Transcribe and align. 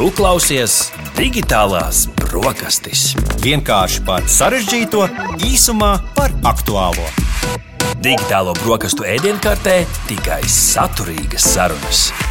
Tu 0.00 0.06
klausies 0.16 0.74
digitālās 1.12 2.06
brokastis. 2.22 3.10
Vienkārši 3.44 4.00
par 4.06 4.24
sarežģīto, 4.32 5.02
īsumā 5.44 5.90
par 6.16 6.32
aktuālo. 6.54 7.04
Digitālo 8.00 8.56
brokastu 8.62 9.04
ēdienkartē 9.04 9.82
tikai 10.08 10.40
saturīgas 10.48 11.52
sarunas. 11.52 12.29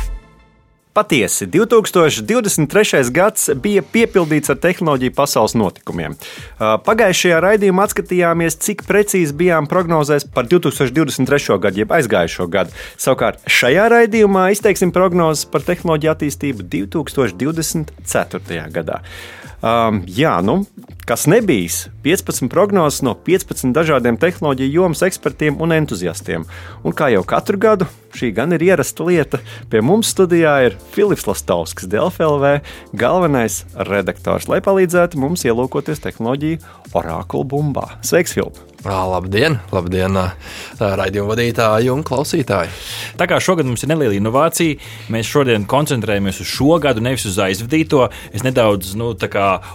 Patiesi, 0.90 1.46
2023. 1.46 3.12
gads 3.14 3.44
bija 3.62 3.84
piepildīts 3.94 4.50
ar 4.50 4.58
tehnoloģiju 4.58 5.14
pasaules 5.14 5.54
notikumiem. 5.54 6.16
Pagājušajā 6.58 7.38
raidījumā 7.46 7.86
atskatījāmies, 7.86 8.58
cik 8.66 8.82
precīzi 8.90 9.36
bijām 9.38 9.70
prognozēs 9.70 10.26
par 10.34 10.50
2023. 10.50 11.60
gadu, 11.62 11.84
jeb 11.84 11.94
aizgājušo 11.94 12.50
gadu. 12.50 12.74
Savukārt 12.98 13.46
šajā 13.46 13.86
raidījumā 13.94 14.50
izteiksim 14.56 14.90
prognozes 14.96 15.46
par 15.54 15.62
tehnoloģiju 15.70 16.16
attīstību 16.16 16.66
2024. 16.74 18.66
gadā. 18.74 19.06
Um, 19.60 20.04
jā, 20.08 20.38
nu, 20.46 20.62
kas 21.08 21.26
nebijis 21.28 21.90
15 22.06 22.48
prognozes 22.52 23.02
no 23.04 23.12
15 23.28 23.74
dažādiem 23.76 24.16
tehnoloģiju 24.20 24.72
jomas 24.72 25.04
ekspertiem 25.04 25.60
un 25.60 25.76
entuziastiem. 25.76 26.46
Un 26.88 26.96
kā 26.96 27.10
jau 27.12 27.26
katru 27.28 27.60
gadu, 27.60 27.90
šī 28.16 28.32
gan 28.38 28.56
ir 28.56 28.64
ierasta 28.70 29.04
lieta. 29.10 29.42
Pie 29.72 29.84
mums 29.84 30.14
studijā 30.16 30.56
ir 30.70 30.80
Filips 30.96 31.28
Lastovskis, 31.28 31.92
DLV 31.92 32.60
galvenais 32.96 33.66
redaktors, 33.90 34.48
lai 34.48 34.64
palīdzētu 34.64 35.20
mums 35.20 35.44
ielūkoties 35.44 36.06
tehnoloģiju 36.08 36.64
orakulu 36.96 37.52
bumbā. 37.58 37.88
Sveiks, 38.00 38.40
Filips! 38.40 38.69
Labdien, 38.80 39.58
labdien 39.76 40.16
raidījuma 40.80 41.34
vadītāji 41.34 41.90
un 41.92 42.00
klausītāji. 42.08 42.70
Tā 43.20 43.26
kā 43.28 43.36
šogad 43.44 43.68
mums 43.68 43.84
ir 43.84 43.90
neliela 43.92 44.16
inovācija, 44.16 44.78
mēs 45.12 45.28
šodien 45.28 45.66
koncentrējamies 45.68 46.40
uz 46.40 46.48
šo 46.48 46.78
gadu, 46.80 47.04
nevis 47.04 47.26
uz 47.28 47.36
aizvadīto. 47.44 48.06
Es 48.32 48.46
nedaudz 48.46 48.94
nu, 49.00 49.10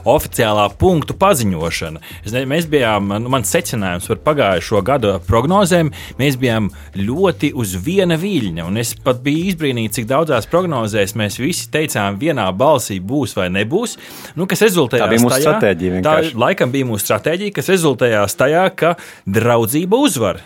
oficiālā 0.08 0.64
punktu 0.80 1.16
paziņošana. 1.20 2.00
Es 2.24 2.32
ne, 2.32 2.46
mēs 2.48 2.68
bijām, 2.72 3.12
nu, 3.20 3.32
mans 3.34 3.52
secinājums 3.52 4.08
par 4.08 4.22
pagājušo 4.30 4.80
gadu 4.86 5.12
prognozēm, 5.28 5.92
mēs 6.16 6.40
bijām 6.40 6.70
ļoti 6.96 7.52
uz 7.60 7.76
viena 7.84 8.16
viļņa. 8.20 8.64
Un 8.64 8.80
es 8.80 8.94
pat 9.04 9.20
biju 9.26 9.50
izbrīnīts, 9.52 9.98
cik 9.98 10.08
daudzās 10.14 10.48
prognozēs 10.48 11.12
mēs 11.20 11.36
visi 11.42 11.68
teicām, 11.74 12.16
vienā 12.22 12.48
balsī 12.56 13.02
būs 13.04 13.36
vai 13.36 13.50
nebūs. 13.52 13.98
Nu, 14.40 14.48
kas 14.48 14.64
rezultējās 14.64 15.04
tā 15.04 15.12
bija 15.12 15.26
mūsu 15.26 15.36
tajā, 15.36 15.44
stratēģija. 15.50 15.96
Vienkārši. 15.98 16.32
Tā 16.32 16.44
laikam 16.46 16.72
bija 16.72 16.88
mūsu 16.88 17.10
stratēģija, 17.10 17.58
kas 17.60 17.72
rezultējās 17.74 18.40
tajā, 18.40 18.66
ka 18.72 18.93
draudzība 19.26 19.98
uzvar. 20.04 20.40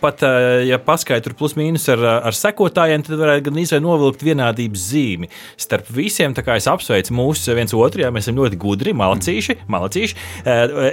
Pat 0.00 0.22
ja 0.66 0.78
paskaidro 0.82 1.36
plus 1.38 1.56
mīnus 1.58 1.88
ar, 1.92 2.02
ar 2.28 2.36
sekotājiem, 2.36 3.04
tad 3.06 3.20
varētu 3.20 3.46
gan 3.48 3.60
izvēlēt 3.62 3.84
novilkt 3.84 4.24
vienādības 4.26 4.86
zīmi 4.92 5.30
starp 5.60 5.90
visiem. 5.92 6.34
Tā 6.36 6.44
kā 6.46 6.56
es 6.60 6.68
apsveicu 6.70 7.16
mūsu 7.16 7.56
viens 7.56 7.74
otru, 7.76 8.04
jā, 8.04 8.12
mēs 8.14 8.28
esam 8.28 8.40
ļoti 8.40 8.58
gudri, 8.60 8.94
malacīši. 8.96 9.58
malacīši. 9.72 10.18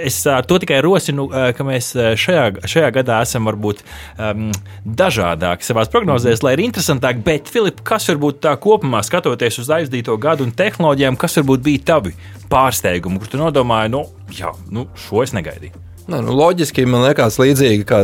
Es 0.00 0.22
to 0.24 0.60
tikai 0.62 0.80
rosinu, 0.84 1.28
ka 1.30 1.66
mēs 1.66 1.92
šajā, 1.94 2.46
šajā 2.70 2.92
gadā 3.00 3.20
esam 3.26 3.48
varbūt 3.50 3.82
um, 3.82 4.48
dažādāki 4.84 5.66
savā 5.66 5.86
prognozēs, 5.90 6.44
lai 6.46 6.56
ir 6.56 6.64
interesantāk. 6.66 7.22
Bet, 7.26 7.50
Filip, 7.50 7.82
kas 7.86 8.08
varbūt 8.10 8.42
tā 8.46 8.54
kopumā 8.60 9.02
skatoties 9.06 9.60
uz 9.62 9.70
aizdīto 9.80 10.16
gadu 10.20 10.46
un 10.46 10.54
tehnoloģijām, 10.56 11.18
kas 11.20 11.40
varbūt 11.40 11.66
bija 11.66 11.86
tavi 11.94 12.16
pārsteigumi, 12.50 13.20
kur 13.20 13.30
tu 13.30 13.40
nodomāji, 13.40 13.94
nu, 13.96 14.04
jā, 14.34 14.54
nu, 14.74 14.88
šo 15.08 15.24
es 15.26 15.36
negaidīju? 15.36 15.89
Nē, 16.08 16.22
nu, 16.24 16.32
loģiski 16.36 16.86
man 16.88 17.04
liekas, 17.04 17.36
līdzīgi 17.40 17.84
kā 17.88 18.00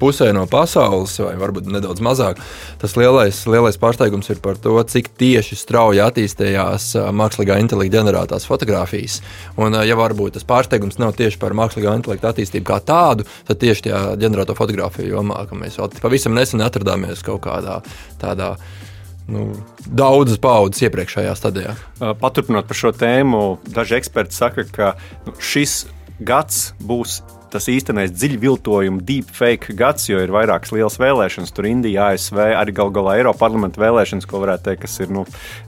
pusē 0.00 0.30
no 0.34 0.46
pasaules, 0.50 1.14
vai 1.20 1.34
varbūt 1.40 1.68
nedaudz 1.70 2.02
mazāk. 2.04 2.40
Tas 2.80 2.96
lielais, 2.98 3.42
lielais 3.50 3.78
pārsteigums 3.80 4.32
ir 4.32 4.40
par 4.42 4.58
to, 4.60 4.78
cik 4.92 5.12
tieši 5.20 5.58
strauji 5.60 6.02
attīstījās 6.04 6.92
mākslīgā 7.16 7.60
intelekta 7.60 7.98
ģenerētās 7.98 8.48
fotografijas. 8.48 9.20
Un, 9.60 9.76
ja 9.86 9.98
varbūt 10.00 10.38
tas 10.38 10.48
pārsteigums 10.48 11.00
nav 11.02 11.14
tieši 11.20 11.40
par 11.42 11.56
mākslīgā 11.58 11.94
intelekta 12.00 12.32
attīstību 12.32 12.70
kā 12.72 12.80
tādu, 12.86 13.28
tad 13.48 13.60
tieši 13.60 13.88
tajā 13.88 14.04
ģenerēto 14.24 14.56
fotografiju 14.58 15.18
jomā, 15.18 15.44
ka 15.48 15.58
mēs 15.58 15.78
pavisam 16.00 16.36
nesen 16.38 16.64
atradāmies 16.64 17.24
kaut 17.26 17.44
kādā 17.44 17.80
tādā 18.20 18.54
nu, 19.30 19.50
daudzas 19.86 20.40
paudzes 20.42 20.88
iepriekšējā 20.88 21.36
stadijā. 21.38 21.76
Paturpinot 22.20 22.68
par 22.68 22.78
šo 22.78 22.92
tēmu, 22.96 23.44
daži 23.68 24.00
eksperti 24.00 24.36
saka, 24.36 24.66
ka 24.72 24.94
nu, 25.26 25.36
šis 25.44 25.82
gads 26.20 26.70
būs 26.84 27.20
tas 27.50 27.66
īstenais 27.70 28.12
dziļviltojuma 28.14 29.02
deepfake 29.06 29.74
gads, 29.78 30.06
jo 30.10 30.20
ir 30.22 30.32
vairākas 30.34 30.72
lielas 30.74 30.98
vēlēšanas. 31.00 31.52
Tur 31.54 31.66
Indija, 31.70 32.10
ASV, 32.14 32.38
arī 32.56 32.74
gal 32.76 32.92
galā 32.94 33.16
Eiropas 33.18 33.42
parlamenta 33.42 33.82
vēlēšanas, 33.82 34.28
ko 34.30 34.42
varētu 34.44 34.68
teikt, 34.68 34.84
kas 34.84 34.96
ir 35.02 35.12
nu, 35.14 35.24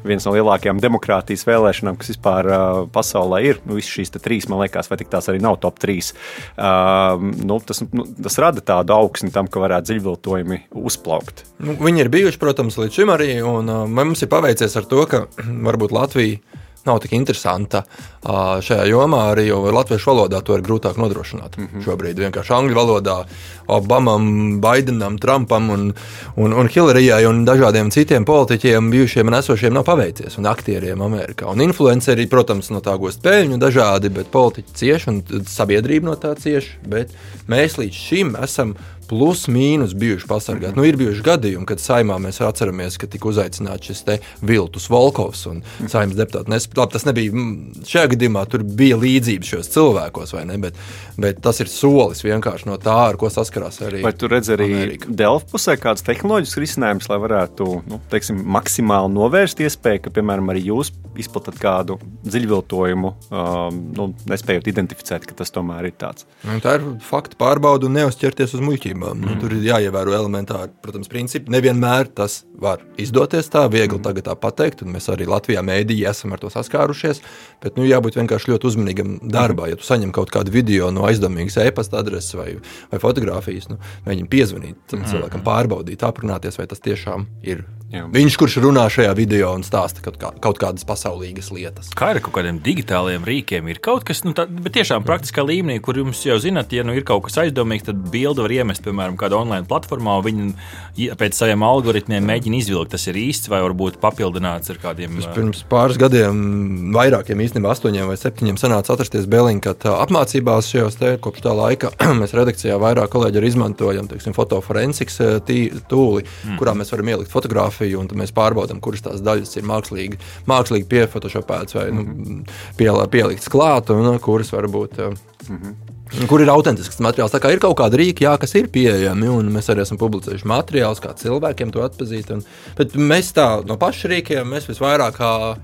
viens 0.06 0.26
no 0.26 0.34
lielākajām 0.36 0.80
demokrātijas 0.82 1.44
vēlēšanām, 1.48 1.98
kas 2.00 2.12
vispār 2.14 2.48
uh, 2.48 2.82
pasaulē 2.94 3.42
ir. 3.48 3.62
Nu, 3.66 3.76
Visas 3.78 3.92
šīs 3.96 4.14
trīs, 4.18 4.48
man 4.50 4.62
liekas, 4.62 4.91
vai 4.92 5.00
tās 5.02 5.30
arī 5.32 5.42
nav 5.42 5.58
top 5.62 5.80
trīs. 5.82 6.12
Uh, 6.54 7.18
nu, 7.42 7.58
tas, 7.66 7.82
nu, 7.91 8.06
tas 8.28 8.38
rada 8.42 8.64
tādu 8.72 8.94
augsni 8.96 9.32
tam, 9.34 9.50
ka 9.50 9.62
varētu 9.62 9.91
dziļviltojumi 9.91 10.62
uzplaukt. 10.78 11.46
Nu, 11.62 11.76
viņi 11.80 12.04
ir 12.04 12.12
bijuši, 12.12 12.42
protams, 12.42 12.78
līdz 12.78 13.02
šim 13.02 13.14
arī, 13.14 13.34
un 13.46 13.70
uh, 13.72 13.84
mums 13.91 14.22
ir 14.22 14.30
paveicies 14.32 14.78
ar 14.78 14.88
to, 14.88 15.06
ka 15.10 15.26
varbūt 15.68 15.96
Latvija 15.98 16.61
nav 16.87 17.00
tik 17.03 17.15
interesanta 17.16 17.84
šajā 18.22 18.84
jomā, 18.91 19.25
arī 19.32 19.48
jo 19.48 19.60
latviešu 19.75 20.10
valodā 20.12 20.43
to 20.47 20.54
ir 20.56 20.62
grūtāk 20.66 20.98
nodrošināt. 20.98 21.56
Mm 21.59 21.69
-hmm. 21.69 21.84
Šobrīd 21.84 22.19
vienkārši 22.19 22.54
angļu 22.54 22.75
valodā 22.75 23.25
Obamam, 23.66 24.60
Baidenam, 24.60 25.19
Trumpam 25.19 25.71
un, 25.71 25.92
un, 26.37 26.53
un 26.53 26.69
Hillarijai 26.69 27.26
un 27.26 27.44
dažādiem 27.47 27.91
citiem 27.91 28.25
politiķiem, 28.25 28.91
bijušiem 28.91 29.26
un 29.26 29.34
esošiem, 29.34 29.75
nav 29.75 29.84
paveicies, 29.84 30.38
un 30.38 30.47
aktieriem 30.47 31.03
Amerikā. 31.03 31.47
Un 31.47 31.60
influenceri, 31.60 32.26
protams, 32.26 32.71
no 32.71 32.81
tā 32.81 32.97
gūst 32.98 33.22
peļņu 33.22 33.59
dažādi, 33.59 34.09
bet 34.09 34.31
politiķi 34.31 34.75
cieš 34.75 35.06
un 35.09 35.22
sabiedrība 35.47 36.04
no 36.04 36.15
tā 36.15 36.34
cieš. 36.34 36.76
Bet 36.87 37.10
mēs 37.48 37.78
līdz 37.78 37.94
šim 37.94 38.37
esam 38.42 38.75
plus 39.12 39.44
mīnus 39.52 39.92
bijuši 39.98 40.24
pasargāti. 40.24 40.72
Nu, 40.78 40.86
ir 40.88 40.96
bijuši 40.96 41.20
gadījumi, 41.26 41.66
kad 41.68 41.82
saimā 41.82 42.16
mēs 42.22 42.38
atceramies, 42.40 42.96
ka 42.96 43.04
tika 43.12 43.28
uzaicināts 43.28 43.90
šis 43.90 44.06
Viltus 44.40 44.88
Volkovs 44.88 45.44
un 45.50 45.60
saimnes 45.80 46.16
deputāts. 46.16 46.48
Labi, 46.48 46.92
tas 46.94 47.04
nebija 47.04 47.34
mm, 47.34 47.82
šajā 47.88 48.14
gadījumā, 48.14 48.46
tur 48.48 48.64
bija 48.64 48.96
līdzības 48.96 49.50
šos 49.52 49.68
cilvēkos, 49.74 50.32
ne, 50.48 50.56
bet, 50.62 50.78
bet 51.20 51.42
tas 51.44 51.60
ir 51.60 51.68
solis 51.68 52.24
vienkārši 52.24 52.70
no 52.70 52.78
tā, 52.80 52.96
ar 53.10 53.20
ko 53.20 53.28
saskarās 53.32 53.82
arī. 53.84 54.00
Vai 54.06 54.14
tu 54.16 54.32
redz 54.32 54.48
arī 54.56 54.70
Delfa 55.04 55.50
pusē 55.52 55.76
kādas 55.80 56.06
tehnoloģiskas 56.08 56.62
risinājumus, 56.64 57.10
lai 57.12 57.20
varētu 57.26 57.68
nu, 57.92 58.00
teiksim, 58.12 58.40
maksimāli 58.56 59.12
novērst 59.12 59.60
iespēju, 59.66 60.06
ka, 60.06 60.14
piemēram, 60.16 60.48
arī 60.54 60.64
jūs 60.70 60.94
izplatāt 61.20 61.60
kādu 61.60 61.98
dziļviltojumu, 62.24 63.12
um, 63.28 63.84
nu, 63.92 64.08
nespējot 64.32 64.72
identificēt, 64.72 65.28
ka 65.28 65.36
tas 65.42 65.52
tomēr 65.52 65.90
ir 65.90 65.96
tāds? 66.00 66.24
Nu, 66.46 66.56
tā 66.64 66.78
ir 66.78 66.88
fakta 67.04 67.36
pārbauda 67.40 67.90
un 67.90 67.98
neuzķerties 68.00 68.56
uz 68.56 68.64
muļķību 68.64 69.01
attiecībām. 69.02 69.18
Mm. 69.18 69.26
Nu, 69.26 69.40
tur 69.40 69.52
ir 69.56 69.66
jāievēro 69.66 70.14
elementāri, 70.14 70.72
protams, 70.82 71.08
principi. 71.08 71.50
Nevienmēr 71.52 72.10
tas 72.14 72.44
var 72.62 72.82
izdoties 73.00 73.50
tā, 73.50 73.66
viegli 73.70 73.98
mm. 73.98 74.04
tagad 74.04 74.26
tā 74.28 74.36
pateikt, 74.38 74.82
un 74.82 74.92
mēs 74.94 75.08
arī 75.10 75.26
Latvijā 75.26 75.62
mēdījā 75.62 76.10
esam 76.10 76.32
ar 76.32 76.42
to 76.42 76.50
saskārušies. 76.52 77.22
Bet 77.62 77.76
nu, 77.76 77.86
jābūt 77.86 78.18
vienkārši 78.20 78.52
ļoti 78.52 78.70
uzmanīgam 78.70 79.18
darbā. 79.22 79.68
Ja 79.70 79.76
tu 79.76 79.86
saņem 79.86 80.12
kaut 80.14 80.32
kādu 80.34 80.52
video 80.54 80.91
no 80.94 81.06
aizdomīgas 81.08 81.58
e-pasta 81.66 82.00
adreses 82.02 82.34
vai, 82.38 82.56
vai 82.92 83.02
fotografijas, 83.02 83.70
nu, 83.72 83.78
mēģini 84.06 84.32
piezvanīt 84.32 84.82
tam 84.91 85.02
mm. 85.02 85.12
cilvēkam, 85.12 85.46
pārbaudīt, 85.46 86.06
aprunāties, 86.06 86.58
vai 86.60 86.68
tas 86.70 86.82
tiešām 86.82 87.28
ir 87.42 87.64
Jā. 87.92 88.06
Viņš, 88.08 88.36
kurš 88.41 88.54
runā 88.64 88.86
šajā 88.88 89.10
video 89.12 89.50
un 89.52 89.64
stāsta 89.66 90.00
kaut, 90.00 90.14
kā, 90.20 90.30
kaut 90.41 90.56
kādas 90.60 90.86
pasaulīgas 90.88 91.50
lietas. 91.52 91.91
Kā 91.96 92.14
ar 92.14 92.20
kaut 92.24 92.32
kādiem 92.38 92.56
digitāliem 92.64 93.26
rīkiem, 93.28 93.68
ir 93.68 93.82
kaut 93.84 94.06
kas, 94.08 94.22
nu, 94.24 94.32
tā, 94.36 94.46
bet 94.48 94.72
tiešām 94.78 95.04
praktiskā 95.04 95.44
līmenī, 95.44 95.76
kur 95.84 96.00
jums 96.00 96.22
jau 96.24 96.38
zināt, 96.41 96.72
ja 96.72 96.86
nu 96.88 96.96
ir 96.96 97.04
kaut 97.08 97.26
kas 97.26 97.36
aizdomīgs, 97.44 97.84
tad 97.91 98.00
bildi 98.14 98.46
var 98.46 98.54
iemest, 98.56 98.81
piemēram, 98.84 99.16
kādā 99.20 99.38
online 99.38 99.66
platformā, 99.69 100.19
un 100.20 100.26
viņi 100.26 101.09
pēc 101.19 101.37
saviem 101.38 101.65
algoritmiem 101.66 102.25
mēģina 102.28 102.59
izvilkt, 102.59 102.93
tas 102.94 103.06
ir 103.10 103.19
īsts 103.20 103.50
vai 103.53 103.62
varbūt 103.65 103.98
papildināts 104.03 104.72
ar 104.72 104.81
kādiem. 104.82 105.16
Es 105.20 105.28
pirms 105.32 105.62
pāris 105.70 105.98
gadiem, 106.01 106.92
vairākiem 106.97 107.41
īstenībā, 107.47 107.72
astoņiem 107.72 108.10
vai 108.10 108.18
septiņiem, 108.21 108.60
sanāca 108.60 108.95
atrasties 108.97 109.28
Belinkāt 109.33 109.86
apmācībās 109.89 110.68
šajos 110.72 110.98
te 111.01 111.15
kopš 111.22 111.47
tā 111.47 111.54
laika. 111.56 111.92
mēs 112.21 112.36
redakcijā 112.36 112.78
vairāk 112.83 113.12
kolēģi 113.15 113.41
arī 113.41 113.53
izmantojam, 113.53 114.10
teiksim, 114.10 114.36
fotoforensiks 114.36 115.21
tūli, 115.47 116.27
mm. 116.27 116.59
kurā 116.60 116.77
mēs 116.78 116.92
varam 116.95 117.12
ielikt 117.15 117.33
fotografiju, 117.33 118.03
un 118.03 118.12
mēs 118.22 118.34
pārbaudām, 118.36 118.83
kuras 118.84 119.04
tās 119.06 119.24
daļas 119.24 119.56
ir 119.59 119.68
mākslīgi, 119.68 120.21
mākslīgi 120.51 120.89
piefotošopētas 120.92 121.78
vai 121.78 121.89
nu, 121.95 122.04
mhm. 122.04 122.45
pie, 122.78 122.91
pieliktas 123.12 123.51
klāt, 123.53 123.92
un 123.95 124.18
kuras 124.22 124.53
varbūt. 124.54 125.03
Mm 125.48 125.56
-hmm. 125.56 125.91
Kur 126.28 126.42
ir 126.44 126.50
autentisks 126.53 127.00
materiāls? 127.00 127.32
Tā 127.32 127.41
kā 127.41 127.50
ir 127.54 127.60
kaut 127.62 127.78
kāda 127.80 127.97
rīka, 127.97 128.26
jā, 128.26 128.34
kas 128.41 128.53
ir 128.59 128.68
pieejami, 128.72 129.30
un 129.32 129.48
mēs 129.54 129.70
arī 129.72 129.84
esam 129.86 129.98
publicējuši 130.00 130.48
materiālus, 130.50 131.00
kā 131.00 131.14
cilvēkiem 131.16 131.72
to 131.72 131.84
atpazīt. 131.86 132.30
Un, 132.34 132.44
bet 132.76 132.97
mēs 133.00 133.32
tā 133.36 133.48
no 133.68 133.78
paša 133.80 134.12
rīkiem 134.12 134.53
visvairāk 134.68 135.20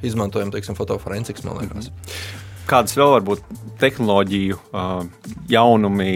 izmantojam, 0.09 0.53
teiksim, 0.55 0.79
fotoforensikas, 0.79 1.45
man 1.45 1.61
liekas. 1.61 1.91
Mm 1.91 1.97
-hmm. 1.97 2.45
Kādas 2.69 2.97
vēl 2.97 3.15
var 3.15 3.23
būt 3.25 3.45
tehnoloģiju 3.81 4.59
jaunumi, 5.49 6.13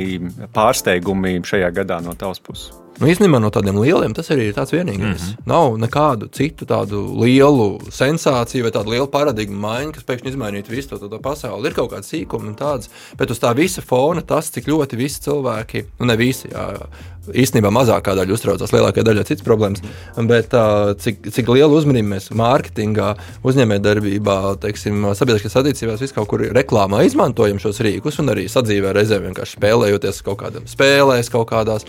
pārsteigumi 0.52 1.40
šajā 1.49 1.73
gadā 1.73 2.00
no 2.05 2.12
tavas 2.12 2.40
puses? 2.40 2.81
Nu, 3.02 3.08
īstenībā 3.10 3.40
no 3.43 3.49
tādiem 3.50 3.81
lieliem 3.82 4.12
tas 4.14 4.28
arī 4.31 4.44
ir 4.50 4.54
tāds 4.54 4.70
vienīgais. 4.70 5.19
Mm 5.19 5.28
-hmm. 5.28 5.46
Nav 5.50 5.76
nekādu 5.82 6.28
citu 6.31 6.66
tādu 6.70 7.02
lielu 7.19 7.81
sensāciju 7.90 8.62
vai 8.62 8.70
tādu 8.70 8.94
lielu 8.94 9.08
paradigmu 9.10 9.58
maiņu, 9.58 9.93
kas 9.93 10.04
pēkšņi 10.06 10.28
izmainītu 10.31 10.70
visu 10.70 10.88
to, 10.88 10.99
to, 10.99 11.08
to 11.08 11.19
pasauli. 11.19 11.66
Ir 11.66 11.75
kaut 11.75 11.90
kāda 11.90 12.06
sīkuma 12.06 12.46
un 12.46 12.54
tāds, 12.54 12.88
bet 13.19 13.31
uz 13.31 13.40
tā 13.43 13.54
visa 13.56 13.82
fona 13.82 14.22
tas, 14.22 14.50
cik 14.50 14.69
ļoti 14.69 14.96
visi 14.96 15.20
cilvēki, 15.20 15.84
nu 15.99 16.06
ne 16.06 16.16
visi, 16.16 16.49
jā, 16.49 16.78
īstenībā 17.26 17.70
mazākā 17.75 18.14
daļa 18.14 18.34
uztraucās, 18.34 18.72
lielākā 18.72 19.02
daļa 19.02 19.25
citas 19.26 19.44
problēmas, 19.46 19.82
bet 20.26 20.54
uh, 20.54 20.94
cik, 20.99 21.28
cik 21.34 21.49
lielu 21.49 21.75
uzmanību 21.75 22.08
mēs 22.14 22.31
mārketingā, 22.31 23.12
uzņēmējdarbībā, 23.43 24.38
sabiedriskajās 24.62 25.56
attiecībās, 25.56 26.02
visu 26.02 26.14
kaut 26.14 26.28
kur 26.28 26.46
reklāmā 26.54 27.04
izmantojam 27.06 27.58
šos 27.58 27.81
rīkus 27.81 28.19
un 28.22 28.34
arī 28.34 28.49
sadzīvē 28.50 28.94
reizēm 28.94 29.22
vienkārši 29.28 29.58
spēlējoties 29.58 30.22
kaut 30.22 30.43
kādām 30.43 30.66
spēlēs, 30.70 31.31
kaut 31.31 31.50
kādās. 31.50 31.87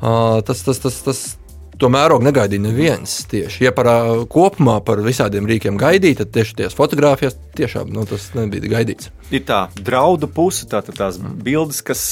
Tas, 0.00 0.62
tas, 0.66 0.80
tas, 0.82 1.00
tas, 1.06 1.24
To 1.82 1.88
mērogu 1.90 2.22
negaidīja 2.22 2.62
neviens. 2.62 3.16
Tieši. 3.30 3.64
Ja 3.66 3.72
par 3.74 3.88
kopumā 4.30 4.76
par 4.86 5.02
visādiem 5.02 5.46
rīkiem 5.50 5.78
gaidīja, 5.80 6.20
tad 6.22 6.30
tieši 6.36 6.58
tajās 6.60 6.76
fotografijās 6.78 7.36
tiešām 7.58 7.90
nu, 7.94 8.04
tas 8.06 8.28
nebija 8.36 8.70
gaidīts. 8.70 9.10
Ir 9.34 9.42
tā 9.48 9.64
draudu 9.74 10.28
puse, 10.30 10.68
tātad 10.70 10.98
tās 10.98 11.18
bildes, 11.18 11.80
kas 11.86 12.02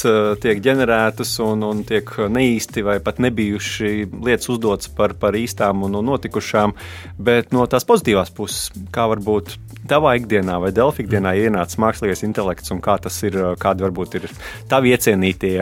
tiek 0.43 0.59
ģenerētas 0.63 1.35
un, 1.45 1.63
un 1.67 1.83
tiek 1.87 2.09
neīsti 2.09 2.83
vai 2.83 2.97
pat 3.03 3.21
nebijuši 3.23 4.09
lietas 4.11 4.51
uzdotas 4.51 4.91
par, 4.97 5.15
par 5.19 5.37
īstām 5.39 5.85
un, 5.87 5.95
un 5.99 6.11
notikušām, 6.11 6.75
bet 7.23 7.55
no 7.55 7.67
tās 7.71 7.87
pozitīvās 7.87 8.33
puses, 8.35 8.67
kā 8.91 9.07
varbūt 9.13 9.55
tavā 9.89 10.15
ikdienā 10.19 10.59
vai 10.63 10.71
Delfi 10.75 11.03
ikdienā 11.05 11.33
ienācis 11.41 11.79
mākslīgais 11.81 12.23
intelekts 12.27 12.73
un 12.75 12.81
kā 12.83 12.95
tas 13.03 13.17
ir, 13.27 13.37
kādi 13.61 13.85
varbūt 13.85 14.17
ir 14.19 14.27
tavi 14.71 14.93
iecienītie 14.95 15.57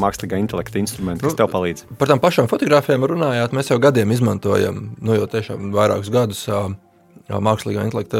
mākslīgā 0.00 0.40
intelekta 0.42 0.80
instrumenti, 0.82 1.24
kas 1.26 1.38
tev 1.38 1.50
palīdz? 1.54 1.86
Par 2.00 2.10
tām 2.10 2.22
pašām 2.22 2.50
fotografijām 2.50 3.06
runājot, 3.14 3.54
mēs 3.56 3.70
jau 3.72 3.80
gadiem 3.82 4.14
izmantojam, 4.14 4.82
nu 5.00 5.20
jau 5.20 5.30
tiešām 5.30 5.70
vairākus 5.74 6.12
gadus. 6.14 6.44
Mākslīgā 7.24 7.86
intelekta 7.86 8.18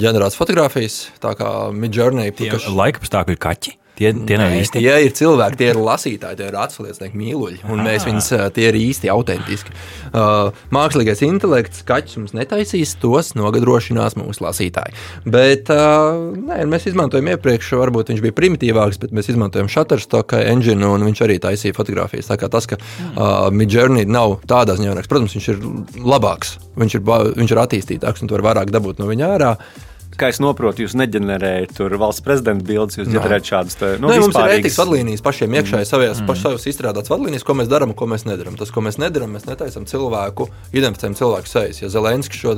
ģenerētas 0.00 0.34
fotografijas, 0.34 0.96
tā 1.22 1.36
kā 1.38 1.50
Midjourney. 1.70 2.32
Kas... 2.34 2.66
Laika 2.66 2.98
apstākļi 2.98 3.36
ir 3.36 3.38
kaķi. 3.44 3.76
Tie, 3.94 4.10
tie 4.26 4.38
nav 4.40 4.50
īsti. 4.50 4.80
Tie 4.82 4.94
ir 5.06 5.12
cilvēki, 5.14 5.58
tie 5.60 5.68
ir 5.70 5.78
lasītāji, 5.78 6.38
tie 6.40 6.48
ir 6.50 6.56
atsliecinieki 6.58 7.18
mīluļi. 7.18 7.60
Un 7.70 7.82
mēs 7.86 8.02
ah. 8.02 8.08
viņus, 8.08 8.30
tie 8.56 8.64
ir 8.72 8.78
īsti 8.80 9.10
autentiski. 9.12 9.74
Uh, 10.10 10.50
mākslīgais 10.74 11.22
intelekts, 11.26 11.84
kaķis 11.86 12.18
mums 12.18 12.34
netaisīs, 12.34 12.96
tos 13.02 13.32
nogadrošinās 13.38 14.18
mūsu 14.18 14.42
lasītāji. 14.42 14.98
Bet 15.30 15.70
uh, 15.70 16.34
nē, 16.34 16.64
mēs 16.70 16.88
izmantojam 16.90 17.30
iepriekš, 17.36 17.70
varbūt 17.78 18.10
viņš 18.10 18.24
bija 18.26 18.38
primitīvāks, 18.40 18.98
bet 19.04 19.14
mēs 19.14 19.30
izmantojam 19.30 19.70
Shutterstock 19.70 20.34
engine, 20.42 20.90
un 20.90 21.06
viņš 21.06 21.24
arī 21.28 21.38
taisīja 21.46 21.78
fotografijas. 21.78 22.32
Tā 22.32 22.40
kā 22.40 22.50
tas, 22.50 22.66
ka 22.70 22.80
uh, 22.82 23.46
Midjourney 23.54 24.10
nav 24.10 24.40
tādā 24.50 24.74
ziņā, 24.78 24.98
protams, 25.06 25.38
viņš 25.38 25.50
ir 25.54 25.64
labāks, 26.02 26.56
viņš 26.82 26.98
ir, 26.98 27.08
viņš 27.38 27.54
ir 27.54 27.66
attīstītāks 27.68 28.24
un 28.24 28.30
tu 28.30 28.34
vari 28.34 28.50
vairāk 28.50 28.74
dabūt 28.74 28.98
no 28.98 29.10
viņa 29.10 29.34
ārā 29.38 29.56
kā 30.18 30.30
es 30.32 30.40
saprotu, 30.40 30.84
jūs 30.84 30.96
neģenerējat 30.98 31.80
valsts 32.00 32.24
prezidenta 32.24 32.66
bildes, 32.66 32.98
jūs 32.98 33.10
ģenerējat 33.12 33.50
šādas 33.50 33.78
te, 33.80 33.90
nu, 34.02 34.10
Nē, 34.10 34.18
mums 34.22 34.36
ir 34.38 34.54
ētikas 34.56 34.78
vadlīnijas 34.82 35.24
pašiem 35.24 35.56
iekšēji, 35.60 35.88
savās 35.88 36.20
mm. 36.20 36.28
pašās 36.30 36.68
izstrādātas 36.70 37.12
vadlīnijas, 37.12 37.46
ko 37.46 37.56
mēs 37.58 37.70
darām 37.70 37.94
un 37.94 37.98
ko 37.98 38.08
mēs 38.10 38.26
nedarām. 38.28 38.58
Tas, 38.60 38.72
ko 38.74 38.84
mēs 38.84 39.00
nedarām, 39.02 39.34
mēs 39.36 39.48
netaisām 39.48 39.88
cilvēku, 39.90 40.48
identificējam 40.72 41.18
cilvēku 41.18 41.50
sejas. 41.50 41.82
Ja 41.82 41.90
Zelenskis 41.92 42.42
šo, 42.42 42.56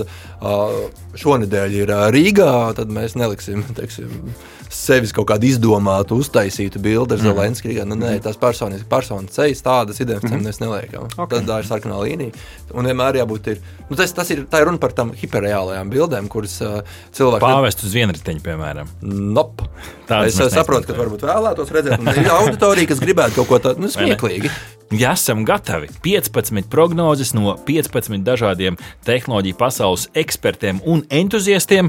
šonadēļ 1.22 1.80
ir 1.82 1.94
Rīgā, 2.16 2.52
tad 2.78 2.92
mēs 2.92 3.16
neliksim, 3.18 3.64
teiksim, 3.78 4.12
sevis 4.72 5.14
kaut 5.14 5.28
kādu 5.30 5.48
izdomātu, 5.48 6.18
uztaisītu 6.20 6.80
bildi 6.82 7.16
ar 7.16 7.22
mm. 7.22 7.26
Zelenski. 7.30 7.74
Nu, 7.86 7.98
nē, 7.98 8.16
tās 8.24 8.38
personas, 8.40 8.84
personas 8.88 9.34
ceļš, 9.36 9.62
tādas 9.64 10.00
identitātes 10.02 10.40
mm. 10.40 10.46
mēs 10.46 10.60
neliekam. 10.62 11.08
Okay. 11.14 11.36
Tad 11.36 11.48
tā 11.48 11.60
ir 11.62 11.68
sarkanā 11.68 12.00
līnija. 12.02 12.46
Un 12.76 12.88
vienmēr 12.90 13.20
jābūt 13.22 13.52
ir, 13.54 13.62
nu, 13.88 13.98
tas, 13.98 14.12
tas 14.16 14.30
ir, 14.34 14.44
tā 14.50 14.62
ir 14.62 14.68
runa 14.70 14.82
par 14.82 14.94
tām 14.96 15.12
hiperreālajām 15.16 15.92
bildēm, 15.92 16.30
kuras 16.32 16.58
uh, 16.64 16.80
cilvēki. 17.16 17.45
Pāvest 17.46 17.84
uz 17.86 17.94
vienriteņa, 17.96 18.42
piemēram. 18.44 18.90
Nope. 19.02 19.68
Tādas 20.08 20.38
es 20.42 20.54
saprotu, 20.54 20.90
ka 20.90 20.98
varbūt 20.98 21.26
vēlētos 21.26 21.72
redzēt, 21.74 22.02
ir 22.20 22.32
auditorija, 22.34 22.90
kas 22.92 23.02
gribētu 23.02 23.40
kaut 23.40 23.50
ko 23.50 23.62
tādu 23.68 23.86
nu, 23.86 23.92
smieklīgu. 23.92 24.50
Ja 24.90 25.12
esam 25.12 25.44
gatavi 25.44 25.88
15 26.02 26.68
prognozes 26.70 27.32
no 27.34 27.56
15 27.66 28.22
dažādiem 28.22 28.76
tehnoloģiju 29.02 29.56
pasaules 29.58 30.04
ekspertiem 30.14 30.78
un 30.86 31.00
entuziastiem, 31.10 31.88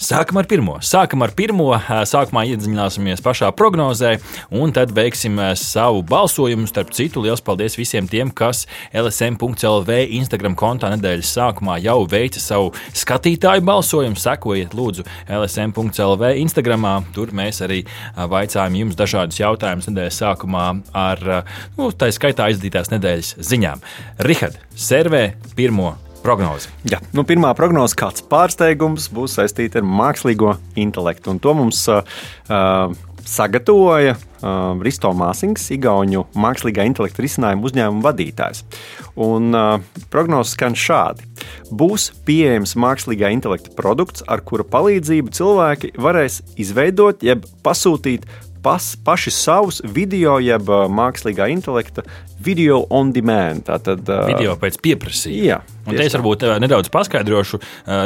sākam 0.00 0.40
ar 0.40 0.46
pirmo. 0.48 0.78
Sākam 0.80 1.20
ar 1.26 1.34
pirmo, 1.36 1.66
sākumā 2.08 2.46
iedziļināsimies 2.48 3.20
pašā 3.20 3.50
prognozē, 3.52 4.14
un 4.48 4.72
tad 4.72 4.94
veiksim 4.96 5.36
savu 5.60 6.00
balsojumu. 6.08 6.64
Starp 6.70 6.94
citu, 6.96 7.20
liels 7.26 7.44
paldies 7.44 7.76
visiem 7.76 8.08
tiem, 8.08 8.30
kas 8.32 8.64
LSM.CLV 8.96 9.98
Instagram 10.16 10.56
kontā 10.56 10.88
nedēļas 10.94 11.34
sākumā 11.36 11.76
jau 11.84 11.98
veica 12.08 12.40
savu 12.40 12.72
skatītāju 12.96 13.66
balsojumu. 13.68 14.16
Sekojiet, 14.16 14.72
lūdzu, 14.78 15.04
LSM.CLV 15.28 16.32
Instagramā. 16.46 16.94
Tur 17.12 17.36
mēs 17.36 17.60
arī 17.66 17.82
vaicājam 18.16 18.80
jums 18.80 18.96
dažādus 18.96 19.42
jautājumus 19.42 19.92
nedēļas 19.92 20.22
sākumā 20.24 20.66
ar, 20.96 21.24
nu, 21.76 21.92
tā 21.92 22.08
skaitā 22.14 22.37
tā 22.38 22.50
aizdītās 22.52 22.92
nedēļas 22.94 23.34
ziņām. 23.50 23.82
Rihard, 24.26 24.60
servē 24.78 25.24
pirmo 25.58 25.96
prognozi. 26.22 26.70
Jā, 26.88 27.00
nu, 27.16 27.24
pirmā 27.26 27.52
prognoze, 27.58 27.96
kāds 27.98 28.24
pārsteigums 28.30 29.08
būs 29.14 29.38
saistīta 29.38 29.82
ar 29.82 29.86
mākslīgo 29.86 30.56
intelektu. 30.78 31.34
Un 31.34 31.42
to 31.42 31.54
mums 31.56 31.84
uh, 31.92 32.02
uh, 32.50 32.90
sagatavoja 33.28 34.16
uh, 34.16 34.74
Risto 34.84 35.10
Māsings, 35.16 35.68
Igaunijas 35.74 36.38
mākslīgā 36.38 36.86
intelekta 36.88 37.24
risinājuma 37.24 37.68
uzņēmuma 37.68 38.04
vadītājs. 38.08 38.64
Un 39.20 39.52
uh, 39.56 39.78
prognozes 40.12 40.56
skan 40.56 40.76
šādi. 40.78 41.26
Būs 41.70 42.10
pieejams 42.26 42.74
mākslīgā 42.80 43.32
intelekta 43.34 43.74
produkts, 43.78 44.24
ar 44.28 44.42
kura 44.44 44.66
palīdzību 44.68 45.34
cilvēki 45.38 45.94
varēs 46.00 46.42
izveidot 46.60 47.24
jeb 47.26 47.46
pasūtīt 47.64 48.26
pas, 48.62 48.94
paši 49.04 49.32
savus 49.32 49.82
video, 49.84 50.38
jeb 50.42 50.66
mākslīgā 50.68 51.46
intelekta 51.52 52.04
video 52.44 52.84
on 52.90 53.12
demand. 53.12 53.66
Tātad, 53.68 54.04
video 54.28 54.56
pēc 54.60 54.80
pieprasījuma. 54.82 55.48
Jā, 55.48 55.60
Un 55.88 55.96
te 55.96 56.04
es 56.04 56.14
varbūt 56.16 56.44
nedaudz 56.60 56.90
paskaidrošu. 56.92 57.60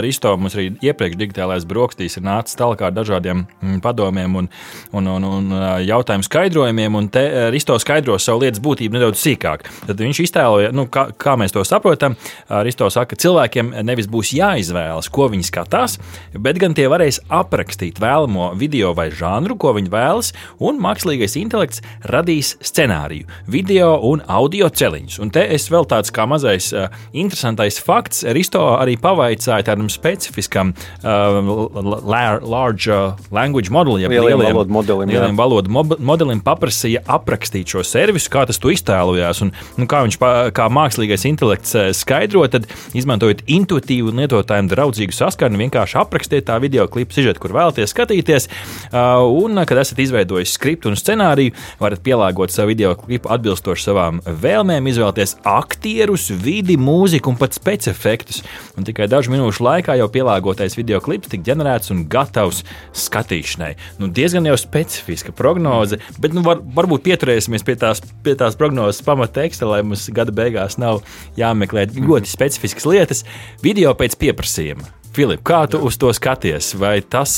Risto 0.05 0.33
mums 0.39 0.55
arī 0.57 0.69
iepriekš 0.87 1.19
digitālais 1.19 1.67
brokastīs 1.69 2.17
ir 2.19 2.25
nācis 2.27 2.57
tālāk 2.59 2.85
ar 2.87 2.95
dažādiem 2.95 3.43
mm, 3.43 3.81
padomiem 3.83 4.37
un, 4.39 4.49
un, 4.95 5.09
un, 5.17 5.27
un 5.27 5.57
jautājumu 5.83 6.27
skaidrojumiem, 6.27 6.99
un 6.99 7.09
te 7.13 7.25
Risto 7.53 7.77
skaidro 7.83 8.19
savu 8.23 8.45
lietas 8.45 8.63
būtību 8.63 8.99
nedaudz 8.99 9.23
sīkāk. 9.23 9.67
Tad 9.89 10.03
viņš 10.03 10.23
iztēloja, 10.27 10.71
nu, 10.77 10.87
kā, 10.93 11.09
kā 11.19 11.35
mēs 11.41 11.55
to 11.55 11.65
saprotam. 11.67 12.17
Risto 12.63 12.87
saka, 12.93 13.13
ka 13.13 13.23
cilvēkiem 13.25 13.73
nevis 13.87 14.09
būs 14.11 14.33
jāizvēlas, 14.39 15.11
ko 15.13 15.27
viņi 15.33 15.49
skatās, 15.49 15.99
bet 16.39 16.61
gan 16.63 16.77
tie 16.79 16.87
varēs 16.93 17.23
aprakstīt 17.33 17.99
vēlamo 18.03 18.53
video 18.59 18.93
vai 18.97 19.09
žanru, 19.11 19.59
ko 19.59 19.75
viņi 19.79 19.93
vēlas, 19.93 20.33
un 20.63 20.79
mākslīgais 20.83 21.35
intelekts 21.41 21.83
radīs 22.13 22.55
scenāriju, 22.63 23.27
video 23.51 23.97
un 24.07 24.22
audio 24.31 24.69
celiņus. 24.73 25.19
Un 25.23 25.33
te 25.35 25.45
es 25.55 25.69
vēl 25.73 25.87
tāds 25.91 26.13
kā 26.15 26.27
mazais 26.29 26.71
uh, 26.75 26.89
interesantais 27.13 27.79
fakts. 27.83 28.23
Risto 28.37 28.63
arī 28.77 28.97
pavaicāja 29.01 29.67
tādam 29.67 29.91
specifiskam 29.93 30.73
uh, 31.03 31.41
large 31.83 32.91
uh, 32.93 33.19
language 33.35 33.73
modelim, 33.73 34.05
jeb 34.07 34.15
lieliem 34.15 34.43
valodu 34.53 34.77
modelim, 34.77 35.13
lieliem 35.13 35.39
valodu 35.39 35.99
modelim 36.03 36.43
paprasīja 36.45 37.05
aprakstīt 37.11 37.75
šo 37.75 37.85
servisu, 37.87 38.31
kā 38.33 38.45
tas 38.49 38.61
tu 38.63 38.73
iztēlojās. 38.73 39.43
Un, 39.45 39.53
nu, 39.81 39.89
kā 39.91 40.03
viņš 40.07 40.19
kā 40.57 40.69
mākslīgais 40.73 41.27
intelekts 41.31 41.77
skaidro, 41.99 42.45
tad 42.53 42.69
izmantojot 42.99 43.45
intuitīvu 43.51 44.13
un 44.13 44.23
lietotājiem 44.23 44.71
draudzīgu 44.71 45.17
saskarni, 45.17 45.61
vienkārši 45.65 45.99
aprakstiet 46.03 46.49
tā 46.49 46.59
video 46.63 46.87
klipu 46.91 47.17
sižetu, 47.17 47.43
kur 47.43 47.55
vēlaties 47.57 47.93
skatīties. 47.95 48.49
Uh, 48.93 49.23
un, 49.43 49.63
kad 49.69 49.81
esat 49.81 50.01
izveidojis 50.03 50.55
skriptu 50.57 50.91
un 50.91 50.99
scenāriju, 50.99 51.55
varat 51.81 52.03
pielāgot 52.05 52.53
savu 52.53 52.73
video 52.73 52.95
klipu 52.99 53.31
atbilstoši 53.33 53.87
savām 53.89 54.12
vēlmēm, 54.21 54.89
izvēlēties 54.91 55.37
aktierus, 55.49 56.29
vidi, 56.43 56.77
mūziku 56.81 57.33
un 57.33 57.39
pat 57.41 57.57
specifektus. 57.57 58.43
Un 58.77 58.87
tikai 58.89 59.09
dažu 59.11 59.33
minūšu 59.33 59.65
laikā 59.65 59.97
jau 60.01 60.09
pielāgotais 60.13 60.77
video 60.79 61.01
klips 61.05 61.33
tika 61.33 61.47
ģenerēts 61.51 61.93
un 61.95 62.05
gatavs 62.13 62.63
skatīšanai. 63.05 63.73
Nu, 64.03 64.11
diezgan 64.13 64.49
jau 64.49 64.57
specifiska 64.61 65.35
prognoze, 65.37 66.01
bet 66.23 66.37
nu, 66.37 66.45
var, 66.47 66.61
varbūt 66.77 67.07
pieturēsimies 67.09 67.67
pie 67.67 67.79
tās, 67.81 68.03
pie 68.25 68.37
tās 68.39 68.59
prognozes 68.61 69.05
pamatteksta, 69.07 69.69
lai 69.69 69.83
mums 69.87 70.09
gada 70.15 70.35
beigās 70.35 70.79
nav 70.83 71.05
jāmeklē 71.41 71.89
ļoti 71.97 72.33
specifiskas 72.33 72.89
lietas. 72.89 73.25
Video 73.65 73.95
pēc 73.97 74.19
pieprasījuma. 74.21 75.02
Filip, 75.13 75.43
kā 75.45 75.63
tu 75.69 75.81
uz 75.85 75.99
to 76.01 76.09
skaties? 76.17 76.73
Vai 76.81 76.95
tas, 77.05 77.33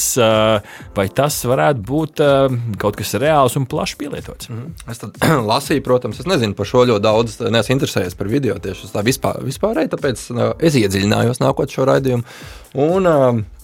vai 0.95 1.07
tas 1.11 1.39
varētu 1.49 1.83
būt 1.89 2.23
kaut 2.81 2.99
kas 3.01 3.15
reāls 3.19 3.57
un 3.59 3.67
plaši 3.71 3.99
pielietots? 3.99 4.51
Mm. 4.53 4.69
Es 4.93 5.03
lasīju, 5.53 5.83
protams, 5.87 6.21
es 6.23 6.29
nezinu 6.31 6.55
par 6.59 6.71
šo 6.71 6.85
ļoti 6.91 7.05
daudz, 7.05 7.39
neesmu 7.43 7.79
interesējies 7.79 8.19
par 8.19 8.31
video 8.31 8.59
tieši 8.63 8.93
tā 8.95 9.03
vispār, 9.07 9.43
vispārēji, 9.47 9.91
tāpēc 9.97 10.29
es 10.63 10.79
iedziļinājos 10.83 11.43
nākot 11.43 11.75
šo 11.75 11.89
raidījumu. 11.91 12.27
Un, 12.85 13.11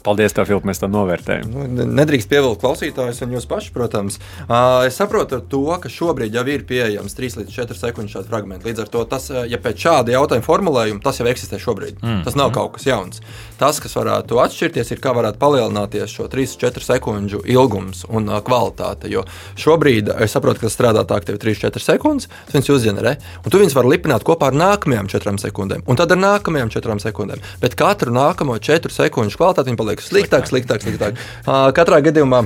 Paldies, 0.02 0.32
tev, 0.32 0.46
Filip, 0.48 0.64
mēs 0.64 0.80
to 0.80 0.88
novērtējam. 0.88 1.50
Nu, 1.52 1.66
ne- 1.68 1.84
Nedrīkst 2.00 2.28
pievilkt 2.30 2.62
klausītājus 2.62 3.20
un 3.26 3.34
jūs 3.36 3.46
paši, 3.50 3.72
protams. 3.74 4.18
Ā, 4.48 4.86
Es 4.86 4.96
saprotu 4.96 5.40
to, 5.48 5.60
ka 5.82 5.88
šobrīd 5.92 6.32
jau 6.34 6.44
ir 6.48 6.62
pieejams 6.64 7.12
3 7.14 7.36
līdz 7.40 7.50
4 7.52 7.76
sekundes 7.76 8.14
šādi 8.14 8.28
fragmenti. 8.30 8.64
Līdz 8.70 8.80
ar 8.80 8.88
to, 8.88 9.04
tas, 9.04 9.28
ja 9.28 9.58
pēc 9.60 9.76
šāda 9.76 10.14
jautājuma 10.14 10.46
formulējuma, 10.46 11.02
tas 11.04 11.18
jau 11.20 11.26
eksistē 11.28 11.58
šobrīd. 11.60 12.00
Mm. 12.00 12.22
Tas 12.24 12.34
nav 12.38 12.52
kaut 12.56 12.72
kas 12.78 12.86
jauns. 12.88 13.20
Tas, 13.60 13.78
kas 13.80 13.92
varētu 13.94 14.40
atšķirties, 14.40 14.90
ir, 14.94 15.00
kā 15.04 15.12
varētu 15.12 15.36
palielināties 15.38 16.08
šo 16.16 16.28
3-4 16.32 16.80
sekundžu 16.80 17.42
ilgums 17.44 18.06
un 18.08 18.24
ā, 18.32 18.40
kvalitāte. 18.46 19.10
Jo 19.12 19.24
šobrīd 19.60 20.08
es 20.22 20.32
saprotu, 20.32 20.60
ka 20.62 20.68
tas 20.70 20.76
strādā 20.78 21.04
tā, 21.04 21.20
ka 21.20 21.28
tev 21.28 21.36
ir 21.36 21.44
3-4 21.44 21.82
sekundes, 21.84 22.28
tu 22.48 22.56
viņus 22.56 22.72
uzģenerē, 22.78 23.16
un 23.44 23.50
tu 23.52 23.58
viņus 23.60 23.74
vari 23.76 23.88
lipināt 23.98 24.24
kopā 24.24 24.48
ar 24.48 24.56
nākamajām 24.56 25.10
4 25.12 25.36
sekundēm, 25.44 25.82
un 25.86 25.96
tad 26.00 26.10
ar 26.12 26.16
nākamajām 26.24 26.70
4 26.72 26.98
sekundēm. 27.04 27.40
Bet 27.60 27.74
katru 27.76 28.14
nākamo 28.14 28.56
4 28.56 28.88
sekundžu 28.94 29.36
kvalitāti 29.36 29.68
viņi 29.70 29.76
paliek 29.76 29.89
sliktāk, 29.98 30.46
sliktāk, 30.46 30.84
sliktāk. 30.86 31.18
Ā, 31.46 31.58
Katrā 31.76 31.98
gadījumā 32.06 32.44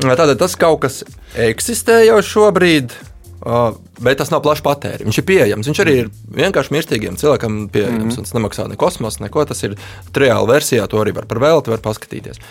tātad 0.00 0.38
tas 0.40 0.56
kaut 0.56 0.80
kas 0.86 1.02
eksistē 1.36 2.04
jau 2.06 2.22
šobrīd. 2.24 2.96
Uh, 3.38 3.76
bet 4.02 4.18
tas 4.18 4.32
nav 4.32 4.40
plašs 4.42 4.64
patēriņš. 4.66 5.06
Viņš 5.06 5.18
ir 5.20 5.24
pieejams. 5.28 5.68
Viņš 5.70 5.80
arī 5.84 5.92
ir 6.00 6.08
vienkārši 6.40 6.72
mirstīgiem 6.74 7.18
cilvēkam 7.20 7.68
pieejams. 7.70 8.00
Mm 8.00 8.08
-hmm. 8.10 8.24
Tas 8.26 8.34
nemaksā 8.34 8.66
ne 8.68 8.76
kosmos, 8.76 9.20
neko. 9.22 9.44
Tas 9.44 9.62
ir 9.62 9.76
triāla 10.12 10.48
versijā. 10.48 10.88
To 10.88 10.98
arī 10.98 11.14
var 11.14 11.26
par 11.30 11.38
velti 11.38 11.70
var 11.70 11.78
paskatīties. 11.78 12.42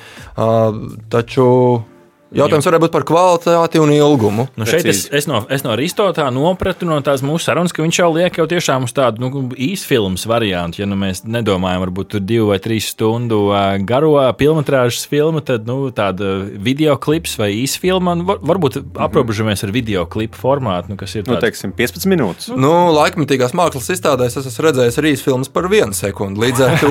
Taču 1.09 1.47
jautājums 2.35 2.65
varētu 2.67 2.83
būt 2.85 2.91
par 2.91 3.05
kvalitāti 3.07 3.79
un 3.79 3.91
ilgumu. 3.91 4.47
Nu 4.57 4.65
šeit 4.65 4.85
es, 4.85 5.05
es, 5.11 5.27
no, 5.27 5.45
es 5.49 5.63
no 5.63 5.71
Aristotā 5.75 6.27
nopratu 6.33 6.85
no 6.85 6.99
tās 7.01 7.21
mūsu 7.25 7.47
sarunas, 7.47 7.73
ka 7.73 7.83
viņš 7.83 7.99
jau 8.01 8.09
liek 8.15 8.37
jau 8.37 8.47
tiešām 8.47 8.83
uz 8.87 8.93
tādu 8.93 9.21
nu, 9.23 9.49
īsfilmas 9.53 10.25
variantu. 10.29 10.81
Ja 10.81 10.87
nu 10.89 10.95
mēs 10.99 11.23
nedomājam, 11.25 11.85
varbūt 11.85 12.11
tur 12.15 12.19
divu 12.19 12.49
vai 12.51 12.59
trīs 12.59 12.89
stundu 12.93 13.51
garo 13.87 14.15
filmas 14.37 15.05
filmu, 15.07 15.41
tad 15.41 15.65
nu, 15.67 15.89
tāda 15.91 16.49
video 16.51 16.97
klips 16.97 17.37
vai 17.37 17.51
īsfilma. 17.63 18.11
un 18.11 18.25
var- 18.25 18.37
Varbūt 18.47 18.75
mm 18.75 18.83
-hmm. 18.83 19.03
aprobežamies 19.05 19.63
ar 19.63 19.71
video 19.71 20.05
klipu 20.05 20.37
formātu, 20.37 20.89
nu, 20.89 20.95
kas 20.95 21.15
ir 21.15 21.23
Nu, 21.27 21.33
tāds- 21.33 21.41
teiksim, 21.41 21.71
15 21.71 22.05
minūtes. 22.05 22.47
Nu, 22.55 22.91
laikmatīgās 22.93 23.53
mākslas 23.53 23.89
izstādēs 23.89 24.37
es 24.37 24.45
esmu 24.45 24.65
redzējis 24.65 24.97
arī 24.97 25.17
filmas 25.17 25.47
par 25.49 25.67
vienu 25.67 25.93
sekundi. 25.93 26.39
Līdz 26.39 26.61
ar 26.61 26.79
to 26.79 26.87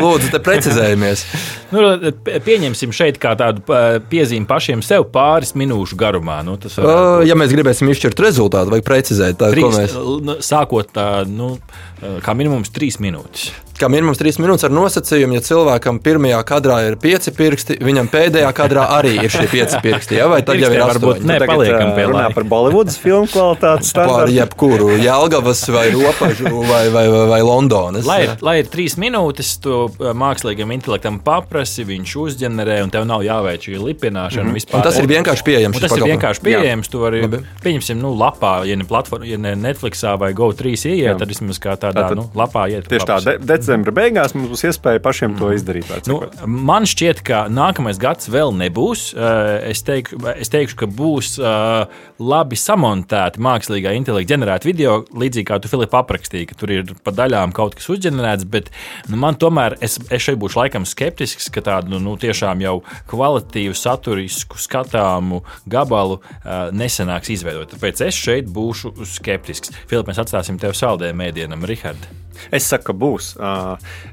lūdzu, 0.00 0.30
te 0.30 0.38
precizējamies. 0.38 1.24
Nu, 1.74 2.12
pieņemsim 2.46 2.92
šeit 2.96 3.18
kā 3.20 3.34
tādu 3.38 3.64
piezīmi 4.08 4.48
pašiem 4.48 4.82
sev 4.84 5.04
pāris 5.12 5.52
minūšu 5.58 5.98
garumā. 6.00 6.40
Nu, 6.46 6.56
tas 6.60 6.78
Uh, 6.80 7.20
ja 7.28 7.36
mēs 7.36 7.52
gribēsim 7.52 7.90
izšķirt 7.92 8.22
rezultātu, 8.24 8.72
vajag 8.72 8.86
precizēt, 8.86 9.38
tā, 9.40 9.50
ko 9.52 9.56
Trīs, 9.56 9.76
mēs 9.76 9.96
nu, 10.24 10.38
sākot 10.44 10.92
tā, 10.96 11.08
nu, 11.28 11.56
kā 12.24 12.36
minimums 12.38 12.72
trīs 12.72 13.00
minūtes. 13.02 13.50
Kā 13.78 13.86
minimums 13.86 14.18
trīs 14.18 14.40
minūtes 14.42 14.64
ar 14.66 14.72
nosacījumu, 14.74 15.36
ja 15.36 15.42
cilvēkam 15.46 16.00
pirmajā 16.02 16.38
kadrā 16.48 16.80
ir 16.88 16.96
pieci 16.98 17.30
pirksti, 17.30 17.76
viņam 17.86 18.08
pēdējā 18.10 18.48
kadrā 18.56 18.88
arī 18.96 19.12
ir 19.22 19.30
šie 19.30 19.44
pieci 19.52 19.78
pirksti. 19.84 20.16
Ja? 20.18 20.24
Vai 20.26 20.40
tad 20.42 20.58
jau 20.58 20.70
ir 20.74 20.82
varbūt 20.82 21.20
astoņi? 21.20 21.28
ne. 21.30 21.36
paliekam 21.46 21.92
pie 21.94 22.06
runā 22.10 22.24
par 22.34 22.46
Bollywoodas 22.50 22.96
filmu 22.98 23.28
kvalitātes 23.30 23.92
Par 23.94 24.08
standartu. 24.08 24.34
jebkuru 24.34 24.88
Jālgavas 24.98 25.62
vai 25.70 25.84
Ropažu 25.94 26.50
vai, 26.66 26.80
vai, 26.90 27.04
vai, 27.12 27.20
vai 27.30 27.38
Londonas. 27.46 28.08
Lai 28.08 28.16
ir, 28.24 28.32
lai 28.42 28.56
ir 28.64 28.72
trīs 28.72 28.98
minūtes, 28.98 29.52
tu 29.62 29.76
uh, 29.86 30.10
mākslīgam 30.10 30.74
intelektam 30.74 31.20
paprasti, 31.22 31.86
viņš 31.86 32.16
uzģenerē, 32.24 32.80
un 32.82 32.90
tev 32.96 33.06
nav 33.06 33.22
jāveic 33.22 33.68
šī 33.68 33.78
lipināšana. 33.78 34.48
Mm 34.50 34.58
-hmm. 34.58 34.74
Un 34.74 34.86
tas 34.88 34.98
ir 34.98 35.06
vienkārši 35.06 35.46
pieejams. 35.46 35.76
Un 35.76 35.80
tas 35.80 35.92
ir 35.92 35.94
pakalpojums. 35.94 36.18
vienkārši 36.18 36.44
pieejams. 36.48 36.88
Tu 36.88 36.98
vari, 36.98 37.22
Labi. 37.22 37.42
pieņemsim, 37.62 38.02
nu, 38.02 38.10
lapā, 38.18 38.66
ja 38.66 38.76
ne, 38.76 38.84
platform, 38.84 39.22
ja 39.22 39.38
ne 39.38 39.54
Netflixā 39.54 40.18
vai 40.18 40.34
GO3 40.34 40.74
ieiet, 40.74 41.14
Jā. 41.14 41.18
tad 41.18 41.28
vismaz 41.28 41.62
kā 41.62 41.78
tādā 41.78 42.08
Tātad 42.08 42.16
nu, 42.16 42.30
lapā 42.34 42.66
iet. 42.70 42.88
Tieši 42.88 43.06
tā, 43.06 43.18
decembra 43.68 43.92
beigās 43.92 44.32
mums 44.36 44.48
būs 44.52 44.64
iespēja 44.70 45.00
pašiem 45.04 45.34
to 45.38 45.50
izdarīt. 45.52 45.88
vai 45.90 46.00
Nu, 46.08 46.20
man 46.48 46.86
šķiet, 46.88 47.20
ka 47.26 47.44
nākamais 47.52 48.00
gads 48.00 48.30
vēl 48.32 48.54
nebūs. 48.56 49.12
Eh, 49.14 49.46
Es 49.68 49.82
teikšu, 49.84 50.16
es 50.38 50.48
teikšu 50.48 50.76
ka 50.80 50.86
būs 50.86 51.34
eh, 51.42 51.98
labi 52.18 52.56
samontēti 52.56 53.42
mākslīgā 53.42 53.92
intelekta 53.98 54.32
ģenerēti 54.32 54.68
video, 54.68 54.94
līdzīgi 55.12 55.46
kā 55.50 55.58
tu 55.60 55.68
Filipa 55.68 56.00
aprakstīji, 56.00 56.48
ka 56.48 56.56
tur 56.58 56.72
ir 56.72 56.92
pa 57.04 57.12
daļām 57.12 57.52
kaut 57.56 57.76
kas 57.76 57.90
uzģenerēts. 57.92 58.46
Bet 58.48 58.70
nu, 59.10 59.18
man 59.20 59.36
tomēr, 59.40 59.76
es, 59.84 59.98
es 60.08 60.24
šeit 60.24 60.40
būšu 60.40 60.62
laikam 60.62 60.86
skeptisks, 60.88 61.50
ka 61.52 61.64
tādu 61.64 61.92
nu, 61.92 62.00
nu, 62.04 62.16
tiešām 62.20 62.62
jau 62.64 62.78
kvalitatīvu, 63.10 63.76
saturisku, 63.76 64.60
skatāmu 64.62 65.42
gabalu 65.68 66.20
uh, 66.20 66.70
nesanāks 66.72 67.34
izveidot. 67.34 67.74
Tāpēc 67.74 68.06
es 68.08 68.16
šeit 68.16 68.48
būšu 68.48 68.94
skeptisks. 69.18 69.74
Filipa, 69.90 70.12
mēs 70.12 70.22
atstāsim 70.24 70.60
tev 70.62 70.76
saldējumu 70.78 71.26
mēdienam, 71.26 71.68
Rihard. 71.68 72.08
Es 72.54 72.68
saku, 72.70 72.90
ka 72.90 72.96
būs. 73.04 73.32
Ā, 73.38 73.52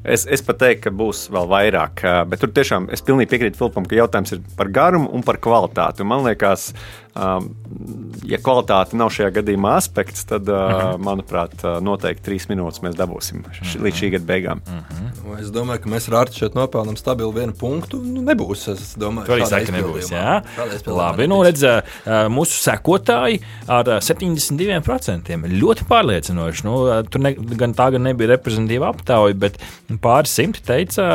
Es, 0.03 0.25
es 0.29 0.43
pat 0.45 0.59
teiktu, 0.61 0.83
ka 0.89 0.91
būs 0.95 1.25
vēl 1.33 1.47
vairāk. 1.49 2.03
ā, 2.05 2.15
Bet 2.29 2.43
tur 2.43 2.51
tiešām 2.53 2.89
es 2.93 3.01
pilnīgi 3.05 3.31
piekrītu 3.33 3.57
Filipam, 3.61 3.85
ka 3.89 3.97
jautājums 3.97 4.35
ir 4.35 4.43
par 4.57 4.69
garumu 4.73 5.09
un 5.13 5.23
par 5.25 5.37
kvalitāti. 5.41 6.01
Un 6.05 6.11
man 6.11 6.25
liekas, 6.27 6.71
ja 7.15 8.39
kvalitāte 8.43 8.97
nav 8.99 9.09
šajā 9.15 9.29
gadījumā 9.37 9.75
aspekts, 9.79 10.25
tad, 10.27 10.49
ā, 10.51 10.95
manuprāt, 11.01 11.53
ā, 11.63 11.77
noteikti 11.83 12.25
trīs 12.27 12.47
minūtes 12.51 12.81
mēs 12.83 12.97
dabūsim 12.99 13.43
š- 13.55 13.79
līdz 13.85 14.01
šī 14.01 14.09
gada 14.17 14.27
beigām. 14.33 14.63
Nu, 14.67 15.37
Es 15.39 15.49
domāju, 15.51 15.81
ka 15.83 15.89
mēs 15.89 16.05
ar 16.11 16.15
Artu 16.21 16.37
šeit 16.39 16.53
nopelnām 16.55 16.95
stabilu 16.99 17.31
vienu 17.35 17.53
punktu. 17.57 17.97
Nu, 18.03 18.21
nebūs. 18.23 18.67
Es 18.71 18.91
domāju, 18.99 19.25
ka 19.27 19.37
nebūs. 19.73 20.05
izpildījumā. 20.05 20.21
Jā, 20.21 20.91
labi. 20.95 21.27
Nu, 21.27 21.39
nebūs. 21.41 21.47
redz, 21.49 21.63
ā, 22.05 22.19
mūsu 22.31 22.59
sekotāji 22.61 23.41
ar 23.67 23.89
ā, 23.95 23.97
72% 24.05 25.31
ir 25.35 25.55
ļoti 25.61 25.87
pārliecinoši. 25.89 26.65
Nu, 26.67 26.75
tur 27.11 27.23
ne, 27.25 27.33
gan 27.59 27.73
tā, 27.77 27.89
gan 27.95 28.05
nebija 28.07 28.31
reprezentatīva 28.35 28.91
aptauja, 28.93 29.35
bet 29.45 29.57
pāris 30.03 30.33
simti 30.37 30.61
teica, 30.65 31.07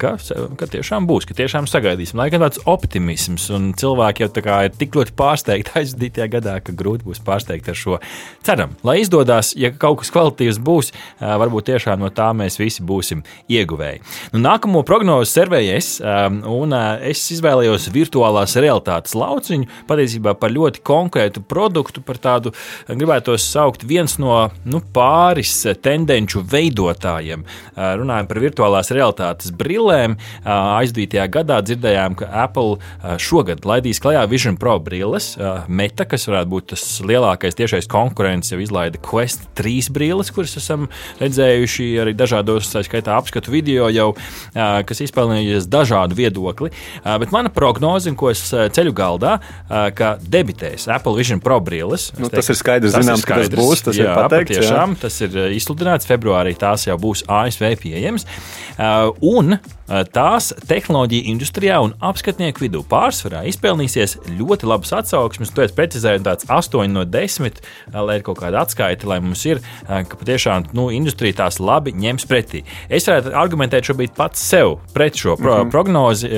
ka, 0.00 0.14
ka 0.60 0.68
tiešām 0.74 1.06
būs, 1.08 1.28
ka 1.30 1.36
tiešām 1.38 1.68
sagaidīsim. 1.70 2.18
Lai 2.20 2.28
gan 2.34 2.44
tāds 2.44 2.60
optimisms, 2.68 3.48
un 3.54 3.72
cilvēki 3.78 4.26
jau 4.26 4.30
tā 4.34 4.44
kā 4.44 4.60
ir 4.68 4.74
tik 4.76 4.98
ļoti 4.98 5.14
pārsteigti 5.34 5.74
aizdītajā 5.80 6.28
gadā, 6.38 6.54
ka 6.62 6.74
grūti 6.76 7.06
būs 7.08 7.20
pārsteigt 7.24 7.68
ar 7.70 7.78
šo. 7.78 7.98
Ceram, 8.46 8.74
lai 8.86 9.00
izdodas, 9.02 9.52
ja 9.58 9.72
kaut 9.72 10.02
kas 10.02 10.12
kvalitīvs 10.14 10.60
būs, 10.62 10.92
varbūt 11.20 11.70
tiešām 11.72 12.02
no 12.02 12.10
tā 12.14 12.30
mēs 12.36 12.58
visi 12.60 12.84
būsim 12.86 13.24
ieguvēji. 13.50 14.02
Nu, 14.34 14.42
nākamo 14.44 14.84
prognozi 14.86 15.32
servēju 15.34 15.74
es, 15.74 15.90
un 16.00 16.74
es 16.74 17.24
izvēlējos 17.34 17.88
virtuālās 17.94 18.54
realitātes 18.60 19.16
lauciņu, 19.18 19.68
patiesībā 19.88 20.36
par 20.38 20.54
ļoti 20.54 20.84
konkrētu 20.86 21.42
produktu, 21.48 22.02
par 22.04 22.20
tādu, 22.22 22.54
gribētu 22.88 23.36
saukt, 23.40 23.86
viens 23.88 24.16
no 24.22 24.48
nu, 24.68 24.82
pāris 24.94 25.56
tendenču 25.82 26.44
veidotājiem. 26.50 27.44
Runājot 27.74 28.30
par 28.30 28.42
virtuālās 28.44 28.92
realitātes 28.94 29.52
brillēm, 29.54 30.18
aizdītajā 30.44 31.26
gadā 31.38 31.60
dzirdējām, 31.64 32.18
ka 32.20 32.30
Apple 32.44 33.18
šogad 33.22 33.66
laidīs 33.66 34.02
klajā 34.02 34.26
Vision 34.30 34.58
Pro 34.60 34.76
brilles, 34.82 35.23
uh, 35.38 35.64
Meta, 35.68 36.06
kas 36.08 36.26
varētu 36.28 36.50
būt 36.52 36.68
tas 36.74 36.84
lielākais 37.04 37.56
tiešais 37.58 37.88
konkurents, 37.90 38.52
jau 38.52 38.60
izlaida 38.62 39.00
Quest 39.02 39.46
3 39.58 39.90
brilles, 39.94 40.30
kuras 40.34 40.56
esam 40.60 40.88
redzējuši 41.20 41.88
arī 42.02 42.14
dažādos, 42.16 42.70
tā 42.72 42.84
skaitā, 42.86 43.16
apskatu 43.18 43.52
video 43.54 43.88
jau, 43.92 44.10
kas 44.54 45.02
izpelnījies 45.04 45.68
dažādu 45.70 46.16
viedokli. 46.18 46.70
Bet 47.04 47.34
mana 47.34 47.52
prognoze, 47.52 48.12
ko 48.18 48.30
es 48.32 48.42
ceļu 48.50 48.94
galdā, 48.96 49.36
ka 49.98 50.14
debitēs 50.20 50.88
Apple 50.92 51.16
Vision 51.18 51.42
Pro 51.44 51.60
brilles. 51.64 52.10
Es 52.14 52.24
Nu, 52.24 52.30
tas 52.32 52.50
ir 52.50 52.58
skaidrs, 52.58 52.94
zināms, 52.94 53.24
ka 53.26 53.40
tas 53.42 53.52
būs, 53.52 53.84
tas 53.88 53.98
ir 53.98 54.08
jā, 54.08 54.16
pateikts, 54.18 54.56
jā. 54.56 54.62
Patiešām, 54.64 54.96
tas 55.02 55.20
ir 55.26 55.38
izsludināts 55.56 56.08
februārī, 56.08 56.54
tās 56.58 56.86
jau 56.88 56.96
būs 57.00 57.24
ASV 57.30 57.74
pieejamas. 57.82 58.26
Un 59.24 59.58
tās 59.88 60.52
tehnoloģija 60.68 61.28
industrijā 61.28 61.80
un 61.84 61.92
apskatnieku 62.00 62.64
vidū 62.64 62.80
pārsvarā 62.88 63.44
izpelnīsies 63.50 64.16
ļoti 64.38 64.68
labas 64.68 64.92
atsauksmes. 64.96 65.52
Tu 65.54 65.64
esi 65.64 65.76
precizējis 65.76 66.24
tāds 66.24 66.48
8 66.48 66.88
no 66.92 67.04
10, 67.04 67.60
ā, 67.92 68.04
lai 68.04 68.18
ir 68.18 68.24
kaut 68.26 68.40
kāda 68.40 68.62
atskaita, 68.64 69.08
lai 69.10 69.20
mums 69.20 69.44
ir, 69.48 69.60
ā, 69.88 70.02
ka 70.08 70.16
patiešām 70.20 70.70
nu, 70.76 70.88
industrija 70.94 71.36
tās 71.44 71.60
labi 71.60 71.92
ņems 71.92 72.26
pretī. 72.30 72.64
Es 72.88 73.08
varētu 73.08 73.34
argumentēt 73.36 73.90
šobrīd 73.90 74.14
pats 74.16 74.40
sev 74.40 74.78
pret 74.94 75.16
šo 75.20 75.36
pro 75.36 75.54
Mhm. 75.54 75.60
mm 75.60 75.66
-hmm. 75.66 75.70
prognozi, 75.70 76.28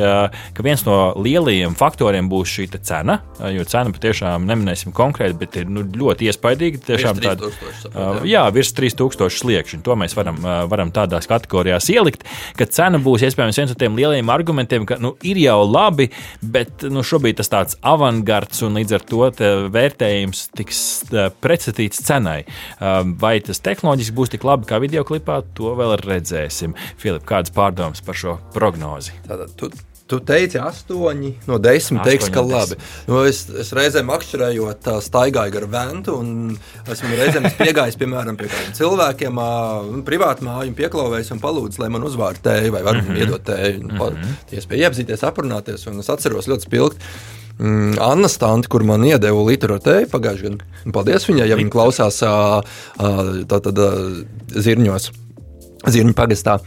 ka 0.53 0.63
viens 0.63 0.85
no 0.85 1.15
lielajiem 1.17 1.75
faktoriem 1.75 2.29
būs 2.31 2.51
šī 2.57 2.71
te 2.71 2.79
cena, 2.79 3.19
jo 3.51 3.65
cena 3.65 3.91
patiešām 3.91 4.47
neminēsim 4.47 4.93
konkrēti, 4.93 5.39
bet 5.39 5.57
ir 5.57 5.67
nu, 5.69 5.83
ļoti 5.83 6.27
iespaidīga. 6.31 6.79
Tiešām 6.87 7.21
tāda, 7.21 7.37
3000 7.47 7.83
saprotu, 7.83 8.21
ā, 8.21 8.25
jā. 8.25 8.53
virs 8.53 8.73
3000 8.73 9.31
sliekšņa. 9.31 9.83
To 9.83 9.95
mēs 9.95 10.17
varam, 10.17 10.37
varam 10.69 10.91
tādās 10.91 11.27
kategorijās 11.29 11.89
ielikt, 11.91 12.25
ka 12.57 12.65
cena 12.67 12.99
būs 12.99 13.23
iespējams 13.23 13.36
viens 13.39 13.73
no 13.73 13.79
tiem 13.79 13.97
lielajiem 13.99 14.33
argumentiem, 14.33 14.87
ka 14.89 14.99
nu, 15.03 15.15
ir 15.27 15.41
jau 15.41 15.59
labi, 15.65 16.09
bet 16.43 16.87
nu, 16.93 17.05
šobrīd 17.07 17.41
tas 17.41 17.53
tāds 17.53 17.79
avangards 17.87 18.63
un 18.67 18.79
līdz 18.81 18.97
ar 18.99 19.07
to 19.07 19.31
vērtējums 19.75 20.47
tiks 20.57 20.83
ā, 21.13 21.29
pretstatīts 21.45 22.05
cenai. 22.07 22.43
Ā, 22.81 22.95
Vai 23.21 23.37
tas 23.45 23.61
tehnoloģiski 23.65 24.17
būs 24.17 24.33
tik 24.35 24.47
labi 24.47 24.69
kā 24.69 24.81
video 24.83 25.05
klipā, 25.07 25.41
to 25.57 25.75
vēl 25.79 25.97
redzēsim. 26.03 26.77
Filip, 27.01 27.27
kādas 27.29 27.55
pārdomas 27.55 28.03
par 28.05 28.19
šo 28.19 28.39
prognozi? 28.55 29.15
Tātad, 29.27 29.53
tu 29.59 29.71
Tu 30.07 30.19
teici, 30.23 30.59
astoņi 30.63 31.33
no 31.49 31.57
desmit. 31.59 32.05
Teiks, 32.07 32.29
ka 32.31 32.43
labi. 32.47 32.77
Nu, 33.09 33.25
es, 33.27 33.41
es 33.51 33.73
reizēm 33.75 34.07
makšķerējot, 34.07 34.87
ā, 34.93 35.01
staigāju 35.03 35.55
gar 35.57 35.67
ventu, 35.73 36.15
un 36.23 36.53
esmu 36.93 37.19
reizēm 37.19 37.49
piegājis 37.59 37.99
piemēram 37.99 38.39
pie 38.39 38.47
kādiem 38.53 38.77
cilvēkiem, 38.79 39.41
ā, 39.43 39.49
privātu 40.07 40.47
māju, 40.47 40.71
un 40.71 40.77
pieklauvējis 40.79 41.33
un 41.35 41.43
palūdzis, 41.43 41.81
lai 41.83 41.91
man 41.91 42.07
uzvārdu 42.07 42.45
tēju 42.47 42.77
vai 42.77 42.85
varu 42.87 43.03
mm 43.03 43.09
-hmm. 43.09 43.25
iedot 43.25 43.47
tēju. 43.51 43.83
Mm 43.83 43.99
-hmm. 43.99 44.39
Iespēja 44.55 44.87
iepazīties, 44.87 45.27
aprunāties, 45.27 45.89
un 45.91 45.99
es 45.99 46.11
atceros 46.15 46.47
ļoti 46.47 46.71
spilgti. 46.71 47.13
Mm, 47.59 47.99
Anna 47.99 48.29
Stante, 48.29 48.69
kur 48.69 48.85
man 48.85 49.05
iedeva 49.05 49.43
literatūru 49.43 50.07
pagājušajā 50.13 50.51
gadā. 50.51 50.93
Paldies 50.93 51.27
viņai, 51.27 51.49
ja 51.49 51.57
viņa 51.57 51.73
klausās 51.73 52.21
tātad 53.49 53.81
zirņos, 54.53 55.11
zirņu 55.87 56.15
pagastā. 56.15 56.61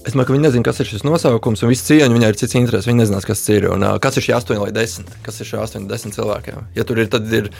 Es 0.00 0.14
domāju, 0.14 0.30
ka 0.30 0.34
viņi 0.36 0.46
nezina, 0.46 0.64
kas 0.64 0.80
ir 0.80 0.88
šis 0.88 1.04
nosaukums, 1.04 1.60
un 1.66 1.72
viss 1.74 1.84
cieņa 1.84 2.08
viņai 2.14 2.30
ir 2.32 2.38
cits 2.40 2.56
interesi. 2.56 2.88
Viņi 2.88 3.02
nezinās, 3.02 3.26
kas 3.28 3.42
tas 3.44 3.52
ir. 3.52 3.68
Un, 3.74 3.84
uh, 3.84 3.98
kas 4.00 4.16
ir 4.16 4.24
šie 4.30 4.34
8 4.38 4.56
vai 4.62 4.72
10? 4.72 5.12
Kas 5.26 5.42
ir 5.44 5.50
šie 5.52 5.60
8 5.60 5.84
vai 5.84 5.92
10 5.98 6.16
cilvēkiem? 6.16 6.66
Ja 6.78 6.88
tur 6.88 7.02
ir, 7.04 7.10
tad 7.12 7.28
ir. 7.36 7.52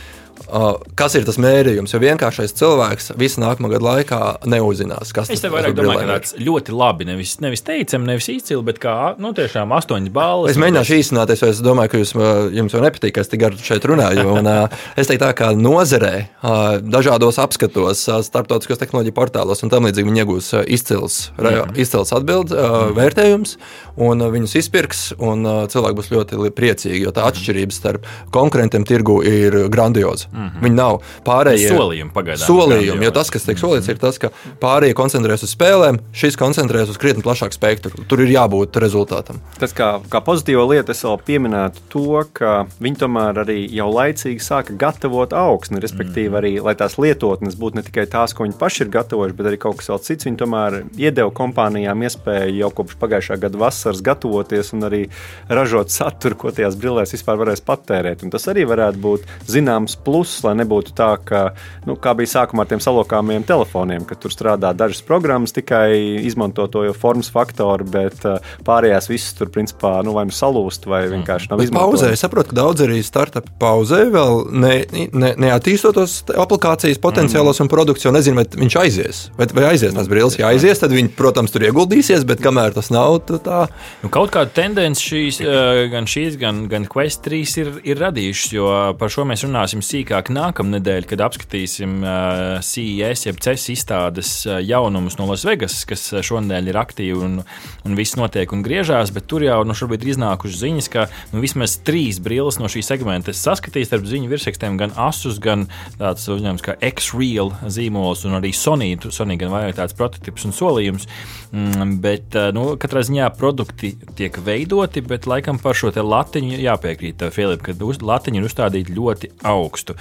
Uh, 0.48 0.78
kas 0.96 1.12
ir 1.18 1.26
tas 1.28 1.36
mērījums? 1.36 1.92
Jo 1.92 1.98
vienkāršais 2.00 2.54
cilvēks 2.56 3.10
visu 3.20 3.42
nākamo 3.42 3.68
gadu 3.68 3.84
laikā 3.84 4.20
neuzzinās, 4.48 5.10
kas 5.12 5.28
Es 5.28 5.36
tas 5.36 5.42
te 5.44 5.50
vairāk 5.52 5.74
tas 5.74 5.84
domāju, 5.84 5.98
ka 6.00 6.06
ir. 6.06 6.12
tāds 6.14 6.32
ļoti 6.40 6.72
labi, 6.80 7.06
nevis, 7.10 7.34
nevis 7.44 7.60
teicami, 7.66 8.08
nevis 8.08 8.30
izcili, 8.32 8.62
bet 8.64 8.80
kā 8.80 8.94
nu, 9.20 9.34
tiešām 9.36 9.74
astoņas 9.76 10.14
balvas. 10.16 10.54
Es 10.54 10.60
mēģināšu 10.62 10.96
īstenāties, 10.96 11.42
jo 11.44 11.50
es 11.52 11.60
domāju, 11.60 11.92
ka 11.92 12.00
jūs, 12.00 12.14
uh, 12.16 12.48
jums 12.56 12.72
jau 12.72 12.80
nepatīk, 12.80 13.12
ka 13.18 13.20
es 13.26 13.28
tik 13.28 13.42
gari 13.44 13.60
šeit 13.60 13.84
runāju. 13.92 14.24
Un, 14.38 14.48
uh, 14.48 14.80
es 14.96 15.12
teiktu, 15.12 15.26
tā, 15.26 15.34
ka 15.42 15.50
nozarē, 15.60 16.14
uh, 16.40 16.80
dažādos 16.80 17.36
apskatos, 17.44 18.06
uh, 18.08 18.22
starptautiskos 18.24 18.80
tehnoloģiju 18.80 19.18
portālos 19.20 19.60
un 19.60 19.74
tam 19.76 19.90
līdzīgi 19.90 20.08
viņi 20.08 20.24
iegūs 20.24 20.50
uh, 20.56 20.64
izcils, 20.72 21.20
re, 21.36 21.66
izcils 21.76 22.16
atbildes, 22.16 22.29
uh, 22.38 22.90
vērtējums, 22.96 23.56
un 24.00 24.24
viņus 24.32 24.56
izpirks, 24.60 25.02
un 25.20 25.44
cilvēki 25.70 25.98
būs 25.98 26.10
ļoti 26.12 26.52
priecīgi, 26.56 27.02
jo 27.04 27.12
tā 27.14 27.26
atšķirība 27.28 27.74
starp 27.74 28.06
konkurentiem 28.34 28.86
tirgu 28.88 29.20
ir 29.26 29.56
grandioza. 29.72 30.30
Viņi 30.62 30.76
nav 30.76 31.00
pārējie. 31.26 31.72
Solījumi 31.74 32.14
pagaidām 32.14 32.46
Solījumi, 32.46 33.06
jo 33.08 33.12
tas, 33.14 33.32
kas 33.32 33.44
tiek 33.46 33.60
solīts, 33.60 33.90
ir 33.92 34.00
tas, 34.00 34.18
ka 34.22 34.30
pārējie 34.62 34.96
koncentrējas 34.98 35.44
uz 35.46 35.54
spēlēm, 35.56 36.00
šis 36.16 36.38
koncentrējas 36.40 36.94
uz 36.94 37.00
krietni 37.00 37.24
plašāku 37.26 37.56
spektru. 37.56 38.06
Tur 38.08 38.24
ir 38.24 38.32
jābūt 38.32 38.78
rezultātam. 38.82 39.40
Tas 39.60 39.74
kā, 39.76 39.92
kā 40.12 40.22
pozitīva 40.24 40.64
lieta, 40.70 40.94
es 40.94 41.04
vēl 41.04 41.20
pieminētu 41.26 41.84
to, 41.92 42.22
ka 42.36 42.64
viņi 42.80 43.02
tomēr 43.04 43.42
arī 43.44 43.58
jau 43.74 43.90
laicīgi 43.92 44.44
sāka 44.44 44.76
gatavot 44.80 45.34
augsni. 45.36 45.82
Respektīvi, 45.82 46.32
arī 46.40 46.52
lai 46.64 46.76
tās 46.78 46.96
lietotnes 47.00 47.58
būtu 47.60 47.80
ne 47.80 47.86
tikai 47.86 48.06
tās, 48.10 48.34
ko 48.36 48.46
viņi 48.46 48.58
paši 48.60 48.84
ir 48.86 48.92
gatavojuši, 48.96 49.36
bet 49.38 49.50
arī 49.50 49.60
kaut 49.60 49.80
kas 49.80 49.90
vēl 49.92 50.02
cits. 50.06 50.28
Viņi 50.28 50.40
tomēr 50.40 50.80
iedeva 51.00 51.32
kompānijām 51.34 52.06
iespēju 52.06 52.19
jau 52.28 52.70
kopš 52.80 52.98
pagājušā 53.00 53.38
gada 53.40 53.60
vasaras 53.60 54.02
gatavoties 54.04 54.72
un 54.76 54.86
arī 54.88 55.02
ražot 55.48 55.92
saturu, 55.92 56.38
ko 56.38 56.52
tajās 56.54 56.76
brillēs 56.80 57.14
vispār 57.14 57.38
varēs 57.40 57.62
patērēt. 57.66 58.24
Un 58.24 58.32
tas 58.34 58.46
arī 58.50 58.66
varētu 58.68 59.00
būt 59.02 59.26
zināms 59.50 59.96
pluss, 60.04 60.42
lai 60.44 60.56
nebūtu 60.60 60.94
tā, 60.96 61.12
ka, 61.24 61.42
nu, 61.88 61.96
kā 62.00 62.14
bija 62.18 62.34
sākumā 62.36 62.64
ar 62.64 62.70
tiem 62.72 62.82
salokāmiem 62.84 63.46
telefoniem, 63.48 64.06
ka 64.08 64.18
tur 64.20 64.34
strādā 64.34 64.72
dažas 64.76 65.02
programmas, 65.06 65.54
tikai 65.56 66.20
izmanto 66.26 66.66
to 66.70 66.84
jau 66.88 66.94
formas 66.96 67.30
faktoru, 67.32 67.86
bet 67.90 68.24
uh, 68.28 68.38
pārējās 68.66 69.10
visas 69.10 69.36
tur 69.38 69.50
principā 69.52 69.98
nu, 70.06 70.14
vai 70.16 70.26
nu 70.28 70.34
salūst, 70.34 70.88
vai 70.90 71.04
vienkārši 71.12 71.52
nav 71.52 71.62
Bet 71.62 71.72
pauzē, 71.72 72.10
izmantotas. 72.10 72.18
es 72.18 72.24
saprotu, 72.24 72.52
ka 72.52 72.60
daudz 72.60 72.84
arī 72.86 73.00
startupi 73.06 73.54
pauzē, 73.60 74.02
vēl 74.12 74.44
ne, 74.52 74.74
ne, 75.12 75.32
neattīstot 75.46 75.96
tos 75.96 76.20
aplikācijas 76.30 77.00
potenciālos 77.02 77.58
mm. 77.58 77.66
un 77.66 77.72
produktus, 77.72 78.06
jo 78.06 78.14
nezinu, 78.14 78.40
vai 78.40 78.46
viņš 78.64 78.78
aizies. 78.82 79.22
Vai, 79.38 79.48
vai 79.56 79.66
aizies 79.72 79.94
tās 79.96 80.10
brilles? 80.10 80.38
Ja 80.40 80.50
aizies, 80.52 80.80
tad 80.82 80.94
viņi, 80.94 81.12
protams, 81.18 81.52
tur 81.54 81.64
ieguldīsies, 82.10 82.26
bet 82.26 82.42
kamēr 82.42 82.74
tas 82.74 82.90
nav, 82.92 83.18
tad 83.26 83.42
tā. 83.46 83.58
Nu, 84.02 84.10
kaut 84.12 84.32
kāda 84.34 84.50
tendence 84.54 85.02
šīs, 85.04 85.40
eh, 85.40 85.88
gan 85.92 86.06
šīs, 86.10 86.38
gan, 86.38 86.66
gan 86.68 86.86
Quest 86.86 87.22
3 87.24 87.56
ir, 87.60 87.70
ir 87.84 88.00
radījušas, 88.00 88.52
jo 88.52 88.66
par 88.98 89.08
šo 89.08 89.24
mēs 89.28 89.44
runāsim 89.46 89.82
sīkāk 89.84 90.30
nākamnedēļ, 90.34 91.06
kad 91.06 91.20
apskatīsim 91.20 92.02
eh, 92.02 92.60
CES, 92.60 93.26
jeb 93.26 93.40
CES 93.40 93.68
izstādes 93.76 94.32
eh, 94.46 94.60
jaunumus 94.66 95.18
no 95.18 95.28
Las 95.30 95.44
Vegas, 95.46 95.84
kas 95.84 96.08
šonadēļ 96.26 96.72
ir 96.72 96.80
aktīvi 96.80 97.18
un, 97.26 97.40
un 97.84 97.98
viss 97.98 98.18
notiek 98.18 98.50
un 98.52 98.64
griežās, 98.66 99.12
bet 99.14 99.28
tur 99.30 99.44
jau 99.46 99.60
nu, 99.64 99.76
šobrīd 99.76 100.04
ir 100.04 100.14
iznākušas 100.16 100.64
ziņas, 100.64 100.90
ka 100.90 101.06
nu, 101.32 101.42
vismaz 101.44 101.78
trīs 101.86 102.20
brilles 102.22 102.58
no 102.58 102.70
šī 102.70 102.82
segmenta 102.86 103.30
es 103.34 103.42
saskatīju 103.44 103.86
starp 103.88 104.08
ziņu 104.10 104.30
virsrakstiem, 104.32 104.78
gan 104.80 104.94
Asus, 104.98 105.38
gan 105.42 105.68
tāds 106.00 106.26
uzņēmums 106.30 106.66
kā 106.66 106.76
X-Real 106.90 107.54
zīmols 107.70 108.26
un 108.26 108.38
arī 108.40 108.52
Sony. 108.56 108.90
Sony 109.10 109.36
gan 109.38 109.52
vajag 109.52 109.78
tāds 109.78 109.96
prototyps 109.96 110.46
un 110.48 110.54
solījums, 110.56 111.06
mm, 111.52 111.99
bet 112.02 112.36
eh, 112.38 112.50
nu, 112.56 112.74
katrā 112.80 113.02
ziņā 113.06 113.30
produkti 113.38 113.92
tiek 114.18 114.36
veidoti, 114.44 115.02
bet 115.04 115.28
laikam 115.30 115.60
par 115.62 115.78
šo 115.78 115.92
latiņu 115.92 116.60
jāpiekrīt, 116.60 117.18
tev, 117.20 117.34
Filip, 117.34 117.64
ka 117.66 117.74
uz, 117.86 118.00
latiņa 118.04 118.40
ir 118.40 118.48
uzstādīta 118.48 118.94
ļoti 118.96 119.32
augstu. 119.46 119.96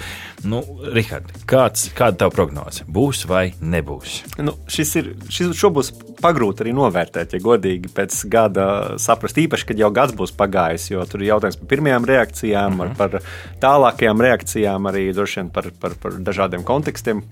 Nu, 0.48 0.62
Rihard, 0.94 1.32
kāds, 1.50 1.88
kāda 1.96 2.24
tava 2.24 2.34
prognoze? 2.34 2.86
Būs 2.88 3.26
vai 3.30 3.50
nebūs? 3.60 4.20
Nu, 4.40 4.56
šis 4.70 4.94
ir, 5.00 5.12
šis, 5.28 5.52
šo 5.58 5.72
būs 5.76 5.92
pagrūti 6.20 6.64
arī 6.64 6.74
novērtēt, 6.76 7.34
ja 7.36 7.42
godīgi 7.42 7.90
pēc 7.96 8.16
gada 8.30 8.66
saprast, 9.00 9.38
īpaši, 9.40 9.70
kad 9.70 9.80
jau 9.80 9.90
gads 9.94 10.16
būs 10.16 10.34
pagājis, 10.36 10.90
jo 10.92 11.04
tur 11.08 11.24
ir 11.24 11.32
jautājums 11.32 11.58
par 11.60 11.70
pirmajām 11.72 12.08
reakcijām, 12.10 12.74
mm 12.74 12.80
-hmm. 12.80 12.96
par 12.96 13.20
tālākajām 13.62 14.24
reakcijām, 14.26 14.88
arī 14.90 15.06
droši 15.16 15.40
vien 15.40 15.50
par, 15.50 15.70
par, 15.80 15.96
par 16.02 16.18
dažādiem 16.18 16.64
kontekstiem. 16.64 17.22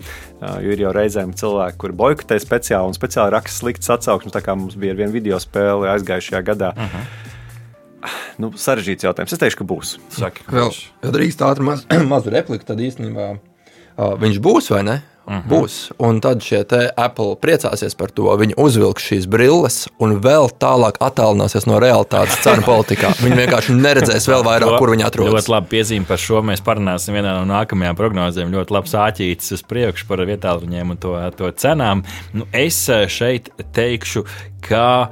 Jo 0.40 0.72
ir 0.72 0.80
jau 0.80 0.92
reizēm 0.94 1.34
cilvēki, 1.34 1.78
kuri 1.78 1.92
boikotē 1.92 2.38
speciāli 2.40 2.88
un 2.88 2.96
speciāli 2.96 3.34
raksta 3.34 3.58
sliktas 3.58 3.90
atsauksmes, 3.90 4.32
tā 4.32 4.42
kā 4.44 4.54
mums 4.58 4.76
bija 4.78 4.94
ar 4.94 5.00
vienu 5.02 5.14
video 5.14 5.40
spēli 5.42 5.90
aizgājušajā 5.94 6.42
gadā. 6.46 6.72
Mm 6.76 6.88
-hmm. 6.92 8.08
nu, 8.44 8.52
sarežģīts 8.54 9.08
jautājums. 9.08 9.32
Es 9.32 9.42
teikšu, 9.42 9.58
ka 9.62 9.68
būs. 9.74 9.98
Saki, 10.14 10.46
Vēl, 10.50 10.74
ja 11.02 11.10
drīkst 11.14 11.44
ātri 11.46 11.64
maz, 11.64 11.86
mazu 12.12 12.30
repliku, 12.30 12.64
tad 12.64 12.80
īstenībā 12.80 13.30
uh, 13.34 14.14
viņš 14.20 14.40
būs 14.44 14.70
vai 14.74 14.82
ne? 14.82 15.02
Uh 15.28 15.34
-huh. 15.34 15.48
Būs. 15.48 15.90
Un 15.98 16.20
tad 16.24 16.40
šie 16.40 16.62
te 16.64 16.88
Apple 16.96 17.36
priecāsies 17.36 17.94
par 17.96 18.10
to. 18.10 18.22
Viņi 18.36 18.54
uzvilks 18.56 19.04
šīs 19.04 19.26
brilles 19.28 19.88
un 19.98 20.20
vēl 20.20 20.48
tālāk 20.58 20.96
attālināsies 21.04 21.66
no 21.66 21.78
realitātes 21.78 22.40
cenu 22.42 22.62
politikā. 22.62 23.12
Viņi 23.20 23.36
vienkārši 23.36 23.76
neredzēs 23.76 24.28
vēl 24.28 24.44
vairāk, 24.44 24.78
kur 24.78 24.90
viņi 24.90 25.04
atrodas. 25.04 25.34
Ļoti 25.34 25.52
labi 25.52 25.68
piezīme 25.76 26.06
par 26.06 26.16
šo. 26.16 26.40
Mēs 26.42 26.64
parunāsim 26.64 27.14
vienā 27.14 27.36
no 27.44 27.44
nākamajām 27.44 27.96
prognozēm. 27.96 28.52
Ļoti 28.52 28.72
labs 28.72 28.94
āķītis 28.94 29.52
uz 29.52 29.62
priekšu 29.62 30.08
par 30.08 30.18
vietāluņiem 30.18 30.90
un 30.90 30.96
to, 30.96 31.30
to 31.36 31.52
cenām. 31.52 32.02
Nu, 32.32 32.48
es 32.52 32.88
šeit 33.08 33.50
teikšu, 33.72 34.24
ka 34.60 35.10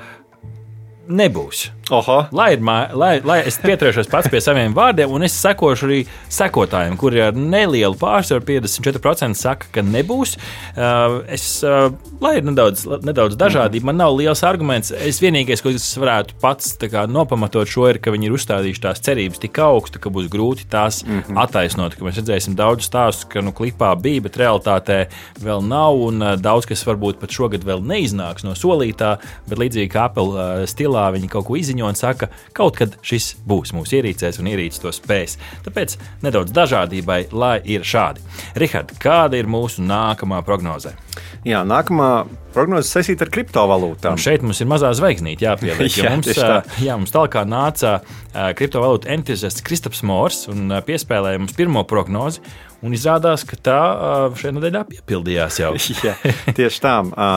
nebūs. 1.09 1.76
Oho! 1.95 2.25
Lai, 2.35 2.57
mā- 2.59 2.91
lai, 2.99 3.21
lai 3.23 3.37
es 3.47 3.61
pieturēšos 3.63 4.09
pats 4.11 4.27
pie 4.27 4.41
saviem 4.43 4.73
vārdiem, 4.75 5.11
un 5.15 5.23
es 5.23 5.35
sekošu 5.39 5.87
arī 5.87 5.99
sekotājiem, 6.35 6.97
kuri 6.99 7.21
ar 7.29 7.37
nelielu 7.39 7.95
pārsvaru 8.01 8.43
54% 8.43 9.39
saka, 9.39 9.69
ka 9.71 9.85
nebūs. 9.87 10.35
Uh, 10.75 11.21
es, 11.31 11.45
uh, 11.63 11.93
lai 12.19 12.41
ir 12.41 12.49
nedaudz, 12.49 12.83
nedaudz 13.07 13.39
dažādība, 13.39 13.87
man 13.93 14.01
nav 14.03 14.17
liels 14.19 14.43
arguments. 14.43 14.91
Es 14.91 15.21
vienīgais, 15.23 15.63
ko 15.63 15.71
es 15.71 15.87
varētu 15.95 16.35
pats 16.43 16.75
kā 16.91 17.05
nopamatot 17.07 17.71
šo, 17.71 17.87
ir, 17.93 18.01
ka 18.03 18.11
viņi 18.11 18.33
ir 18.33 18.35
uzstādījuši 18.35 18.83
tās 18.83 19.05
cerības 19.07 19.45
tik 19.47 19.63
augstu, 19.63 20.03
ka 20.03 20.11
būs 20.11 20.27
grūti 20.33 20.67
tās 20.73 21.05
mm 21.07 21.23
-hmm. 21.23 21.39
attaisnot. 21.45 21.95
Mēs 22.03 22.19
redzēsim 22.19 22.59
daudz 22.59 22.91
stāstu, 22.91 23.31
ka 23.31 23.41
nu, 23.41 23.55
klipā 23.55 23.95
bija, 23.95 24.27
bet 24.27 24.41
realitātē 24.43 25.07
vēl 25.39 25.63
nav, 25.63 26.03
un 26.09 26.19
uh, 26.23 26.35
daudz 26.35 26.67
kas 26.67 26.83
varbūt 26.83 27.23
pat 27.23 27.31
šogad 27.31 27.63
vēl 27.63 27.79
neiznāks 27.79 28.43
no 28.43 28.59
solītā, 28.59 29.17
bet 29.47 29.59
līdzīgi 29.59 29.93
kā 29.95 30.11
Apple 30.11 30.35
uh, 30.35 30.67
stilā 30.67 31.13
viņi 31.15 31.31
kaut 31.31 31.47
ko 31.47 31.55
izziņo 31.77 31.91
un 31.93 31.97
saka, 31.99 32.29
kaut 32.57 32.79
kad 32.81 32.97
šis 33.05 33.37
būs 33.47 33.75
mūsu 33.77 34.01
ierīcēs 34.01 34.41
un 34.41 34.49
ierīces 34.49 34.81
to 34.81 34.93
spēs. 34.93 35.37
Tāpēc 35.65 35.99
nedaudz 36.25 36.53
dažādībai, 36.53 37.29
lai 37.33 37.61
ir 37.65 37.85
šādi. 37.85 38.21
Rihard, 38.57 38.97
kāda 38.99 39.37
ir 39.37 39.47
mūsu 39.47 39.85
nākamā 39.85 40.43
prognoze? 40.45 40.95
Jā, 41.47 41.63
nākamā 41.67 42.27
prognoze 42.55 42.89
saistīta 42.89 43.27
ar 43.27 43.31
kriptovalūtām. 43.31 44.17
Un 44.17 44.21
šeit 44.21 44.43
mums 44.43 44.61
ir 44.61 44.71
mazā 44.71 44.91
zvaigznīte 44.97 45.45
jāpieliek. 45.45 45.93
Jā, 46.01 46.15
mums, 46.17 46.31
jā, 46.83 46.97
mums 46.99 47.13
tālāk 47.15 47.37
nāca 47.47 48.01
kriptovalūtu 48.57 49.11
entuziasts 49.13 49.65
Kristaps 49.65 50.03
Mors 50.07 50.47
un 50.51 50.73
piespēlēja 50.87 51.43
mums 51.43 51.55
pirmo 51.57 51.85
prognozi. 51.89 52.43
Un 52.87 52.95
izrādās, 52.95 53.43
ka 53.49 53.59
tā 53.59 53.79
šajā 54.39 54.55
nedēļā 54.57 54.85
piepildījās 54.93 55.61
jau. 55.63 55.73
Jā, 56.07 56.15
tieši 56.55 56.83
tā. 56.85 56.97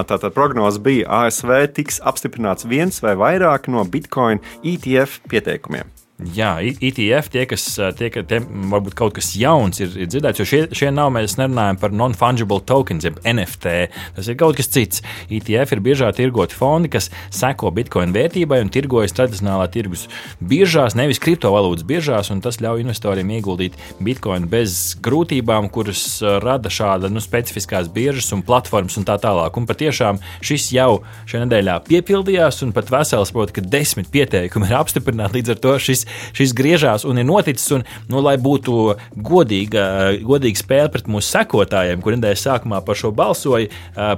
Tātad 0.10 0.36
prognoze 0.36 0.82
bija, 0.86 1.26
ASV 1.26 1.56
tiks 1.80 1.98
apstiprināts 2.06 2.70
viens 2.70 3.02
vai 3.02 3.16
vairāk 3.18 3.72
no 3.74 3.86
Bitcoin 3.90 4.44
ETF 4.62 5.24
pieteikumiem. 5.32 5.99
Jā, 6.20 6.58
ETF, 6.60 7.30
tie, 7.32 7.46
kas 7.48 7.64
tie, 7.96 8.10
tie, 8.12 8.40
varbūt 8.44 8.96
kaut 9.00 9.14
kas 9.16 9.30
jauns 9.40 9.80
ir, 9.80 9.94
ir 10.04 10.08
dzirdēts, 10.12 10.42
jo 10.42 10.46
šie, 10.50 10.58
šie 10.76 10.90
nav, 10.92 11.14
mēs 11.16 11.38
nerunājam 11.40 11.78
par 11.80 11.94
non-fungible 11.96 12.60
tokens, 12.68 13.06
jeb 13.08 13.22
NFT. 13.24 13.76
Tas 14.18 14.28
ir 14.28 14.36
kaut 14.42 14.58
kas 14.60 14.68
cits. 14.68 15.00
ETF 15.32 15.78
ir 15.78 15.82
biežāk 15.86 16.18
tirgoti 16.18 16.58
fondi, 16.60 16.92
kas 16.92 17.08
seko 17.32 17.72
bitkoinu 17.78 18.12
vērtībai 18.18 18.60
un 18.66 18.72
tirgojas 18.74 19.16
tradicionālā 19.16 19.70
tirgus 19.72 20.10
biržās, 20.44 20.98
nevis 21.00 21.22
kriptovalūtas 21.24 21.88
biržās, 21.88 22.34
un 22.36 22.44
tas 22.44 22.60
ļauj 22.60 22.84
investoriem 22.84 23.32
ieguldīt 23.38 23.80
bitkoinu 24.04 24.52
bez 24.52 25.00
grūtībām, 25.00 25.72
kuras 25.72 26.04
rada 26.44 26.68
šāda 26.68 27.08
nu, 27.08 27.24
specifiskās 27.24 27.88
biržas 27.96 28.28
un 28.36 28.44
platformas 28.44 29.00
un 29.00 29.08
tā 29.08 29.16
tālāk. 29.24 29.56
Un 29.56 29.70
patiešām 29.72 30.20
šis 30.44 30.68
jau 30.76 31.00
šajā 31.24 31.46
nedēļā 31.46 31.80
piepildījās, 31.88 32.60
un 32.68 32.76
pat 32.76 32.92
vesels, 32.92 33.32
protams, 33.32 33.56
ka 33.56 33.64
desmit 33.80 34.12
pieteikumi 34.12 34.68
ir 34.68 34.80
apstiprināti. 34.84 35.40
Līdz 35.40 35.56
ar 35.56 35.64
to 35.64 35.80
šis 35.80 36.09
šis 36.38 36.54
griežās 36.58 37.06
un 37.08 37.22
ir 37.22 37.28
noticis. 37.28 37.70
Un, 37.76 37.86
nu, 38.10 38.22
lai 38.26 38.36
būtu 38.42 38.96
godīga, 39.16 39.84
godīga 40.26 40.62
spēle 40.62 40.92
pret 40.94 41.10
mūsu 41.12 41.30
sekotājiem, 41.36 42.02
kur 42.04 42.16
nedēļas 42.16 42.46
sākumā 42.48 42.82
par 42.86 43.00
šo 43.00 43.12
balsoja, 43.16 43.70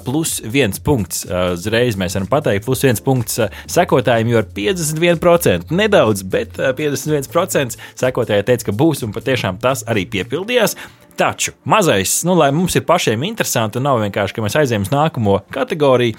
plus 0.05 0.39
viens 0.45 0.79
punkts. 0.83 1.25
Uzreiz 1.27 1.99
mēs 1.99 2.17
varam 2.17 2.29
pateikt, 2.31 2.65
plus 2.67 2.85
viens 2.85 3.03
punkts 3.03 3.41
sekotājiem, 3.71 4.31
jo 4.31 4.41
ir 4.43 4.49
51%. 4.55 5.71
Nedaudz, 5.75 6.23
bet 6.31 6.57
51% 6.57 7.77
sekotāji 7.99 8.47
teica, 8.47 8.69
ka 8.69 8.75
būs, 8.75 9.05
un 9.05 9.15
patiešām 9.15 9.61
tas 9.61 9.85
arī 9.89 10.07
piepildījās. 10.11 10.77
Taču 11.19 11.51
mazais, 11.67 12.21
nu, 12.25 12.33
lai 12.39 12.47
mums 12.55 12.73
ir 12.79 12.85
pašiem 12.87 13.23
interesanti, 13.27 13.77
un 13.77 13.85
nav 13.85 13.99
vienkārši, 14.01 14.33
ka 14.33 14.43
mēs 14.45 14.55
aizējām 14.61 14.87
uz 14.87 14.93
nākamo 14.93 15.41
kategoriju, 15.53 16.15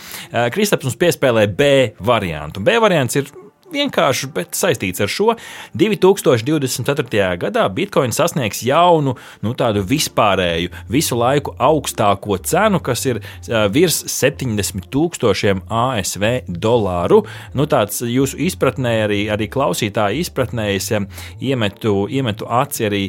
Kristaps 0.53 0.87
mums 0.87 0.99
piespēlē 1.01 1.47
B 1.49 1.71
variantu. 2.05 2.61
B 2.63 2.77
variants 2.83 3.17
ir 3.19 3.31
vienkāršs, 3.75 4.29
bet 4.35 4.57
saistīts 4.59 5.03
ar 5.03 5.11
šo. 5.13 5.37
2024. 5.79 7.23
gadā 7.43 7.67
Bitcoin 7.73 8.15
sasniegs 8.15 8.63
jaunu, 8.67 9.17
nu, 9.43 9.55
tādu 9.59 9.83
vispārēju, 9.89 10.73
visu 10.93 11.19
laiku 11.19 11.55
augstāko 11.63 12.39
cenu, 12.45 12.81
kas 12.85 13.07
ir 13.09 13.23
virs 13.73 14.03
70 14.13 14.89
tūkstošiem 14.93 15.65
ASV 15.73 16.27
dolāru. 16.49 17.23
Nu, 17.57 17.67
tāds 17.71 18.03
jūsu 18.07 18.39
izpratnē, 18.47 18.95
arī, 19.07 19.21
arī 19.33 19.49
klausītāju 19.53 20.23
izpratnē, 20.23 20.69
es 20.77 20.91
iemetu, 20.93 21.95
iemetu 22.13 22.49
aci 22.53 22.89
arī, 22.89 23.03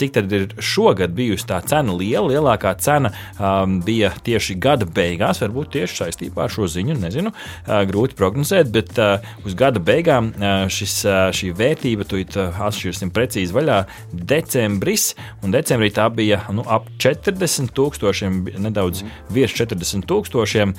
cik 0.00 0.16
tad 0.16 0.32
ir 0.32 0.48
šogad 0.62 1.14
bijusi 1.16 1.48
tā 1.50 1.60
cena 1.66 1.94
liela. 1.96 2.26
Lielākā 2.26 2.72
cena 2.82 3.12
um, 3.38 3.78
bija 3.84 4.10
tieši 4.26 4.56
gada 4.60 4.88
beigās, 4.88 5.42
varbūt 5.44 5.74
tieši 5.76 6.00
saistībā 6.02 6.46
ar 6.46 6.52
šo 6.52 6.68
ziņu, 6.70 6.98
nezinu, 7.02 7.32
uh, 7.32 7.82
grūti 7.88 8.16
prognozēt, 8.18 8.70
bet 8.74 8.96
uh, 9.02 9.24
uz 9.46 9.56
gada 9.58 9.82
beigām 9.82 10.05
beigām 10.06 10.30
šis, 10.70 10.94
šī 11.34 11.50
vērtība, 11.56 12.06
tu 12.06 12.20
atšķirsim 12.20 13.10
precīzi 13.14 13.54
vaļā, 13.54 13.80
decembris, 14.12 15.14
un 15.42 15.54
decembrī 15.54 15.90
tā 15.94 16.06
bija 16.14 16.44
nu, 16.54 16.62
ap 16.62 16.86
40 17.02 17.72
tūkstošiem, 17.74 18.44
nedaudz 18.62 19.02
mm. 19.02 19.16
virs 19.34 19.54
40 19.56 20.06
tūkstošiem. 20.06 20.74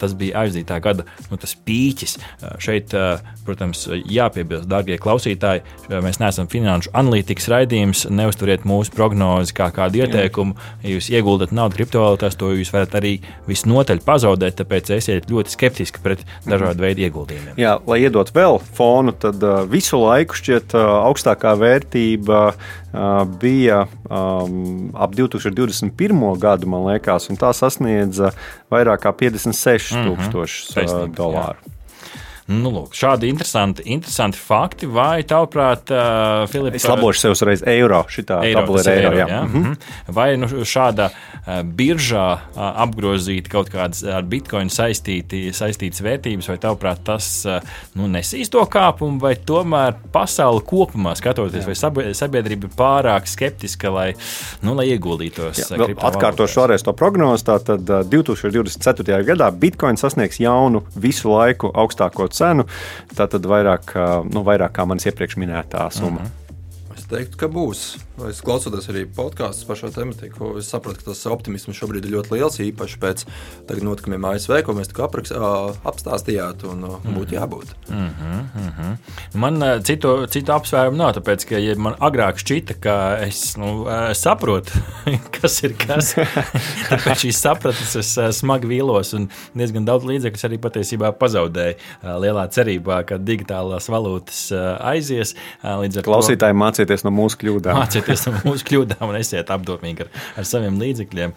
Tas 0.00 0.14
bija 0.16 0.44
aizdītā 0.44 0.78
gada 0.82 1.04
nu, 1.30 1.36
pīķis. 1.40 2.16
Šeit, 2.62 2.94
protams, 3.44 3.86
jāpiebilst, 4.08 4.68
darbie 4.70 4.96
klausītāji, 5.00 5.64
mēs 5.90 6.20
neesam 6.22 6.48
finanšu 6.50 6.92
analītikas 6.96 7.50
raidījums, 7.52 8.06
neusturiet 8.12 8.66
mūsu 8.68 8.94
prognozi 8.96 9.56
kā 9.56 9.70
kādu 9.74 10.04
ieteikumu. 10.04 10.56
Ja 10.84 10.94
jūs 10.94 11.10
ieguldat 11.12 11.54
naudu 11.56 11.80
kriptovalūtās, 11.80 12.38
to 12.40 12.52
jūs 12.56 12.72
varat 12.74 12.96
arī 13.00 13.16
visnotaļ 13.50 14.02
pazaudēt, 14.06 14.60
tāpēc 14.62 14.94
esiet 14.96 15.30
ļoti 15.32 15.56
skeptiski 15.56 16.04
pret 16.04 16.24
dažādu 16.48 16.86
veidu 16.86 17.06
ieguldījumiem. 17.08 17.58
Jā, 17.60 17.76
lai 17.88 18.02
iedot 18.06 18.32
vēl 18.36 18.60
fonu, 18.76 19.12
tad 19.12 19.42
uh, 19.42 19.62
visu 19.70 20.00
laiku 20.00 20.38
šķiet 20.38 20.76
uh, 20.78 20.86
augstākā 21.08 21.54
vērtība 21.60 22.40
uh, 22.50 23.08
bija 23.40 23.84
um, 24.06 24.90
ap 24.94 25.16
2021. 25.16 26.22
gadu, 26.40 26.70
man 26.70 26.86
liekas, 26.90 27.30
un 27.32 27.40
tā 27.40 27.52
sasniedza 27.56 28.32
vairāk 28.72 29.06
kā 29.06 29.14
56 29.26 29.94
mhm. 29.96 30.08
tūkstošus 30.08 30.72
mm 30.76 30.88
-hmm. 30.88 31.14
dolāru. 31.16 31.60
Jā. 31.66 31.69
Nu, 32.50 32.70
lūk, 32.74 32.94
šādi 32.98 33.28
interesanti, 33.30 33.84
interesanti 33.94 34.38
fakti. 34.40 34.88
Vai 34.90 35.22
tavuprāt, 35.28 35.90
uh, 35.94 36.48
Filipa? 36.50 36.74
Es 36.80 36.86
labošu 36.88 37.22
sev 37.22 37.34
uzreiz 37.36 37.62
eiro. 37.68 38.00
Šitā 38.10 38.40
tabula 38.42 38.82
ir 38.82 38.90
eiro. 38.90 39.12
Jā. 39.14 39.26
Jā. 39.30 39.42
Mm 39.44 39.62
-hmm. 39.62 39.76
Vai 40.16 40.36
nu, 40.36 40.46
šāda 40.46 41.10
uh, 41.10 41.60
biržā 41.62 42.26
uh, 42.32 42.62
apgrozīt 42.84 43.48
kaut 43.48 43.70
kādas 43.70 44.02
ar 44.02 44.22
bitkoinu 44.22 44.70
saistīti, 44.70 45.52
saistītas 45.54 46.02
vērtības, 46.02 46.48
vai 46.48 46.58
tavuprāt 46.58 47.04
tas 47.04 47.46
uh, 47.46 47.60
nu, 47.94 48.08
nesīs 48.08 48.50
to 48.50 48.66
kāpumu, 48.66 49.20
vai 49.20 49.36
tomēr 49.36 49.94
pasauli 50.12 50.60
kopumā 50.60 51.14
skatoties, 51.14 51.66
jā. 51.66 51.92
vai 51.92 52.14
sabiedrība 52.14 52.66
ir 52.66 52.74
pārāk 52.76 53.26
skeptiska, 53.26 53.90
lai, 53.90 54.14
nu, 54.62 54.74
lai 54.74 54.88
ieguldītos? 54.90 55.70
Jā, 55.70 55.94
atkārtošu 55.96 56.60
vēlreiz 56.60 56.82
to 56.82 56.92
prognozi. 56.92 57.44
Tātad 57.44 57.80
2024. 58.10 59.22
gadā 59.24 59.50
bitkoins 59.50 60.00
sasniegs 60.00 60.40
jaunu 60.40 60.82
visu 60.96 61.30
laiku 61.30 61.70
augstāko 61.74 62.28
cenu 62.28 62.39
cenu, 62.40 62.66
tad 63.16 63.48
vairāk, 63.52 63.94
nu, 64.32 64.44
vairāk 64.46 64.76
kā 64.78 64.86
manis 64.88 65.08
iepriekš 65.10 65.38
minētā 65.40 65.88
summa. 65.94 66.20
Mm 66.20 66.26
-hmm. 66.26 66.96
Es 66.98 67.06
teiktu, 67.08 67.36
ka 67.40 67.48
būs. 67.48 67.98
Es 68.28 68.42
klausoties 68.44 68.88
arī 68.92 69.06
podkāstus 69.16 69.64
par 69.68 69.78
šo 69.80 69.90
tematiku, 69.94 70.52
es 70.60 70.68
saprotu, 70.70 71.00
ka 71.00 71.10
tas 71.10 71.22
optimisms 71.30 71.78
šobrīd 71.78 72.04
ir 72.04 72.16
ļoti 72.16 72.34
liels, 72.36 72.58
īpaši 72.62 73.00
pēc 73.00 73.24
notikumiem 73.80 74.26
ASV, 74.32 74.58
ko 74.66 74.74
mēs 74.76 74.90
tikko 74.90 75.08
apstāstījāt, 75.88 76.64
un 76.68 76.84
mm. 76.84 77.14
būtu 77.16 77.36
jābūt. 77.38 77.72
Mm 77.88 78.08
-hmm, 78.08 78.42
mm 78.60 78.70
-hmm. 78.78 78.96
Man 79.34 79.84
citu, 79.84 80.26
citu 80.26 80.52
apsvērumu 80.52 80.96
nav, 80.96 81.14
tāpēc, 81.16 81.46
ka 81.48 81.58
ja 81.58 81.74
man 81.76 81.94
agrāk 82.00 82.38
šķita, 82.42 82.74
ka 82.80 82.96
es 83.26 83.56
nu, 83.56 83.86
saprotu, 84.12 84.72
kas 85.40 85.62
ir 85.62 85.74
kas. 85.78 86.14
Tāpēc 86.90 87.24
šīs 87.24 87.40
sapratnes 87.40 87.96
es 87.96 88.18
smagi 88.38 88.66
vīlos 88.66 89.14
un 89.16 89.28
diezgan 89.54 89.84
daudz 89.84 90.04
līdzekļu 90.04 90.46
arī 90.48 90.58
patiesībā 90.58 91.12
pazaudēju 91.12 91.74
lielā 92.02 92.48
cerībā, 92.48 93.02
ka 93.06 93.18
digitālās 93.18 93.88
valūtas 93.88 94.52
aizies. 94.80 95.34
Klausītāji 96.04 96.54
mācieties 96.54 97.04
no 97.04 97.10
mūsu 97.10 97.38
kļūdām. 97.40 97.76
Mācieties 97.78 98.09
no 98.10 98.34
mūsu 98.46 98.66
kļūdām 98.68 99.10
un 99.10 99.18
esiet 99.20 99.50
apdomīgi 99.52 100.06
ar, 100.06 100.10
ar 100.40 100.48
saviem 100.48 100.78
līdzekļiem. 100.80 101.34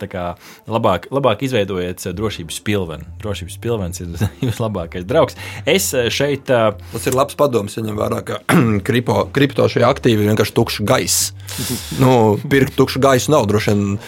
Tā 0.00 0.08
kā 0.10 0.24
labāk, 0.70 1.08
labāk 1.14 1.44
izveidojiet 1.46 2.06
drošības 2.18 2.60
pilvenu. 2.66 3.08
Drošības 3.22 3.58
pilvens 3.62 4.02
ir 4.04 4.14
jūsu 4.46 4.64
labākais 4.64 5.06
draugs. 5.08 5.38
Es 5.68 5.90
šeit. 6.14 6.48
Tas 6.48 7.08
ir 7.08 7.16
labs 7.16 7.36
padoms, 7.38 7.76
ja 7.76 7.84
ņem 7.86 7.98
vērā, 7.98 8.22
ka 8.26 8.40
kripto, 8.88 9.26
kripto 9.34 9.68
šie 9.70 9.84
aktīvi 9.88 10.24
ir 10.24 10.32
vienkārši 10.32 10.56
tukšs 10.56 10.82
gaiss. 10.88 11.32
nu, 12.02 12.12
pirkt 12.50 12.76
tukšu 12.78 13.02
gaisu 13.02 13.32
nav 13.34 13.48
droši 13.50 13.74
vien 13.74 13.98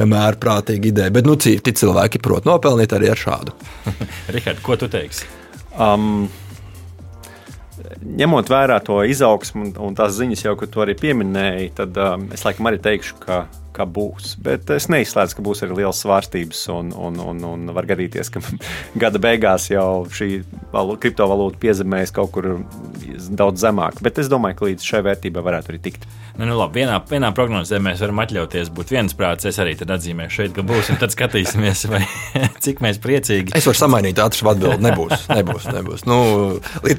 vienmēr 0.00 0.38
prātīga 0.40 0.90
ideja, 0.90 1.14
bet 1.14 1.28
nu, 1.28 1.36
citi 1.40 1.74
cilvēki 1.76 2.20
prot 2.22 2.48
nopelnīt 2.48 2.94
arī 2.96 3.10
ar 3.12 3.20
šādu. 3.20 3.56
Rihard, 4.34 4.62
ko 4.64 4.78
tu 4.80 4.90
teiksi? 4.92 5.28
Um, 5.76 6.28
ņemot 8.20 8.50
vērā 8.50 8.78
to 8.84 9.00
izaugsmu 9.08 9.66
un, 9.66 9.72
un 9.88 9.96
tās 9.98 10.16
ziņas, 10.18 10.44
jau, 10.46 10.56
ko 10.58 10.68
tu 10.70 10.84
arī 10.84 10.96
pieminēji, 10.98 11.72
tad 11.80 11.98
um, 12.00 12.28
es 12.34 12.44
laikam 12.46 12.70
arī 12.70 12.80
teikšu, 12.82 13.18
ka, 13.22 13.42
ka 13.76 13.86
būs. 13.86 14.34
Bet 14.42 14.70
es 14.74 14.88
neizslēdzu, 14.92 15.38
ka 15.38 15.44
būs 15.46 15.64
arī 15.64 15.80
liels 15.80 16.02
svārstības 16.04 16.62
un, 16.74 16.92
un, 16.96 17.20
un, 17.32 17.44
un 17.52 17.74
var 17.76 17.88
gadīties, 17.90 18.32
ka 18.34 18.42
gada 19.02 19.22
beigās 19.22 19.70
jau 19.72 20.06
šī 20.10 20.42
kriptovalūta 20.72 21.60
piezemēs 21.62 22.14
kaut 22.16 22.32
kur 22.34 22.52
daudz 23.30 23.62
zemāk. 23.64 24.00
Bet 24.04 24.18
es 24.22 24.30
domāju, 24.30 24.58
ka 24.58 24.70
līdz 24.70 24.90
šai 24.92 25.04
vērtībai 25.06 25.44
varētu 25.46 25.74
arī 25.74 25.82
tikt. 25.90 26.08
Nu, 26.40 26.46
nu, 26.46 26.54
labi, 26.56 26.80
vienā, 26.80 26.94
vienā 27.04 27.28
prognozē 27.36 27.80
mēs 27.82 28.00
varam 28.00 28.22
atļauties 28.22 28.70
būt 28.72 28.92
viensprāts. 28.94 29.44
Es 29.50 29.58
arī 29.60 29.74
atzīmēšu 29.76 30.36
šeit, 30.38 30.54
ka 30.56 30.64
būs. 30.64 30.88
Tad 31.00 31.12
skatīsimies, 31.12 31.82
vai, 31.90 32.00
cik 32.64 32.80
mēs 32.84 33.00
priecīgi. 33.02 33.52
Es 33.58 33.66
varu 33.68 33.76
samainīt 33.76 34.20
ātru 34.22 34.48
atbildi. 34.52 34.80
Nebūs. 34.86 35.26
nebūs, 35.36 35.66
nebūs. 35.74 36.06
Nu, 36.08 36.18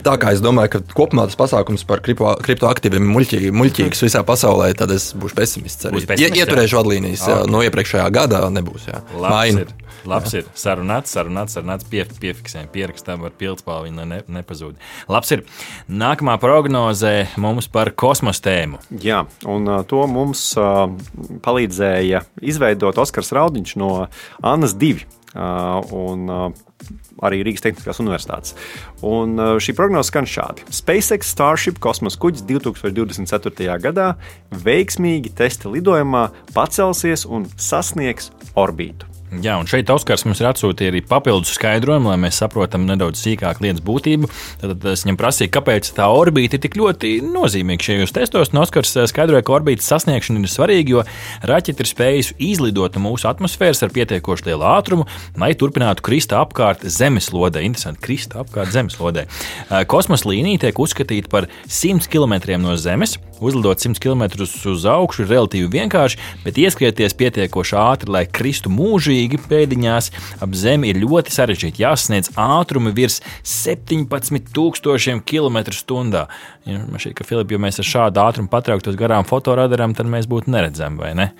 tā 0.06 0.18
kā 0.22 0.36
es 0.36 0.44
domāju, 0.44 0.76
ka 0.76 0.84
kopumā 0.94 1.26
tas 1.30 1.40
pasākums 1.40 1.86
par 1.90 2.04
kriptoaktīviem 2.06 3.10
ir 3.10 3.56
muļķīgs 3.56 4.06
visā 4.06 4.22
pasaulē, 4.28 4.72
tad 4.78 4.94
es 4.94 5.10
būšu 5.18 5.38
pesimists. 5.38 5.90
Arī. 5.90 5.98
Būs 5.98 6.10
pesimists 6.12 6.52
Ieturēšu 6.62 6.78
vadlīnijas 6.78 7.24
okay. 7.26 7.50
no 7.50 7.62
iepriekšējā 7.66 8.08
gada. 8.14 8.42
Nebūs. 8.54 8.86
Jā. 8.90 9.02
Labs 9.18 9.58
ir. 9.64 9.72
Labs 10.10 10.34
ir. 10.38 10.48
Sarunāts, 10.58 11.14
sarunāts, 11.14 11.56
sarunāts 11.58 11.88
pie, 11.90 12.04
piefiksējam, 12.22 12.70
pierakstam 12.74 13.26
ar 13.26 13.34
pildspālu, 13.38 13.90
viņa 13.90 14.06
ne, 14.10 14.20
nepazūd. 14.40 14.78
Labs 15.12 15.34
ir. 15.36 15.44
Nākamā 15.90 16.38
prognozē 16.42 17.14
mums 17.42 17.70
par 17.72 17.94
kosmosa 17.98 18.46
tēmu. 18.50 18.82
Jā, 19.02 19.24
un 19.50 19.70
to 19.90 20.04
mums 20.10 20.44
uh, 20.60 20.86
palīdzēja 21.46 22.26
izveidot 22.42 23.02
Oskars 23.02 23.34
Raudiņš 23.38 23.78
no 23.82 23.94
Annas 24.42 24.78
2. 24.78 25.08
Uh, 25.32 25.94
un, 25.96 26.26
uh, 26.28 26.71
arī 27.22 27.42
Rīgas 27.46 27.66
Tehniskās 27.66 28.02
Universitātes. 28.04 28.56
Un 29.06 29.38
uh, 29.40 29.54
šī 29.62 29.76
prognoze 29.78 30.12
skan 30.12 30.30
šādi: 30.30 30.66
SpaceX 30.74 31.32
Starship 31.36 31.82
kosmosa 31.84 32.20
kuģis 32.22 32.48
2024. 32.50 33.78
gadā 33.84 34.12
veiksmīgi 34.66 35.34
testa 35.38 35.72
lidojumā 35.72 36.30
pacelsies 36.56 37.28
un 37.30 37.50
sasniegs 37.58 38.32
orbītu. 38.56 39.11
Jā, 39.32 39.54
un 39.56 39.68
šeit 39.70 39.88
Oskars 39.88 40.26
mums 40.28 40.42
ir 40.42 40.50
atsūtījis 40.50 40.92
arī 40.92 41.00
papildus 41.08 41.54
skaidrojumu, 41.56 42.10
lai 42.12 42.18
mēs 42.20 42.42
saprotam 42.42 42.84
nedaudz 42.84 43.22
sīkāk 43.24 43.62
lietas 43.64 43.80
būtību. 43.88 44.28
Tad 44.60 44.84
es 44.92 45.06
viņam 45.06 45.18
prasīju, 45.22 45.52
kāpēc 45.56 45.88
tā 45.96 46.10
orbīta 46.12 46.58
ir 46.58 46.64
tik 46.66 46.76
ļoti 46.76 47.14
nozīmīga 47.24 47.88
šajos 47.88 48.12
testos. 48.18 48.52
Oskars 48.52 48.92
eh, 49.00 49.08
skaidroja, 49.08 49.46
ka 49.48 49.56
orbītas 49.56 49.88
sasniegšana 49.88 50.44
ir 50.44 50.52
svarīga, 50.52 50.96
jo 50.98 51.06
raķete 51.48 51.80
ir 51.80 51.92
spējusi 51.94 52.36
izlidot 52.50 53.00
no 53.00 53.06
mūsu 53.06 53.30
atmosfēras 53.32 53.80
ar 53.88 53.96
pietiekoši 53.96 54.50
lielu 54.50 54.68
ātrumu, 54.68 55.08
lai 55.40 55.54
turpinātu 55.56 56.04
krist 56.04 56.36
apkārt 56.36 56.84
zemeslodē. 56.84 57.64
Interesanti, 57.64 58.04
krist 58.04 58.36
apkārt 58.36 58.76
zemeslodē. 58.76 59.30
Eh, 59.30 59.88
Kosmosa 59.88 60.28
līnija 60.28 60.66
tiek 60.66 60.84
uzskatīta 60.84 61.32
par 61.32 61.48
100 61.72 62.12
km 62.12 62.36
no 62.60 62.76
Zemes. 62.76 63.16
Uzlidot 63.42 63.80
100 63.82 63.98
km 63.98 64.44
uz 64.44 64.84
augšu 64.86 65.24
ir 65.24 65.32
relatīvi 65.32 65.72
vienkārši, 65.74 66.20
bet 66.44 66.60
ieskrieties 66.62 67.16
pietiekoši 67.18 67.80
ātri, 67.80 68.12
lai 68.14 68.28
kristu 68.30 68.70
mūžīgi 68.70 69.21
mūžīgi 69.22 69.40
pēdiņās 69.50 70.10
ap 70.42 70.56
zemi 70.58 70.90
ir 70.92 71.02
ļoti 71.02 71.34
sarežģīti. 71.34 71.84
Jāsasniedz 71.84 72.32
ātrumi 72.36 72.94
virs 72.96 73.22
17,000 73.44 75.22
km/h. 75.26 76.26
Ja, 76.66 76.80
man 76.86 77.02
šķiet, 77.02 77.18
ka 77.18 77.26
Filips, 77.26 77.52
ja 77.54 77.60
mēs 77.62 77.82
ar 77.82 77.90
šādu 77.92 78.22
ātrumu 78.22 78.50
patrauktos 78.50 78.98
garām 78.98 79.26
fotoradarām, 79.26 79.94
tad 79.98 80.10
mēs 80.10 80.30
būtu 80.30 80.52
neredzami, 80.54 80.98
vai 81.02 81.14
ne? 81.18 81.32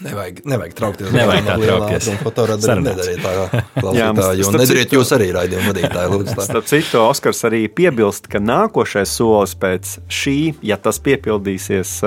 Nevajag, 0.00 0.38
nevajag 0.48 0.76
traukties. 0.78 1.10
Nevajag 1.12 1.44
tā 1.44 1.56
traukties. 1.60 2.06
Fotoradarām 2.24 2.86
nedariet 2.86 3.20
tā, 3.20 3.32
klausītāji, 3.82 4.40
jo 4.40 4.52
nedariet 4.54 4.94
jūs 4.96 5.10
arī 5.12 5.26
raidījumu 5.36 5.74
tā. 5.76 6.46
Starp 6.46 6.70
citu, 6.70 7.02
Oskars 7.02 7.44
arī 7.44 7.66
piebilst, 7.68 8.30
ka 8.32 8.40
nākošais 8.40 9.12
solis 9.12 9.52
pēc 9.60 9.98
šī, 10.08 10.38
ja 10.64 10.80
tas 10.80 11.02
piepildīsies, 11.04 11.98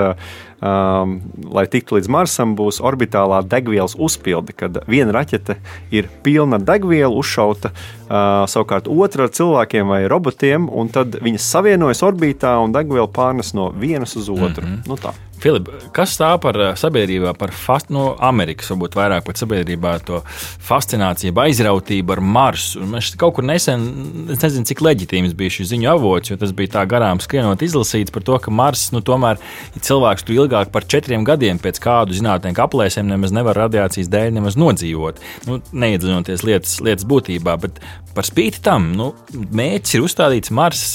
um, 0.60 1.18
lai 1.54 1.66
tiktu 1.70 1.98
līdz 1.98 2.10
Marsam, 2.12 2.54
būs 2.58 2.80
orbitālā 2.84 3.42
degvielas 3.48 3.96
uzpilde, 3.98 4.54
kad 4.56 4.80
viena 4.90 5.14
raķete 5.16 5.58
ir 5.94 6.08
pilna 6.26 6.58
degviela, 6.62 7.12
uzšauta 7.14 7.72
uh, 7.74 8.44
savukārt 8.50 8.88
otra 8.90 9.28
ar 9.28 9.34
cilvēkiem 9.34 9.92
vai 9.92 10.04
robotiem, 10.10 10.68
un 10.70 10.90
tad 10.92 11.18
viņas 11.24 11.50
savienojas 11.56 12.02
orbītā 12.06 12.56
un 12.62 12.74
degviela 12.74 13.08
pārnes 13.08 13.54
no 13.54 13.70
vienas 13.70 14.16
uz 14.16 14.28
otru. 14.28 14.66
Mm 14.66 14.74
-hmm. 14.74 14.88
nu, 14.88 14.96
tā. 14.96 15.14
Filip, 15.44 15.66
kas 15.92 16.14
tā 16.16 16.30
par 16.40 16.56
sabiedrībā, 16.80 17.34
par 17.36 17.50
fast, 17.52 17.90
no 17.92 18.14
Amerikas, 18.24 18.70
varbūt 18.72 18.94
vairāk 18.96 19.26
par 19.26 19.36
sabiedrībā 19.36 19.90
to 20.08 20.22
fascināciju, 20.64 21.34
aizrautību 21.42 22.14
ar 22.14 22.22
Marsu? 22.24 22.80
Un 22.80 22.94
mēs 22.94 23.10
kaut 23.20 23.34
kur 23.36 23.44
nesen, 23.44 23.84
es 24.32 24.40
nezinu, 24.40 24.64
cik 24.70 24.80
leģitīms 24.86 25.34
bija 25.36 25.58
šis 25.58 25.68
ziņu 25.74 25.90
avots, 25.92 26.32
jo 26.32 26.38
tas 26.40 26.54
bija 26.56 26.78
tā 26.78 26.86
garām 26.88 27.20
skrienot 27.20 27.60
izlasīts 27.66 28.14
par 28.14 28.24
to, 28.24 28.38
ka 28.40 28.54
Mars, 28.54 28.86
nu 28.96 29.04
tomēr, 29.04 29.42
ja 29.76 29.84
cilvēks 29.84 30.24
tur 30.24 30.38
ilgāk 30.38 30.72
par 30.72 30.88
četriem 30.88 31.28
gadiem 31.28 31.60
pēc 31.60 31.82
kādu 31.84 32.16
zinātnieku 32.16 32.64
aplēsēm 32.64 33.12
nemaz 33.12 33.36
nevar 33.36 33.66
radiācijas 33.66 34.08
dēļ 34.16 34.38
nemaz 34.38 34.56
nodzīvot, 34.56 35.20
nu, 35.50 35.60
neiedziļinoties 35.76 36.48
lietas, 36.48 36.78
lietas 36.80 37.04
būtībā, 37.10 37.60
bet 37.66 37.84
par 38.16 38.24
spīti 38.24 38.64
tam, 38.64 38.94
nu, 38.96 39.12
mērķis 39.34 39.98
ir 39.98 40.08
uzstādīts 40.08 40.56
Mars 40.56 40.94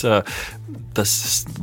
tas 0.99 1.11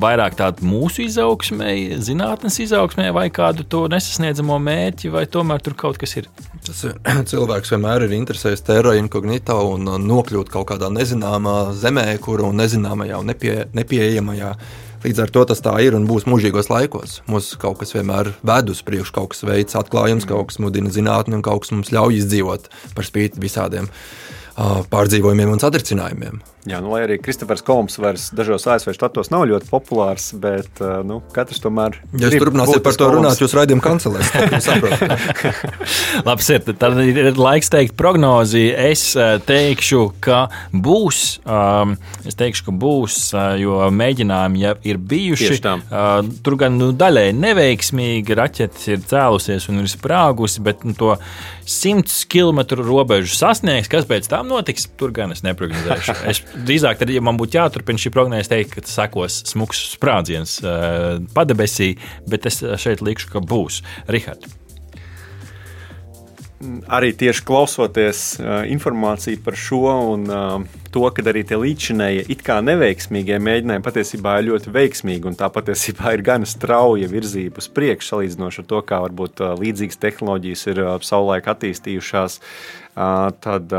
vairāk 0.00 0.38
tādu 0.38 0.66
mūsu 0.66 1.04
izaugsmē, 1.04 1.70
zinātnes 2.04 2.58
izaugsmē, 2.64 3.10
vai 3.16 3.26
kādu 3.34 3.66
to 3.68 3.84
nesasniedzamo 3.92 4.56
mērķi, 4.62 5.12
vai 5.12 5.26
tomēr 5.30 5.62
tur 5.64 5.76
kaut 5.78 6.00
kas 6.00 6.16
ir? 6.20 6.30
Tas 6.64 6.82
ir, 6.88 6.96
cilvēks 7.32 7.74
vienmēr 7.74 8.06
ir 8.06 8.16
interesējis 8.16 8.64
terra 8.66 8.96
incognita 8.98 9.58
un 9.60 9.90
nokļūt 10.06 10.50
kaut 10.54 10.70
kādā 10.72 10.90
nezināmā 10.92 11.58
zemē, 11.76 12.08
kuru 12.24 12.50
nezināmajā 12.56 13.20
un 13.20 13.32
nepie, 13.34 13.54
nepieejamajā. 13.76 14.56
Līdz 15.06 15.22
ar 15.22 15.30
to 15.30 15.44
tas 15.46 15.60
tā 15.62 15.76
ir 15.84 15.94
un 15.94 16.08
būs 16.08 16.24
mūžīgos 16.26 16.70
laikos. 16.72 17.20
Mums 17.30 17.52
kaut 17.62 17.78
kas 17.82 17.92
vienmēr 17.94 18.32
ved 18.46 18.72
uz 18.72 18.80
priekšu, 18.86 19.12
kaut 19.14 19.34
kas 19.34 19.44
veids 19.46 19.76
atklājums, 19.78 20.26
kaut 20.26 20.50
kas 20.50 20.58
mudina 20.62 20.90
zinātni 20.90 21.36
un 21.36 21.44
kaut 21.46 21.62
kas 21.62 21.74
mums 21.76 21.92
ļauj 21.94 22.22
izdzīvot 22.24 22.66
par 22.96 23.06
spīti 23.06 23.42
visādiem 23.44 23.86
uh, 23.86 24.82
pārdzīvojumiem 24.90 25.52
un 25.52 25.62
satricinājumiem. 25.62 26.40
Jā, 26.66 26.80
nu, 26.82 26.90
lai 26.90 27.04
arī 27.04 27.16
Kristofers 27.22 27.62
Kolums 27.62 27.94
vairs 28.02 28.28
dažos 28.34 28.66
ASV 28.66 28.90
štatos 28.96 29.30
nav 29.30 29.44
ļoti 29.46 29.68
populārs, 29.70 30.32
bet 30.42 30.80
nu, 31.06 31.20
katrs 31.34 31.62
tomēr. 31.62 32.00
Ja 32.18 32.26
jūs 32.26 32.42
turpināsiet 32.42 32.82
par 32.82 32.96
to 32.98 33.10
runāt, 33.12 33.38
jūs 33.38 33.54
raidījuma 33.54 33.84
kancelēs. 33.84 34.32
Labi, 36.26 36.46
ir, 36.56 36.64
tad 36.80 36.98
ir 37.04 37.38
laiks 37.38 37.70
teikt 37.70 37.94
prognozi. 37.98 38.64
Es 38.74 39.04
teikšu, 39.46 40.02
ka 40.24 40.46
būs. 40.74 41.22
Um, 41.46 41.94
es 42.26 42.38
teikšu, 42.38 42.66
ka 42.66 42.74
būs, 42.74 43.20
jo 43.62 43.78
mēģinājumi 43.94 44.64
jau 44.64 44.74
ir 44.90 45.00
bijuši. 45.12 45.60
Uh, 45.62 46.18
tur 46.42 46.58
gan 46.60 46.78
nu, 46.80 46.90
daļai 46.96 47.28
neveiksmīgi 47.36 48.38
raķetes 48.38 48.90
ir 48.90 49.06
cēlusies 49.06 49.70
un 49.70 49.84
ir 49.84 49.90
sprāgusi, 49.92 50.64
bet 50.66 50.82
nu, 50.86 50.96
to 50.98 51.14
100 51.66 52.26
km 52.30 52.62
robežu 52.82 53.34
sasniegs. 53.38 53.90
Kas 53.92 54.06
pēc 54.08 54.28
tam 54.30 54.50
notiks, 54.50 54.88
tur 54.98 55.14
gan 55.14 55.34
es 55.34 55.42
neprognozēšu. 55.46 56.18
Es 56.30 56.42
drīzāk, 56.64 57.00
tad, 57.00 57.12
ja 57.12 57.22
man 57.24 57.38
būtu 57.40 57.58
jāturpina 57.58 58.00
šī 58.00 58.12
prognoze, 58.14 58.50
teikt, 58.52 58.76
ka 58.76 58.84
sekos 58.88 59.42
smags 59.50 59.82
sprādziens 59.96 60.58
uh, 60.64 61.16
padebesī, 61.36 61.94
bet 62.28 62.48
es 62.48 62.62
šeit 62.82 63.04
likšu, 63.04 63.34
ka 63.34 63.44
būs. 63.44 63.82
Rihards. 64.10 64.54
Arī 66.88 67.10
tieši 67.12 67.44
klausoties 67.46 68.20
uh, 68.40 68.62
informāciju 68.72 69.42
par 69.44 69.58
šo 69.60 69.82
un 70.14 70.24
to, 70.90 71.02
ka 71.12 71.24
arī 71.28 71.42
tie 71.46 71.58
līdzinējie, 71.60 72.24
it 72.32 72.40
kā 72.46 72.56
neveiksmīgie 72.64 73.36
mēģinājumi 73.44 73.84
patiesībā 73.84 74.38
ir 74.40 74.48
ļoti 74.48 74.72
veiksmīgi, 74.72 75.28
un 75.28 75.36
tā 75.36 75.50
patiesībā 75.52 76.14
ir 76.16 76.24
gan 76.26 76.48
strauja 76.48 77.10
virzība 77.12 77.60
uz 77.60 77.68
priekšu, 77.76 78.14
salīdzinoši 78.14 78.62
ar 78.64 78.68
to, 78.72 78.82
kā 78.88 79.02
varbūt 79.04 79.44
līdzīgas 79.60 80.00
tehnoloģijas 80.06 80.66
ir 80.72 80.82
savulaik 81.04 81.52
attīstījušās, 81.52 82.40
tad 83.44 83.76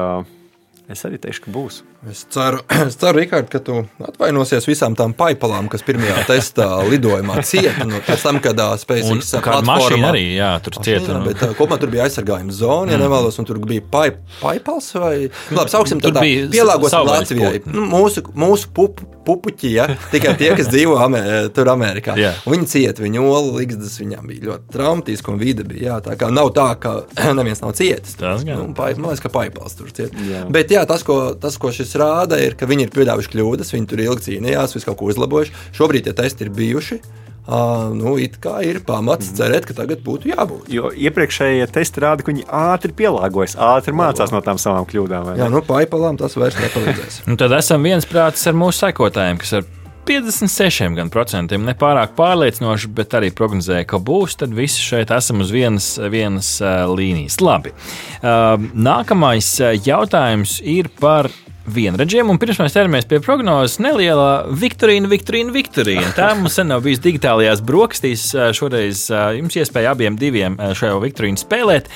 es 0.87 1.05
arī 1.09 1.17
teikšu, 1.25 1.47
ka 1.47 1.55
būs. 1.57 1.81
Es 2.09 2.23
ceru, 2.31 2.61
es 2.87 2.95
ceru 2.95 3.19
Rikard, 3.19 3.49
ka 3.51 3.59
tu 3.63 3.81
atvainosies 4.07 4.67
visām 4.69 4.95
tām 4.97 5.13
paipalām, 5.17 5.67
kas 5.71 5.83
pirmajā 5.87 6.23
testā 6.29 6.67
lidojumā 6.87 7.41
cieta. 7.47 7.87
Nu, 7.87 7.99
pēc 8.05 8.23
tam, 8.23 8.39
kad 8.43 8.61
SpaceX 8.79 9.33
platformā 9.43 10.11
arī 10.13 10.23
jā, 10.37 10.53
tur 10.63 10.79
cieta. 10.79 11.17
Nu. 11.17 11.25
Bet, 11.27 11.43
uh, 11.43 11.55
kopumā 11.57 11.79
tur 11.81 11.91
bija 11.93 12.07
aizsargājuma 12.07 12.55
zona, 12.55 12.93
ja 12.93 12.99
mm. 12.99 13.03
nevēlos, 13.03 13.39
un 13.41 13.49
tur 13.49 13.59
bija 13.67 13.83
paip, 13.91 14.21
paipals 14.39 14.89
vai, 14.95 15.13
nu, 15.27 15.59
labi, 15.59 15.73
sauksim 15.73 16.03
tur 16.03 16.15
tādā 16.15 16.23
pielāgosim 16.53 17.07
Latvijai. 17.11 17.61
Nu, 17.67 17.83
mūsu, 17.91 18.23
mūsu 18.37 18.71
pup, 18.75 19.03
pupuķi, 19.27 19.71
ja, 19.75 19.87
tikai 20.13 20.35
tie, 20.39 20.53
kas 20.55 20.69
dzīvo 20.71 20.95
Amer 21.03 21.49
tur 21.55 21.71
Amerikā. 21.73 22.15
Yeah. 22.19 22.39
Viņi 22.47 22.69
cieta, 22.71 23.03
viņu 23.03 23.25
olu 23.27 23.57
līgzdas 23.59 23.97
viņām 23.99 24.29
bija 24.31 24.45
ļoti 24.47 24.75
traumatiski, 24.75 25.33
un 25.33 25.41
vide 25.41 25.67
bija, 25.67 25.83
jā, 25.89 25.99
tā 26.05 26.15
kā 26.19 26.31
nav 26.31 26.53
tā, 26.55 26.69
ka 26.79 26.93
neviens 27.37 27.63
nav 27.63 27.75
cietis. 27.77 28.15
Tas, 28.19 28.45
nu, 28.47 28.69
paip, 28.77 29.01
man 29.01 29.11
liekas, 29.11 29.25
ka 29.25 29.33
paipals 29.33 29.75
tur 29.79 29.91
cieta. 29.91 30.15
Yeah. 30.23 30.47
Bet 30.53 30.71
jā, 30.71 30.85
tas, 30.87 31.03
ko, 31.07 31.19
tas, 31.41 31.59
ko 31.59 31.73
šis 31.75 31.96
rāda, 32.01 32.39
ir, 32.41 32.57
ka 32.59 32.69
viņi 32.69 32.87
ir 32.87 32.95
pieļāvuši 32.95 33.33
kļūdas, 33.35 33.73
viņi 33.75 33.89
tur 33.91 34.03
ilgi 34.03 34.27
cīnījās, 34.31 34.75
visu 34.77 34.89
kaut 34.89 34.99
ko 35.01 35.11
uzlabojuši. 35.13 35.55
Šobrīd 35.77 36.07
tie 36.07 36.17
testi 36.17 36.47
ir 36.47 36.53
bijuši. 36.55 37.01
Uh, 37.47 37.93
nu, 37.95 38.17
it 38.19 38.41
kā 38.43 38.57
ir 38.67 38.81
pamats 38.83 39.29
mm. 39.29 39.35
cerēt, 39.37 39.67
ka 39.69 39.75
tagad 39.77 40.01
būtu 40.03 40.27
jābūt. 40.33 40.65
Jo 40.67 40.89
iepriekšējie 40.91 41.69
testi 41.71 42.03
rāda, 42.03 42.25
ka 42.25 42.33
viņi 42.33 42.43
ātri 42.43 42.91
pielāgojas, 42.91 43.55
ātri 43.55 43.95
mācās 43.95 44.33
no 44.35 44.41
tām 44.43 44.59
savām 44.59 44.83
kļūdām. 44.89 45.29
Jā, 45.39 45.47
nu, 45.53 45.61
paipalām 45.63 46.19
tas 46.19 46.35
vairs 46.35 46.59
nepalīdzēs. 46.59 47.21
nu, 47.29 47.39
tad 47.39 47.55
esam 47.55 47.87
viensprātis 47.87 48.43
ar 48.51 48.59
mūsu 48.59 48.83
sekotājiem, 48.83 49.39
kas 49.39 49.61
ar 49.61 49.69
56% 50.07 51.55
nepārāk 51.63 52.13
pārliecinoši, 52.19 52.91
bet 52.99 53.15
arī 53.15 53.31
prognozēja, 53.35 53.87
ka 53.87 53.99
būs. 54.03 54.37
Tad 54.43 54.51
visi 54.55 54.83
šeit 54.83 55.15
esam 55.15 55.43
uz 55.43 55.51
vienas, 55.55 55.93
vienas 56.11 56.53
uh, 56.59 56.83
līnijas. 56.91 57.39
Labi. 57.43 57.71
Uh, 58.19 58.59
nākamais 58.75 59.55
jautājums 59.87 60.59
ir 60.67 60.91
par 60.99 61.31
vienradžiem. 61.71 62.29
Un 62.31 62.39
pirms 62.41 62.59
mēs 62.61 62.75
ķeramies 62.75 63.07
pie 63.09 63.19
prognozes, 63.23 63.77
neliela 63.83 64.47
Viktorīna, 64.49 65.09
Viktorīna, 65.11 65.53
Viktorīna. 65.55 66.11
Tā 66.17 66.31
mums 66.39 66.57
sen 66.57 66.71
nav 66.71 66.83
bijusi 66.85 67.03
digitālajās 67.05 67.63
brokastīs. 67.67 68.25
Šoreiz 68.57 69.07
jums 69.37 69.59
iespēja 69.59 69.93
abiem 69.95 70.19
diviem 70.19 70.57
šajā 70.57 70.97
Viktorīnu 71.03 71.41
spēlēt. 71.41 71.91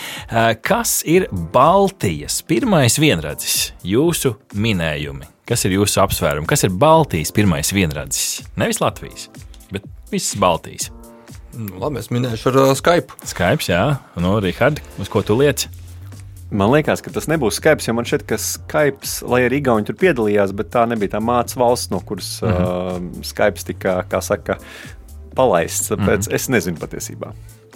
Kas 0.66 1.00
ir 1.08 1.28
Baltijas 1.32 2.42
pirmais 2.48 3.00
vienradzis? 3.02 3.72
Jūsu 3.88 4.36
minējumi. 4.54 5.30
Kas 5.48 5.66
ir 5.68 5.76
jūsu 5.76 6.00
apsvērumi? 6.04 6.48
Kas 6.48 6.64
ir 6.68 6.72
Baltijas 6.80 7.34
pirmais 7.36 7.74
vienradzis? 7.76 8.42
Nevis 8.60 8.80
Latvijas, 8.84 9.28
bet 9.74 9.88
visas 10.14 10.38
Baltijas. 10.40 10.92
Nu, 11.52 11.76
labi, 11.82 12.00
es 12.00 12.08
minēšu 12.14 12.54
ar 12.54 12.60
uh, 12.62 12.72
Skype. 12.80 13.18
Skype, 13.28 13.66
jā, 13.68 13.84
nu, 14.24 14.38
Rihard, 14.40 14.80
uz 15.02 15.12
ko 15.12 15.20
tu 15.26 15.36
lieci? 15.36 15.68
Man 16.52 16.68
liekas, 16.74 17.00
ka 17.00 17.14
tas 17.16 17.30
nebūs 17.32 17.62
Skype, 17.62 17.80
jo 17.86 17.94
man 17.96 18.08
šķiet, 18.08 18.26
ka 18.28 18.36
Skype, 18.42 19.08
lai 19.32 19.46
arī 19.48 19.62
Igauni 19.62 19.88
tur 19.88 19.96
piedalījās, 19.96 20.52
bet 20.56 20.74
tā 20.74 20.84
nebija 20.90 21.14
tā 21.14 21.22
mācība 21.24 21.64
valsts, 21.64 21.92
no 21.94 22.02
kuras 22.04 22.42
mm 22.42 22.50
-hmm. 22.52 23.08
uh, 23.22 23.24
Skype 23.24 23.64
tika, 23.70 23.94
kā 24.12 24.22
saka, 24.22 24.58
palaists. 25.36 25.92
Tāpēc 25.92 26.28
mm 26.28 26.32
-hmm. 26.32 26.36
es 26.36 26.50
nezinu 26.50 26.78
patiesībā. 26.78 27.32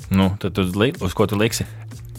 Nu, 0.09 0.35
tad 0.39 0.53
tu, 0.53 0.61
uz 1.01 1.13
ko 1.13 1.27
tu 1.27 1.37
liksi? 1.37 1.65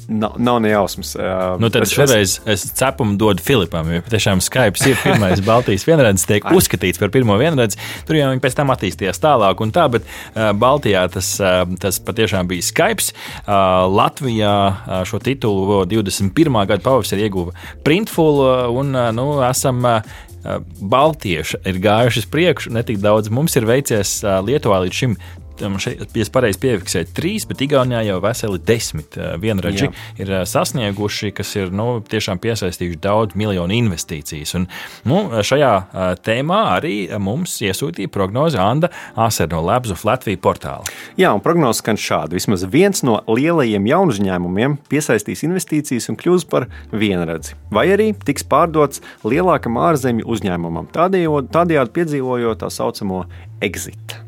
Nav, 0.08 0.36
nav 0.38 0.60
ne 0.60 0.70
jausmas. 0.70 1.16
Uh, 1.16 1.22
Nu, 1.60 1.70
tad 1.70 1.88
šoreiz 1.90 2.36
es 2.46 2.62
cepumu 2.78 3.16
dodu 3.18 3.42
Filipam, 3.42 3.88
jo 3.90 4.02
tiešām 4.06 4.38
Skype 4.44 4.78
ir 4.86 4.98
pirmais 5.02 5.40
Baltijas 5.48 5.86
vienradzes, 5.88 6.28
tiek 6.28 6.46
uzskatīts 6.46 7.00
par 7.02 7.10
pirmo 7.14 7.34
vienradzi. 7.40 7.80
Tur 8.06 8.18
jau 8.18 8.28
viņi 8.30 8.42
pēc 8.44 8.58
tam 8.58 8.70
attīstījās 8.74 9.18
tālāk 9.22 9.62
un 9.64 9.74
tā, 9.74 9.88
bet 9.90 10.06
uh, 10.06 10.52
Baltijā 10.54 11.02
tas, 11.10 11.32
uh, 11.42 11.64
tas 11.82 11.98
patiešām 12.06 12.46
bija 12.50 12.66
Skype. 12.68 13.08
Uh, 13.42 13.88
Latvijā 13.90 14.54
uh, 14.68 15.00
šo 15.08 15.18
titulu 15.22 15.82
21. 15.90 16.54
gada 16.70 16.82
pavasarī 16.84 17.26
ieguva 17.26 17.56
Printful 17.86 18.44
un 18.78 18.94
uh, 18.94 19.10
nu, 19.16 19.32
esam. 19.48 19.82
Uh, 19.82 20.22
Baltieši 20.46 21.58
ir 21.66 21.80
gājuši 21.82 22.20
uz 22.22 22.26
priekšu, 22.30 22.70
ne 22.70 22.84
tik 22.86 23.00
daudz. 23.02 23.32
Mums 23.34 23.56
ir 23.58 23.66
veicies 23.66 24.20
Lietuvā 24.22 24.78
līdz 24.84 24.94
šim. 25.00 25.16
Šeit, 25.56 26.02
ja 26.12 26.24
es 26.24 26.30
pareizi 26.32 26.60
piefiksēju, 26.62 27.08
trīs, 27.16 27.46
bet 27.48 27.62
Igaunijā 27.64 28.02
jau 28.06 28.18
veseli 28.24 28.60
desmit 28.66 29.16
ā, 29.16 29.34
vienradži 29.40 29.86
Jā. 29.86 29.92
ir 30.20 30.32
ā, 30.38 30.40
sasnieguši, 30.48 31.32
kas 31.36 31.52
ir 31.56 31.72
nu, 31.74 32.02
tiešām 32.04 32.40
piesaistījuši 32.42 33.00
daudz 33.02 33.38
miljonu 33.38 33.74
investīcijas. 33.76 34.52
Un, 34.58 34.66
nu, 35.08 35.22
šajā 35.46 35.72
ā, 35.72 36.08
tēmā 36.20 36.60
arī 36.74 36.96
mums 37.22 37.56
iesūtīja 37.64 38.12
prognozi 38.12 38.60
Anna 38.60 38.90
Aser 39.26 39.48
no 39.52 39.62
Labs 39.64 39.94
of 39.94 40.04
Latvijas 40.08 40.42
portāla. 40.44 40.84
Jā, 41.20 41.32
un 41.32 41.42
prognozes 41.44 41.80
skan 41.80 42.00
šādi. 42.00 42.36
Vismaz 42.36 42.66
viens 42.72 43.02
no 43.06 43.18
lielajiem 43.30 43.88
jaunu 43.88 44.14
uzņēmumiem 44.16 44.76
piesaistīs 44.90 45.44
investīcijas 45.46 46.10
un 46.12 46.20
kļūs 46.20 46.46
par 46.50 46.68
vienredzi. 46.92 47.56
Vai 47.72 47.88
arī 47.94 48.12
tiks 48.26 48.46
pārdots 48.48 49.02
lielākam 49.24 49.80
ārzemju 49.80 50.28
uzņēmumam, 50.36 50.92
tādējādi 50.92 51.96
piedzīvojot 51.96 52.64
tā 52.64 52.72
saucamo 52.72 53.24
exit. 53.64 54.25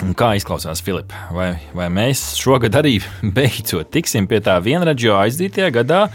Un 0.00 0.14
Kā 0.16 0.30
izklausās, 0.38 0.80
Filip? 0.84 1.12
Vai, 1.34 1.50
vai 1.76 1.90
mēs 1.92 2.22
šogad 2.40 2.78
arī 2.80 2.98
beidzot 3.36 3.90
tiksim 3.92 4.28
pie 4.30 4.40
tā 4.44 4.56
vienradža, 4.64 5.10
jo 5.10 5.18
aizdītajā 5.20 5.72
gadā 5.80 6.06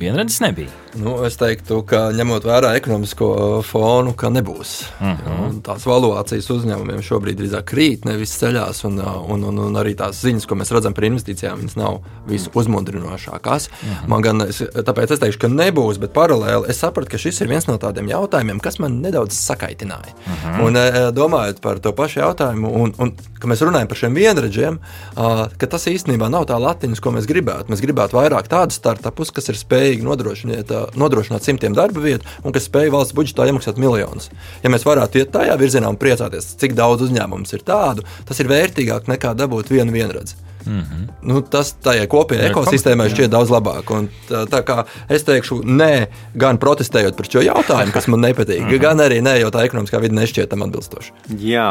vienradzes 0.00 0.42
nebija? 0.44 0.85
Nu, 0.96 1.16
es 1.26 1.36
teiktu, 1.36 1.80
ka 1.88 2.06
ņemot 2.16 2.44
vērā 2.46 2.72
ekonomisko 2.78 3.28
fonu, 3.66 4.14
ka 4.16 4.30
nebūs. 4.32 4.72
Uh 5.00 5.20
-huh. 5.26 5.60
Tās 5.66 5.84
valuācijas 5.86 6.48
uzņēmumiem 6.50 7.02
šobrīd 7.04 7.40
drīzāk 7.40 7.64
krīt, 7.72 8.04
nevis 8.08 8.32
ceļās. 8.40 8.84
Un, 8.88 8.98
un, 9.00 9.44
un, 9.44 9.58
un 9.58 9.76
arī 9.76 9.94
tās 9.96 10.22
ziņas, 10.22 10.46
ko 10.46 10.54
mēs 10.54 10.72
redzam 10.72 10.94
par 10.94 11.04
investīcijām, 11.04 11.58
viņas 11.60 11.76
nav 11.76 12.00
visu 12.26 12.50
uzmundrinošākās. 12.54 13.68
Uh 13.68 13.88
-huh. 13.88 14.08
Man 14.08 14.22
gan, 14.22 14.40
es, 14.48 14.62
tāpēc 14.62 15.12
es 15.12 15.20
teikšu, 15.20 15.38
ka 15.38 15.48
nebūs, 15.48 15.98
bet 15.98 16.12
paralēli 16.12 16.68
es 16.68 16.78
sapratu, 16.78 17.10
ka 17.10 17.18
šis 17.18 17.40
ir 17.40 17.48
viens 17.48 17.66
no 17.66 17.76
tādiem 17.76 18.08
jautājumiem, 18.08 18.60
kas 18.60 18.78
man 18.78 19.00
nedaudz 19.00 19.34
sakaitināja. 19.34 20.12
Uh 20.26 20.32
-huh. 20.44 20.66
Un 20.66 20.76
e, 20.76 21.12
domājot 21.12 21.60
par 21.60 21.78
to 21.78 21.92
pašu 21.92 22.20
jautājumu, 22.20 22.72
un, 22.72 22.94
un 22.98 23.12
ka 23.40 23.48
mēs 23.48 23.62
runājam 23.62 23.88
par 23.88 23.96
šiem 23.96 24.14
vienradžiem, 24.14 24.78
ā, 25.16 25.48
ka 25.58 25.66
tas 25.66 25.86
īstenībā 25.86 26.30
nav 26.30 26.46
tā 26.46 26.58
latiņas, 26.60 27.00
ko 27.00 27.10
mēs 27.10 27.26
gribētu. 27.26 27.70
Mēs 27.72 27.82
gribētu 27.84 28.16
vairāk 28.16 28.48
tādus 28.48 28.80
startupus, 28.80 29.30
kas 29.30 29.48
ir 29.48 29.54
spējīgi 29.54 30.02
nodrošināt, 30.02 30.72
nodrošināt 30.94 31.46
simtiem 31.46 31.74
darba 31.76 32.02
vietu 32.04 32.28
un 32.44 32.54
kas 32.54 32.68
spēj 32.70 32.92
valsts 32.94 33.16
budžetā 33.16 33.48
iemaksāt 33.50 33.80
miljonus. 33.82 34.30
Ja 34.62 34.72
mēs 34.72 34.86
varētu 34.86 35.22
iet 35.22 35.34
tajā 35.34 35.58
virzienā 35.60 35.90
un 35.90 36.00
priecāties, 36.00 36.54
cik 36.60 36.78
daudz 36.78 37.08
uzņēmumu 37.08 37.48
ir 37.52 37.66
tādu, 37.66 38.06
tas 38.28 38.40
ir 38.42 38.50
vērtīgāk 38.52 39.10
nekā 39.10 39.34
dabūt 39.38 39.74
vienu 39.74 39.94
vienradzi. 39.96 40.45
Mm 40.66 40.80
-hmm. 40.80 41.08
nu, 41.22 41.40
tas 41.40 41.74
tajā 41.82 42.06
kopējā 42.06 42.42
Jā, 42.42 42.50
ekosistēmā 42.50 43.08
šķiet 43.08 43.30
daudz 43.30 43.50
labāk. 43.50 43.90
Un 43.94 44.08
Tā, 44.26 44.42
tā 44.50 44.60
kā 44.66 44.82
es 45.12 45.24
teikšu, 45.26 45.60
nē, 45.64 46.06
gan 46.38 46.58
protestējot 46.62 47.16
par 47.18 47.28
šo 47.30 47.42
jautājumu, 47.44 47.94
kas 47.94 48.08
man 48.10 48.24
nepatīk, 48.24 48.64
mm 48.64 48.70
-hmm. 48.70 48.82
gan 48.82 49.02
arī 49.04 49.20
nē, 49.22 49.36
jo 49.40 49.50
tā 49.54 49.64
ekonomiskā 49.66 50.00
vide 50.02 50.14
nešķiet 50.18 50.50
tam 50.50 50.62
atbilstoša. 50.66 51.12
Jā, 51.38 51.68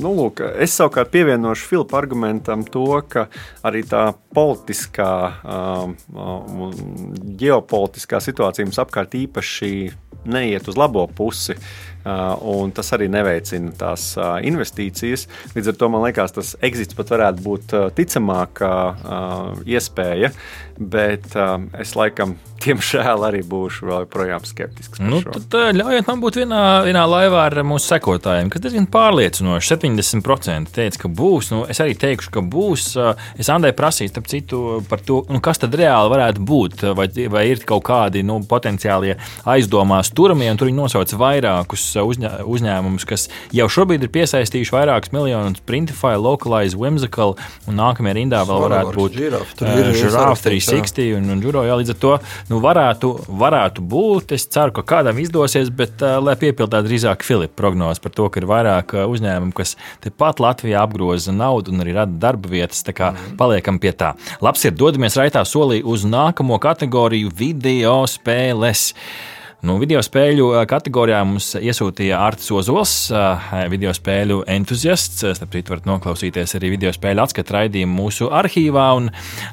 nu, 0.00 0.14
lūk, 0.16 0.40
es 0.58 0.76
savukārt 0.80 1.10
pievienošu 1.10 1.68
Filipa 1.68 1.98
argumentam 1.98 2.64
to, 2.64 3.02
ka 3.08 3.26
arī 3.62 3.84
tā 3.84 4.12
politiskā 4.34 5.32
un 6.14 6.74
ģeopolitiskā 7.36 8.20
situācija 8.20 8.64
mums 8.64 8.78
apkārt 8.78 9.14
īpaši 9.14 9.92
neiet 10.24 10.68
uz 10.68 10.76
labo 10.76 11.06
pusi. 11.06 11.52
Uh, 11.52 11.89
un 12.04 12.72
tas 12.72 12.92
arī 12.96 13.10
neveicina 13.12 13.74
tās 13.76 14.12
uh, 14.18 14.38
investīcijas. 14.46 15.26
Līdz 15.56 15.72
ar 15.72 15.78
to 15.80 15.90
man 15.92 16.04
liekas, 16.06 16.32
tas 16.36 16.54
exits 16.64 16.96
pat 16.96 17.12
varētu 17.12 17.44
būt 17.44 17.76
uh, 17.76 17.88
ticamākā 17.96 18.74
uh, 18.90 19.62
iespēja, 19.68 20.32
bet 20.80 21.34
uh, 21.36 21.58
es 21.80 21.92
laikam, 21.98 22.34
diemžēl, 22.64 23.24
arī 23.28 23.40
būšu 23.46 23.88
vēl 23.88 24.04
joprojām 24.04 24.44
skeptisks. 24.48 25.00
par 25.00 25.08
Nu, 25.12 25.20
tad 25.24 25.56
ā, 25.56 25.70
ļaujiet 25.76 26.08
man 26.08 26.22
būt 26.24 26.40
vienā, 26.40 26.62
vienā 26.86 27.04
laivā 27.08 27.44
ar 27.48 27.60
mūsu 27.66 27.92
sekotājiem, 27.92 28.50
kas 28.52 28.64
diezgan 28.64 28.88
pārliecinoši. 28.92 29.70
70% 29.74 30.74
teica, 30.76 31.02
ka 31.04 31.12
būs. 31.20 31.52
Nu, 31.54 31.62
es 31.70 31.80
arī 31.82 31.96
teikšu, 32.00 32.32
ka 32.36 32.44
būs. 32.44 32.92
Ā, 33.00 33.14
Es 33.40 33.48
Andai 33.52 33.70
prasīju, 33.76 34.10
starp 34.12 34.28
citu, 34.28 34.58
par 34.88 35.00
to, 35.04 35.22
nu, 35.32 35.40
kas 35.44 35.60
tad 35.62 35.74
reāli 35.78 36.10
varētu 36.12 36.44
būt. 36.44 36.84
Vai, 36.96 37.06
vai 37.32 37.44
ir 37.48 37.62
kaut 37.68 37.84
kādi 37.88 38.22
nu, 38.26 38.40
potenciālie 38.48 39.16
aizdomās 39.48 40.12
turamie, 40.16 40.50
un 40.52 40.60
tur 40.60 40.68
viņi 40.68 40.76
nosauc 40.80 41.14
vairākus 41.20 41.86
uzņē, 42.02 42.32
uzņēmumus, 42.50 43.06
kas 43.08 43.28
jau 43.56 43.68
šobrīd 43.72 44.04
ir 44.04 44.12
piesaistījuši 44.12 44.76
vairākus 44.76 45.14
miljonus. 45.16 45.62
Printify, 45.66 46.16
Localize, 46.20 46.78
Whimsical, 46.78 47.36
un 47.70 47.80
nākamajā 47.80 48.18
rindā 48.20 48.42
vēl 48.48 48.64
varētu 48.66 48.96
būt 48.98 49.16
Giraffe, 49.20 49.56
360 50.70 51.16
un, 51.18 51.30
un 51.34 51.42
Juro. 51.44 51.64
Jā, 51.66 51.76
līdz 51.80 51.94
ar 51.94 51.98
to 52.02 52.12
nu, 52.50 52.60
varētu, 52.64 53.12
varētu 53.40 53.84
būt. 53.92 54.34
Es 54.36 54.46
ceru, 54.50 54.74
ka 54.78 54.84
kādam 54.94 55.20
izdosies, 55.22 55.72
bet 55.74 56.04
uh, 56.04 56.18
lai 56.22 56.36
piepildītu 56.40 56.88
drīzāk 56.88 57.26
Filipa 57.26 57.56
prognozes 57.60 58.02
par 58.02 58.14
to, 58.16 58.28
ka 58.30 58.42
ir 58.42 58.48
vairāk 58.50 58.94
uh, 58.96 59.06
uzņēmumu, 59.10 59.54
kas 59.56 59.76
tepat 60.04 60.42
Latvijā 60.42 60.84
apgroza 60.84 61.34
naudu 61.34 61.74
un 61.74 61.84
arī 61.84 61.96
rada 61.98 62.16
darba 62.28 62.52
vietas. 62.52 62.84
Tā 62.86 62.94
kā 62.96 63.12
mm. 63.14 63.34
paliekam 63.40 63.80
pie 63.82 63.92
tā. 63.96 64.14
Labs 64.44 64.64
ir, 64.66 64.76
dodamies 64.78 65.18
raitā 65.20 65.44
solī 65.48 65.82
uz 65.84 66.06
nākamo 66.08 66.60
kategoriju 66.62 67.32
video 67.36 68.00
spēles. 68.10 68.90
Nu, 69.60 69.74
video 69.76 70.00
spēļu 70.00 70.44
ā, 70.56 70.60
kategorijā 70.64 71.18
mums 71.28 71.50
iesūtīja 71.60 72.16
Arts 72.24 72.46
Ozols, 72.56 72.92
ā, 73.12 73.66
video 73.68 73.90
spēļu 73.92 74.38
entuziasts. 74.48 75.18
Starp 75.36 75.52
citu, 75.52 75.74
varat 75.74 75.84
noklausīties 75.84 76.54
arī 76.56 76.70
video 76.72 76.88
spēļu 76.96 77.20
atskatu 77.26 77.52
raidījumu 77.58 77.92
mūsu 77.98 78.30
arhīvā. 78.32 78.86
Un, 78.96 79.10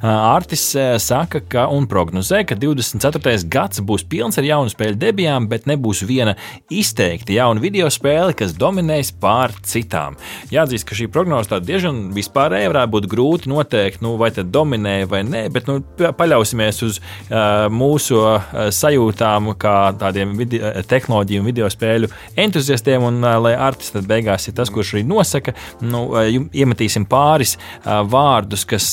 Artis 0.08 0.64
saka, 1.04 1.42
ka 1.52 1.66
un 1.76 1.90
prognozē, 1.92 2.46
ka 2.48 2.56
24. 2.56 3.34
gads 3.52 3.82
būs 3.84 4.06
pilns 4.08 4.40
ar 4.40 4.48
jaunu 4.48 4.72
spēļu 4.72 4.96
debijām, 5.02 5.50
bet 5.52 5.68
nebūs 5.68 6.06
viena 6.08 6.38
izteikti 6.72 7.36
jauna 7.36 7.60
video 7.60 7.92
spēle, 7.92 8.32
kas 8.40 8.56
dominēs 8.56 9.12
pār 9.20 9.58
citām. 9.68 10.16
Jāatzīst, 10.56 10.88
ka 10.88 10.96
šī 11.02 11.10
prognoze 11.12 11.52
tāda 11.52 11.68
diezgan 11.68 12.00
vispārēja 12.16 12.72
varētu 12.72 12.94
būt 12.96 13.10
grūti 13.12 13.52
noteikt, 13.52 14.00
nu, 14.08 14.16
vai 14.24 14.32
tad 14.32 14.56
dominē 14.56 15.02
vai 15.12 15.26
nē, 15.28 15.44
bet 15.52 15.68
nu, 15.68 15.82
pa- 16.00 16.16
paļausimies 16.16 16.82
uz 16.88 17.04
uh, 17.04 17.68
mūsu 17.76 18.24
uh, 18.24 18.50
sajūtām, 18.72 19.52
kā 19.60 19.78
tādiem 20.02 20.36
video, 20.40 20.72
tehnoloģiju 20.88 21.44
un 21.44 21.50
video 21.50 21.70
spēļu 21.72 22.12
entuziastiem, 22.40 23.04
un 23.08 23.22
uh, 23.24 23.38
lai 23.44 23.54
artists 23.56 23.96
tad 23.96 24.08
beigās 24.10 24.48
ir 24.50 24.58
tas, 24.58 24.72
kurš 24.74 24.96
arī 24.96 25.04
nosaka, 25.08 25.54
nu, 25.82 26.06
jum- 26.32 26.50
iemetīsim 26.54 27.06
pāris 27.10 27.56
vārdus, 27.86 28.66
kas 28.68 28.88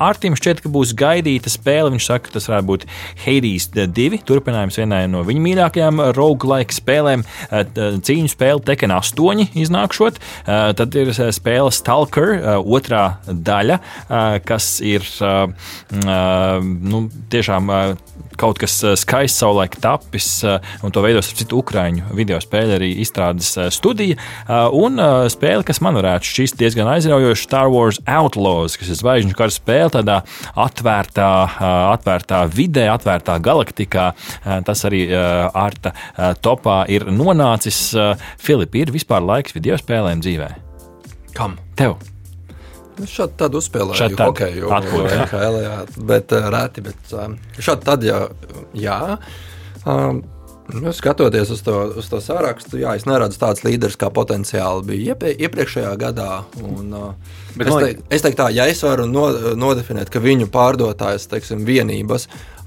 Artim 0.00 0.36
šķiet, 0.38 0.62
ka 0.64 0.70
būs 0.72 0.92
gaidīta 0.98 1.50
spēle. 1.52 1.92
Viņš 1.94 2.06
saka, 2.06 2.26
ka 2.26 2.36
tas 2.36 2.48
varētu 2.50 2.68
būt 2.68 2.86
Hades 3.24 3.68
2, 3.74 4.20
turpinājums 4.28 4.78
vienai 4.80 5.02
no 5.10 5.22
viņa 5.26 5.44
mīļākajām 5.46 6.02
roguelike 6.16 6.74
spēlēm, 6.76 7.24
cīņu 7.50 8.32
spēle 8.32 8.64
Tekken 8.66 8.94
8 8.94 9.56
iznākšot. 9.64 10.20
Tad 10.80 10.98
ir 11.00 11.12
spēle 11.14 11.72
Stalker, 11.74 12.36
otrā 12.60 13.04
daļa, 13.26 13.80
kas 14.48 14.72
ir 14.84 15.06
nu, 15.90 17.04
tiešām 17.32 17.74
kaut 18.40 18.60
kas 18.60 18.74
uh, 18.84 18.94
skaists, 18.98 19.40
savulaik 19.42 19.76
tapis, 19.82 20.28
uh, 20.46 20.58
un 20.84 20.94
to 20.94 21.02
veidos 21.04 21.30
citu 21.36 21.60
ukrāņu 21.60 22.10
video 22.16 22.40
spēle 22.42 22.78
arī 22.78 22.90
izstrādes 23.02 23.52
uh, 23.58 23.68
studija. 23.72 24.18
Un 24.76 24.98
spēle, 25.30 25.62
kas 25.66 25.80
man 25.84 25.96
varētu 25.98 26.26
šķist 26.26 26.58
diezgan 26.60 26.88
aizraujoša, 26.90 27.42
Star 27.42 27.70
Wars 27.72 28.00
Outlaws, 28.08 28.76
kas 28.80 28.90
ir 28.90 28.98
zvaigžņu 28.98 29.36
kara 29.38 29.54
spēle 29.54 29.92
tādā 29.94 30.18
atvērtā, 30.58 31.30
atvērtā 31.94 32.42
vidē, 32.52 32.86
atvērtā 32.92 33.38
galaktikā. 33.44 34.10
Tas 34.66 34.86
arī 34.88 35.06
Arta 35.14 35.94
topā 36.44 36.82
ir 36.92 37.08
nonācis. 37.14 37.82
Filipi, 38.40 38.84
ir 38.84 38.94
vispār 38.94 39.24
laiks 39.24 39.56
video 39.56 39.78
spēlēm 39.80 40.24
dzīvē? 40.24 40.54
Kam? 41.36 41.60
Tev! 41.78 41.98
Nu, 42.98 43.06
Šādi 43.08 43.38
tad 43.40 43.54
uzspēlēju 43.56 44.00
Šādi 44.00 44.18
tad. 44.18 44.32
hokeju, 44.32 44.72
Atpūta, 44.76 45.14
jā. 45.14 45.22
NHL, 45.28 45.62
jā, 45.64 45.78
bet 46.10 46.34
uh, 46.36 46.50
reti. 46.52 46.84
Bet, 46.90 47.14
um, 47.16 47.38
šādi 47.58 47.88
tad, 47.88 48.04
jā. 48.10 48.26
jā. 48.76 49.00
Um, 49.86 50.22
Nu, 50.70 50.92
skatoties 50.94 51.50
uz 51.50 51.64
to, 51.66 51.72
uz 51.98 52.06
to 52.06 52.20
sārakstu, 52.22 52.76
jā, 52.78 52.92
es 52.94 53.02
neredzu 53.02 53.40
tādus 53.40 53.64
līderus, 53.66 53.96
kā 53.98 54.06
potenciāli 54.14 54.84
bija 54.86 55.16
iepie, 55.16 55.32
iepriekšējā 55.42 55.96
gadā. 55.98 56.44
Un, 56.62 56.92
uh, 56.94 57.40
Bet 57.56 57.66
es, 57.66 57.74
teik, 57.74 58.04
es 58.06 58.22
teiktu, 58.22 58.38
tā, 58.38 58.46
ja 58.54 58.68
es 58.70 58.78
varu 58.86 59.08
no, 59.10 59.24
nodefinēt, 59.58 60.12
ka 60.14 60.22
viņu 60.22 60.46
pārdotājs 60.54 61.26
teiksim, 61.32 61.64
vienības 61.66 62.28
Uh, 62.30 62.59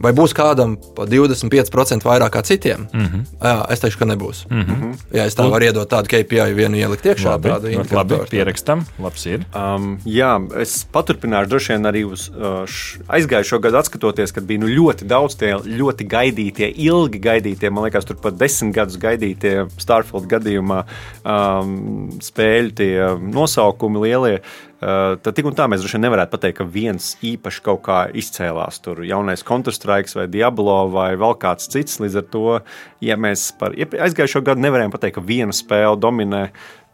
vai 0.00 0.12
būs 0.16 0.34
kādam 0.36 0.76
pa 0.96 1.04
25% 1.10 2.06
vairāk 2.06 2.30
kā 2.36 2.42
citiem? 2.46 2.86
Mm 2.92 3.00
Mhm. 3.00 3.20
-hmm. 3.20 3.24
Jā, 3.42 3.66
es 3.72 3.80
teikšu, 3.80 3.98
ka 3.98 4.04
nebūs. 4.04 4.46
Mm 4.50 4.62
-hmm. 4.62 4.98
Ja 5.12 5.24
es 5.24 5.36
tā 5.36 5.50
varu 5.50 5.64
iedot 5.64 5.88
tādu 5.90 6.06
KPI, 6.08 6.54
vienu 6.54 6.76
ielikt 6.76 7.04
iekšā, 7.04 7.24
Labi, 7.30 7.48
tādu 7.48 7.62
labi 7.62 7.74
indikatoru. 7.74 8.26
pierakstam. 8.30 8.84
Labs 8.98 9.26
ir. 9.26 9.40
Um, 9.54 9.98
jā, 10.06 10.60
es 10.60 10.86
paturpināšu 10.92 11.48
droši 11.48 11.72
vien 11.72 11.82
arī 11.82 12.04
uz 12.12 12.28
uh, 12.30 12.68
aizgājušo 13.08 13.58
gadu, 13.60 13.82
skatoties, 13.84 14.32
kad 14.32 14.44
bija 14.44 14.60
nu, 14.60 14.66
ļoti 14.66 15.04
daudz 15.06 15.36
tie 15.36 15.54
ļoti 15.54 16.06
gaidītie, 16.06 16.72
ilgi 16.76 17.18
gaidītie, 17.18 17.70
man 17.70 17.84
liekas, 17.84 18.04
tur 18.04 18.16
pat 18.16 18.34
desmit 18.38 18.74
gadus 18.74 18.96
gaidītie 18.96 19.66
Starfield 19.78 20.26
gadījumā 20.26 20.84
um, 21.24 22.10
spēļu 22.20 22.70
tie 22.74 23.16
nosaukumi 23.32 23.98
lielie. 24.00 24.34
Uh, 24.34 24.69
tad 24.80 25.34
tik 25.36 25.44
un 25.50 25.56
tā 25.56 25.66
mēs 25.68 25.82
droši 25.84 25.98
vien 25.98 26.06
nevarētu 26.08 26.32
pateikt, 26.32 26.58
ka 26.60 26.64
viens 26.64 27.12
īpaši 27.26 27.62
kaut 27.66 27.82
kā 27.84 28.00
izcēlās. 28.16 28.80
Tur 28.84 29.02
jaunais 29.04 29.44
Counter-Strike 29.46 30.16
vai 30.16 30.26
Diablo 30.32 30.82
vai 30.92 31.12
vēl 31.20 31.36
kāds 31.40 31.68
cits. 31.72 32.00
Līdz 32.00 32.20
ar 32.22 32.28
to, 32.32 32.44
ja 33.04 33.18
mēs 33.20 33.50
par 33.60 33.76
aizgājušo 33.76 34.44
gadu 34.46 34.64
nevarējām 34.64 34.94
pateikt, 34.94 35.18
ka 35.18 35.26
viena 35.26 35.56
spēle 35.56 36.00
dominē, 36.00 36.48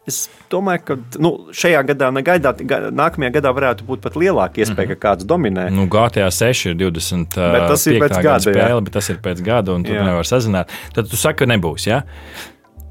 Es 0.06 0.28
domāju, 0.46 0.82
ka 0.86 0.94
nu, 1.18 1.32
šajā 1.50 1.80
gadā, 1.88 2.12
negaidāt, 2.14 2.60
ga- 2.62 2.92
nākamajā 2.94 3.32
gadā 3.40 3.50
varētu 3.50 3.86
būt 3.88 4.04
pat 4.04 4.14
lielāka 4.14 4.62
iespēja, 4.62 4.94
ka 4.94 4.96
kāds 5.02 5.26
dominē. 5.26 5.64
Nu, 5.74 5.88
GTA 5.90 6.28
6 6.30 6.68
ir 6.70 6.76
20. 6.78 7.34
Bet 7.34 7.66
tas 7.72 7.86
ir 7.90 7.98
pēc 7.98 8.14
gada 8.14 8.22
gada, 8.22 8.44
jā. 8.46 8.54
spēle, 8.54 8.84
bet 8.86 8.94
tas 8.94 9.10
ir 9.10 9.18
pēc 9.24 9.42
gada, 9.42 9.74
un 9.74 9.82
tur 9.82 9.98
Jā. 9.98 10.04
nevar 10.06 10.28
sazināt. 10.28 10.70
Tad 10.94 11.10
tu 11.10 11.18
saki, 11.18 11.40
ka 11.42 11.50
nebūs. 11.50 11.88
Ja? 11.90 12.04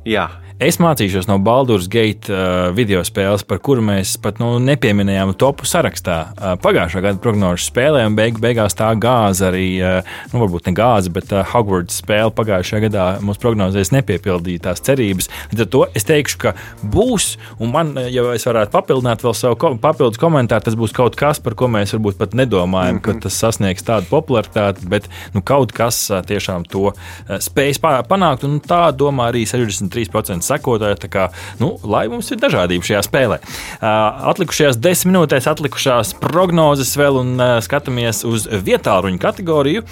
Jā, 0.04 0.28
Es 0.56 0.78
mācīšos 0.80 1.26
no 1.28 1.36
Baldur's 1.44 1.90
Gate 1.92 2.32
uh, 2.32 2.70
video 2.72 3.02
spēles, 3.04 3.42
par 3.44 3.58
kuru 3.60 3.82
mēs 3.84 4.14
pat 4.24 4.38
nu, 4.40 4.54
nepieminējām 4.64 5.34
topu 5.36 5.66
sarakstā. 5.68 6.20
Uh, 6.32 6.54
pagājušā 6.64 7.02
gada 7.04 7.20
prognožu 7.20 7.66
spēlē, 7.66 8.06
un 8.08 8.14
beig, 8.16 8.38
beigās 8.40 8.78
tā 8.80 8.94
gāza 8.96 9.50
arī, 9.50 9.66
uh, 9.84 10.14
nu, 10.32 10.40
varbūt 10.40 10.70
ne 10.70 10.74
gāza, 10.78 11.12
bet 11.12 11.34
uh, 11.36 11.44
Hogwarts 11.52 11.98
spēle 12.00 12.32
pagājušajā 12.38 12.86
gadā 12.86 13.08
mums 13.20 13.42
prognozēs 13.44 13.92
nepiepildīja 13.98 14.70
tās 14.70 14.84
cerības. 14.88 15.28
Līdz 15.52 15.66
ar 15.66 15.70
to 15.74 15.82
es 15.92 16.08
teikšu, 16.08 16.40
ka 16.46 16.56
būs, 16.96 17.28
un 17.60 17.76
man, 17.76 17.92
uh, 18.00 18.08
ja 18.08 18.24
es 18.32 18.48
varētu 18.48 18.72
papildināt 18.78 19.28
vēl 19.28 19.36
savu 19.36 19.60
ko, 19.60 19.74
papildus 19.84 20.24
komentāru, 20.24 20.70
tas 20.70 20.80
būs 20.80 20.96
kaut 20.96 21.20
kas, 21.20 21.44
par 21.44 21.60
ko 21.60 21.68
mēs 21.76 21.98
varbūt 21.98 22.22
pat 22.24 22.32
nedomājam, 22.32 23.02
mm 23.02 23.04
-hmm. 23.04 23.20
ka 23.20 23.28
tas 23.28 23.42
sasniegs 23.44 23.84
tādu 23.84 24.08
popularitāti, 24.08 24.88
bet 24.88 25.12
nu, 25.36 25.44
kaut 25.44 25.76
kas 25.76 26.00
uh, 26.16 26.24
tiešām 26.24 26.64
to 26.64 26.96
uh, 26.96 26.96
spējas 27.44 27.84
pa- 27.84 28.08
panākt, 28.08 28.48
un 28.48 28.62
tā 28.64 28.96
domā 28.96 29.34
arī 29.36 29.44
63% 29.44 30.45
sekotāji. 30.46 31.00
tā 31.06 31.12
Kā, 31.16 31.28
nu, 31.62 31.76
lai 31.86 32.06
mums 32.12 32.32
ir 32.34 32.40
dažādība 32.42 32.88
šajā 32.88 33.02
spēlē. 33.06 33.38
Atlikušajās 33.82 34.80
desmit 34.82 35.14
minūtēs, 35.14 35.48
atlikušās 35.52 36.16
prognozes 36.22 36.96
vēl 37.00 37.22
un 37.22 37.46
skatāmies 37.64 38.24
uz 38.28 38.48
vietāluņu 38.50 39.22
kategoriju, 39.22 39.86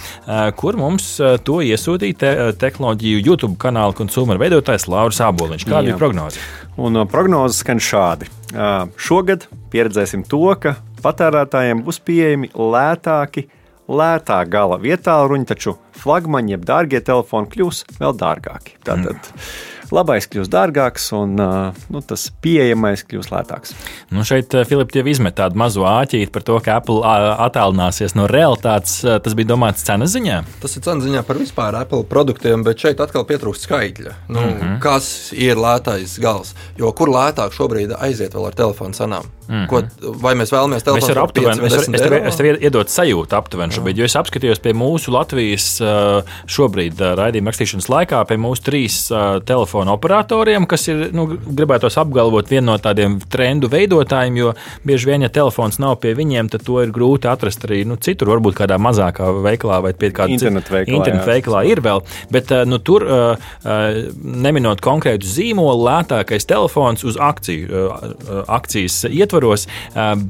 kur 0.59 0.79
mums 0.79 1.15
to 1.45 1.61
iesūtīja 1.63 2.19
te, 2.19 2.33
tehnoloģiju 2.65 3.23
YouTube 3.23 3.59
kanāla 3.61 3.95
konsumeru 3.97 4.41
veidotājs 4.41 4.89
Lauris 4.91 5.21
Aboliņš. 5.23 5.67
Kāda 5.69 5.93
ir 5.93 6.01
prognoze? 6.01 6.41
un 6.77 7.03
prognozes 7.09 7.61
skan 7.61 7.81
šādi. 7.83 8.29
Šogad 8.97 9.47
pieredzēsim 9.73 10.25
to, 10.29 10.45
ka 10.59 10.77
patērētājiem 11.03 11.83
būs 11.85 11.99
pieejami 12.05 12.49
lētāki, 12.53 13.47
lētā 13.89 14.39
gala 14.49 14.79
vietā 14.81 15.19
ruņi, 15.27 15.47
taču 15.49 15.75
flagmaņi, 15.99 16.55
jeb 16.55 16.65
dārgie 16.67 17.01
telefoni 17.03 17.51
kļūs 17.53 17.83
vēl 17.99 18.15
dārgāki. 18.17 18.77
Tātad 18.85 19.33
labais 19.93 20.27
kļūs 20.29 20.49
dārgāks 20.51 21.09
un 21.17 21.35
nu, 21.37 22.01
tas 22.07 22.27
pieejamais 22.43 23.05
kļūs 23.07 23.31
lētāks. 23.33 23.75
Nu 24.13 24.25
šeit 24.27 24.53
Filips 24.69 24.97
jau 24.97 25.05
izmet 25.09 25.37
tādu 25.37 25.59
mazu 25.59 25.85
āķīti 25.87 26.31
par 26.33 26.45
to, 26.47 26.57
ka 26.63 26.77
Apple 26.81 27.01
attālināsies 27.03 28.17
no 28.17 28.27
realitātes. 28.29 29.01
Tas 29.03 29.37
bija 29.37 29.53
domāts 29.53 29.85
cenas 29.85 30.13
ziņā. 30.15 30.41
Tas 30.63 30.77
ir 30.77 30.85
cenu 30.85 31.05
ziņā 31.05 31.23
par 31.27 31.39
vispār 31.41 31.77
Apple 31.79 32.05
produktiem, 32.09 32.65
bet 32.65 32.81
šeit 32.83 33.01
atkal 33.03 33.27
pietrūkst 33.29 33.67
skaitļa. 33.67 34.15
Nu, 34.29 34.41
mm. 34.41 34.57
-hmm. 34.59 34.79
Kas 34.83 35.33
ir 35.35 35.59
lētais 35.59 36.17
gals? 36.21 36.53
Jo 36.79 36.91
kur 36.97 37.11
lētāk 37.13 37.53
šobrīd 37.55 37.95
aiziet 37.99 38.35
vēl 38.35 38.49
ar 38.49 38.57
telefonu 38.57 38.93
cenām? 38.97 39.29
Mm 39.47 39.55
-hmm. 39.55 39.67
Ko, 39.67 39.81
vai 40.23 40.33
mēs 40.39 40.53
vēlamies 40.53 40.83
telefonu 40.83 41.13
par 41.13 41.31
pieci 41.33 41.49
aptuveni, 41.49 41.67
es, 41.67 41.87
es, 41.87 42.01
tev, 42.01 42.13
es 42.13 42.35
tev 42.35 42.45
iedod 42.63 42.87
sajūtu 42.87 43.35
aptuveni 43.35 43.75
šobrīd, 43.75 43.97
jo 43.97 44.05
es 44.05 44.15
apskatījos 44.15 44.61
pie 44.63 44.73
mūsu 44.73 45.11
Latvijas 45.11 45.81
šobrīd 46.47 47.01
raidījuma 47.19 47.51
rakstīšanas 47.51 47.89
laikā, 47.89 48.23
pie 48.27 48.37
mūsu 48.37 48.63
trīs 48.63 49.11
uh, 49.11 49.43
telefonu 49.83 49.93
operatoriem, 49.93 50.65
kas 50.67 50.87
ir, 50.87 51.09
nu, 51.13 51.25
gribētos 51.27 51.97
apgalvot, 51.99 52.49
viena 52.49 52.71
no 52.71 52.77
tādiem 52.77 53.19
trendu 53.31 53.69
veidotājiem, 53.71 54.37
jo 54.37 54.53
bieži 54.85 55.09
vien, 55.09 55.21
ja 55.21 55.29
telefons 55.29 55.79
nav 55.79 55.99
pie 56.01 56.13
viņiem, 56.15 56.49
tad 56.49 56.63
to 56.63 56.81
ir 56.81 56.91
grūti 56.93 57.27
atrast 57.27 57.65
arī 57.67 57.83
nu, 57.85 57.97
citur, 57.97 58.31
varbūt 58.33 58.55
kādā 58.57 58.77
mazākā 58.79 59.29
veikalā 59.43 59.81
vai 59.83 59.93
pie 59.93 60.11
kāda 60.11 60.31
Internetu 60.33 60.73
veikalā, 60.73 60.97
Internetu 60.97 61.27
jā. 61.27 61.33
veikalā 61.33 61.63
ir 61.67 61.81
vēl, 61.83 62.03
bet 62.31 62.51
uh, 62.51 62.63
nu, 62.65 62.79
tur, 62.79 63.03
uh, 63.03 63.35
uh, 63.63 63.99
neminot 64.23 64.81
konkrētu 64.83 65.27
zīmolu, 65.27 65.83
lētākais 65.87 66.47
telefons 66.47 67.03
uz 67.03 67.17
akciju, 67.19 67.83
akcijas 68.51 69.03
ietvaros 69.09 69.65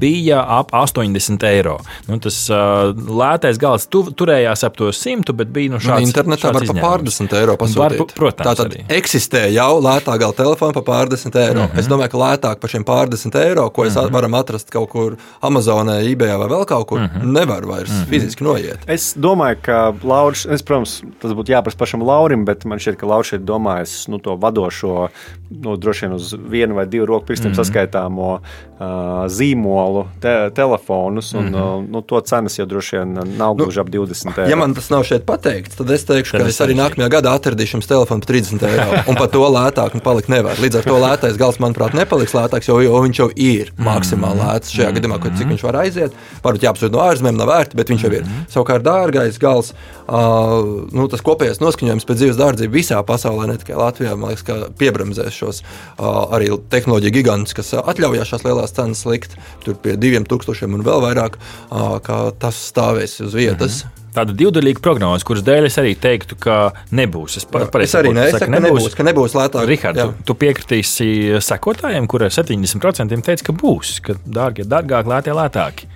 bija 0.00 0.40
ap 0.58 0.72
80 0.74 1.44
eiro. 1.48 1.76
Nu, 2.08 2.18
tas 2.22 2.36
lētais 2.50 3.58
gals 3.60 3.86
tu, 3.90 4.04
turējās 4.16 4.64
ap 4.66 4.76
to 4.78 4.90
100, 4.94 5.34
bet 5.36 5.52
bija 5.54 5.74
nu, 5.74 5.74
Nu, 5.74 5.82
šāds. 5.82 6.06
internetā 6.06 6.50
šāds 6.50 6.56
var 6.56 6.66
par 6.70 6.80
pārdesmit 6.84 7.34
eiro 7.38 7.56
pasūtīt. 7.60 7.80
Var, 7.82 8.14
protams, 8.16 8.46
tā 8.46 8.54
tad 8.60 8.70
arī. 8.70 8.84
eksistē 8.96 9.43
jau 9.52 9.80
lētā 9.82 10.18
gala 10.18 10.32
telefona 10.36 10.72
par 10.72 10.82
pārdesmit 10.82 11.36
eiro. 11.36 11.60
Mm. 11.60 11.66
-hmm. 11.66 11.78
Es 11.78 11.88
domāju, 11.88 12.10
ka 12.10 12.18
lētāk 12.18 12.60
par 12.60 12.70
šiem 12.70 12.84
pārdesmit 12.84 13.34
eiro, 13.34 13.70
ko 13.70 13.84
es 13.84 13.94
mm 13.94 14.00
-hmm. 14.00 14.12
varam 14.12 14.34
atrast 14.34 14.70
kaut 14.70 14.90
kur 14.90 15.16
Amazonē, 15.40 16.00
eBay 16.12 16.38
vai 16.38 16.48
vēl 16.48 16.64
kaut 16.64 16.86
kur, 16.86 17.00
mm. 17.00 17.10
-hmm. 17.14 17.32
nevar 17.32 17.66
vairs 17.66 17.90
mm 17.90 17.96
-hmm. 17.96 18.08
fiziski 18.08 18.44
noiet. 18.44 18.78
Es 18.86 19.14
domāju, 19.16 19.56
ka 19.62 19.94
Lauris, 20.02 20.46
es, 20.46 20.62
protams, 20.62 21.02
tas 21.22 21.32
būtu 21.32 21.50
jāprasa 21.50 21.76
pašam 21.78 22.02
Laurim, 22.02 22.44
bet 22.44 22.64
man 22.64 22.78
šķiet, 22.78 22.96
ka 22.96 23.06
Lauris 23.06 23.28
šeit 23.28 23.42
domājas 23.42 24.08
nu, 24.08 24.18
to 24.18 24.36
vadošo, 24.36 25.08
nu, 25.50 25.76
droši 25.76 26.06
vien 26.06 26.14
uz 26.14 26.34
vienu 26.48 26.74
vai 26.74 26.86
divu 26.86 27.06
roku 27.06 27.26
pirkstiem 27.26 27.52
mm 27.52 27.54
-hmm. 27.54 27.64
saskaitāmo 27.64 28.40
uh, 28.78 28.86
zīmolu, 29.26 30.04
te, 30.20 30.50
telefonus, 30.54 31.34
un 31.34 31.44
mm 31.44 31.54
-hmm. 31.54 31.86
nu, 31.90 32.00
to 32.00 32.20
cenas 32.20 32.58
jau 32.58 32.66
droši 32.66 32.96
vien 32.96 33.18
nav 33.36 33.54
gluži 33.54 33.80
ap 33.80 33.88
20 33.88 34.38
eiro. 34.38 34.50
Ja 34.50 34.56
man 34.56 34.74
tas 34.74 34.90
nav 34.90 35.04
šeit 35.04 35.26
pateikts, 35.26 35.76
tad 35.76 35.90
es 35.90 36.04
teikšu, 36.04 36.32
Tad 36.32 36.40
ka 36.40 36.48
es 36.48 36.60
arī 36.60 36.74
nākamajā 36.74 37.08
gadā 37.08 37.34
atradīšu 37.38 37.76
jums 37.76 37.86
telefonu 37.86 38.20
par 38.20 38.34
30 38.34 38.66
eiro. 38.68 38.98
Par 39.24 39.30
to 39.32 39.40
lētāk 39.48 39.94
nu, 39.96 40.02
palikt 40.04 40.28
nevar. 40.28 40.58
Līdz 40.60 40.82
ar 40.82 40.84
to 40.84 40.94
lētais 41.00 41.38
gals, 41.40 41.56
manuprāt, 41.56 41.94
nepaliks 41.96 42.34
lētāks, 42.36 42.66
jo, 42.68 42.74
jo 42.84 42.98
viņš 43.06 43.20
jau 43.22 43.28
ir 43.40 43.70
maksimāli 43.80 44.36
lēts. 44.42 44.74
Šajā 44.76 44.90
gadījumā, 44.98 45.16
ko- 45.22 45.32
cik 45.32 45.48
viņš 45.48 45.64
var 45.64 45.78
aiziet, 45.80 46.18
varbūt 46.44 46.66
jāapsūdz 46.66 46.92
no 46.92 47.00
ārzemēm, 47.06 47.38
nav 47.40 47.48
vērti, 47.48 47.78
bet 47.80 47.88
viņš 47.88 48.04
jau 48.04 48.10
ir. 48.18 48.28
Savukārt, 48.52 48.84
dārgais 48.84 49.40
gals, 49.40 49.72
uh, 50.04 50.60
nu, 50.92 51.08
tas 51.08 51.24
kopējais 51.24 51.62
noskaņojums 51.64 52.04
pēc 52.04 52.20
dzīves 52.20 52.42
dārdzību 52.42 52.76
visā 52.76 53.00
pasaulē, 53.00 53.48
ne 53.48 53.56
tikai 53.64 53.80
Latvijā, 53.80 54.12
man 54.12 54.34
liekas, 54.34 54.44
ka 54.44 54.60
piebremzēs 54.76 55.40
šos 55.40 55.64
uh, 55.64 56.28
arī 56.28 56.52
tehnoloģiju 56.68 57.16
gigantus, 57.16 57.56
kas 57.56 57.72
atļaujās 57.80 58.28
šās 58.28 58.44
lielās 58.44 58.76
cenas 58.76 59.06
likt 59.08 59.40
tur 59.64 59.80
pie 59.80 59.96
diviem 59.96 60.28
tūkstošiem 60.28 60.76
un 60.76 60.84
vēl 60.84 61.00
vairāk, 61.08 61.40
uh, 61.72 61.96
ka 62.04 62.26
tas 62.36 62.60
stāvēs 62.68 63.22
uz 63.24 63.32
vietas. 63.32 63.86
Tāda 64.14 64.30
divdaļīga 64.38 64.78
prognoze, 64.84 65.26
kuras 65.26 65.42
dēļ 65.42 65.66
es 65.66 65.78
arī 65.82 65.96
teiktu, 65.98 66.36
ka 66.38 66.58
nebūs. 66.94 67.38
Es, 67.40 67.44
pa- 67.50 67.64
Jā, 67.64 67.70
pareizi 67.74 67.90
es 67.90 67.96
arī 67.98 68.12
ne, 68.14 68.28
tu 68.28 68.36
es 68.36 68.38
saku, 68.38 68.46
ka 68.52 68.60
nebūs, 68.62 68.94
ka 69.00 69.06
nebūs 69.08 69.34
lētāk. 69.34 69.66
Rihards, 69.66 69.98
tu, 70.04 70.14
tu 70.30 70.36
piekritīsi 70.44 71.08
sekotājiem, 71.42 72.06
kuriem 72.06 72.30
70% 72.30 73.18
teica, 73.26 73.48
ka 73.50 73.56
būs, 73.58 73.96
ka 74.06 74.14
dārgie 74.24 74.64
dārgāk, 74.70 75.10
lētie 75.10 75.34
lētāki. 75.34 75.90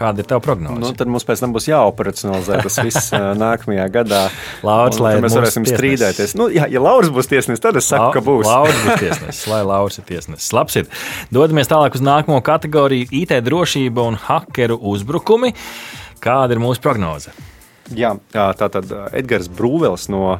Kāda 0.00 0.22
ir 0.22 0.26
tava 0.30 0.40
prognoze? 0.40 0.80
Nu, 0.80 0.90
tad 0.96 1.10
mums 1.12 1.26
pēc 1.28 1.42
tam 1.44 1.52
būs 1.52 1.66
jāoperacionalizē 1.68 2.60
tas 2.64 2.78
viss 2.86 3.10
nākamajā 3.44 3.84
gadā. 3.92 4.20
Lauris, 4.64 4.96
Un 4.96 5.04
lai 5.04 5.10
mēs 5.20 5.34
varēsim 5.36 5.66
tiesnesis. 5.66 5.76
strīdēties. 5.76 6.34
Nu, 6.40 6.46
jā, 6.48 6.64
ja 6.72 6.80
Lauris 6.80 7.10
būs 7.12 7.28
tiesnesis, 7.28 7.60
tad 7.60 7.76
es 7.76 7.90
saku, 7.92 8.14
ka 8.16 8.22
būs. 8.24 8.46
Lauris 8.48 8.80
būs 8.86 8.96
tiesnesis, 9.04 9.42
lai 9.52 9.60
Lauris 9.68 10.00
ir 10.00 10.06
tiesnesis. 10.08 10.48
Labs 10.56 10.78
ir. 10.80 10.88
Dodamies 11.36 11.68
tālāk 11.68 12.00
uz 12.00 12.06
nākamo 12.06 12.40
kategoriju- 12.42 13.10
IT 13.20 13.36
drošība 13.44 14.06
un 14.08 14.16
hakeru 14.24 14.80
uzbrukumi. 14.94 15.52
Kāda 16.20 16.52
ir 16.52 16.60
mūsu 16.60 16.82
prognoze? 16.84 17.32
Jā, 17.96 18.14
tā 18.32 18.68
tad 18.70 18.92
Edgars 19.16 19.50
Brūvels 19.50 20.08
no 20.12 20.38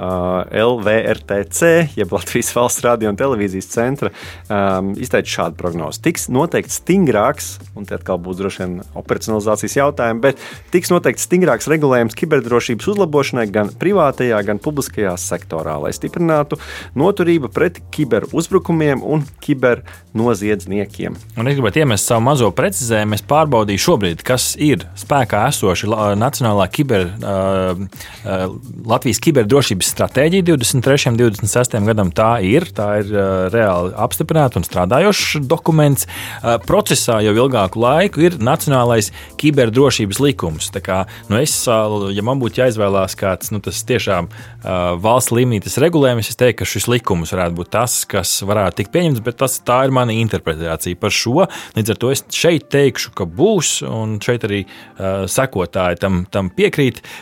LVRTC, 0.00 1.62
jeb 1.96 2.12
Latvijas 2.12 2.54
valsts 2.56 2.84
radio 2.84 3.10
un 3.10 3.18
televīzijas 3.20 3.68
centra, 3.68 4.10
um, 4.48 4.94
izteica 5.00 5.28
šādu 5.28 5.58
prognozi. 5.60 6.00
Tiks 6.06 6.28
noteikti 6.32 6.72
stingrāks, 6.72 7.50
un 7.76 7.84
te 7.88 7.98
atkal 7.98 8.20
būs 8.22 8.38
droši 8.38 8.62
vien 8.62 8.78
operacionalizācijas 8.96 9.76
jautājumi, 9.76 10.22
bet 10.24 10.40
tiks 10.72 10.92
noteikti 10.92 11.26
stingrāks 11.26 11.68
regulējums 11.70 12.16
kiberdrošības 12.16 12.88
uzlabošanai 12.94 13.46
gan 13.52 13.72
privātajā, 13.80 14.40
gan 14.46 14.62
publiskajā 14.62 15.12
sektorā, 15.20 15.76
lai 15.84 15.92
stiprinātu 15.96 16.56
noturību 16.96 17.52
pret 17.52 17.82
kiberuzbrukumiem 17.92 19.04
un 19.04 19.26
kibernoziedzniekiem. 19.44 21.18
Un 21.36 21.52
es 21.52 21.60
gribētu 21.60 21.84
iemest 21.84 22.08
savu 22.08 22.24
mazo 22.30 22.48
precizējumu. 22.56 23.18
Es 23.18 23.26
pārbaudīju 23.28 23.84
šobrīd, 23.84 24.24
kas 24.24 24.54
ir 24.56 24.88
spēkā 24.98 25.44
esoši 25.52 25.92
Nacionālā 26.20 26.70
kiber, 26.90 27.06
uh, 27.22 27.78
uh, 28.24 28.54
Latvijas 28.86 29.20
kiberdrošības 29.22 29.90
stratēģija 29.94 30.46
23. 30.48 31.10
un 31.10 31.18
26. 31.20 31.78
gadam. 31.86 32.10
Tā 32.14 32.30
ir, 32.46 32.66
tā 32.74 32.88
ir 33.02 33.12
uh, 33.14 33.46
reāli 33.52 33.94
apstiprināta 33.94 34.58
un 34.60 34.66
strādājošs 34.66 35.40
dokuments. 35.46 36.08
Procesā 36.66 37.20
jau 37.24 37.32
ilgāku 37.36 37.80
laiku 37.82 38.24
ir 38.24 38.38
Nacionālais 38.42 39.10
kiberdrošības 39.40 40.20
likums. 40.22 40.70
Tā 40.74 40.82
kā, 40.84 40.98
nu 41.30 41.38
es, 41.40 41.54
ja 41.66 42.24
man 42.26 42.40
būtu 42.40 42.62
jāizvēlās 42.62 43.16
kāds 43.18 43.52
nu, 43.54 43.60
tiešām 43.62 44.28
valsts 45.02 45.34
līmenī 45.34 45.60
tas 45.64 45.78
regulējums, 45.82 46.30
es 46.32 46.38
teiktu, 46.40 46.60
ka 46.62 46.68
šis 46.68 46.88
likums 46.90 47.34
varētu 47.34 47.58
būt 47.58 47.72
tas, 47.74 47.96
kas 48.10 48.32
varētu 48.46 48.80
tikt 48.80 48.92
pieņemts, 48.94 49.22
bet 49.26 49.38
tas, 49.42 49.58
tā 49.66 49.82
ir 49.86 49.94
mana 49.94 50.16
interpretācija 50.16 50.98
par 51.00 51.14
šo. 51.14 51.46
Līdz 51.76 51.94
ar 51.94 52.00
to 52.00 52.12
es 52.14 52.24
šeit 52.34 52.68
teikšu, 52.72 53.14
ka 53.18 53.26
būs, 53.28 53.80
un 53.86 54.18
šeit 54.24 54.46
arī 54.48 54.62
uh, 54.64 55.26
sekotāji 55.30 56.00
tam, 56.02 56.22
tam 56.32 56.50
piekrīt. 56.54 56.69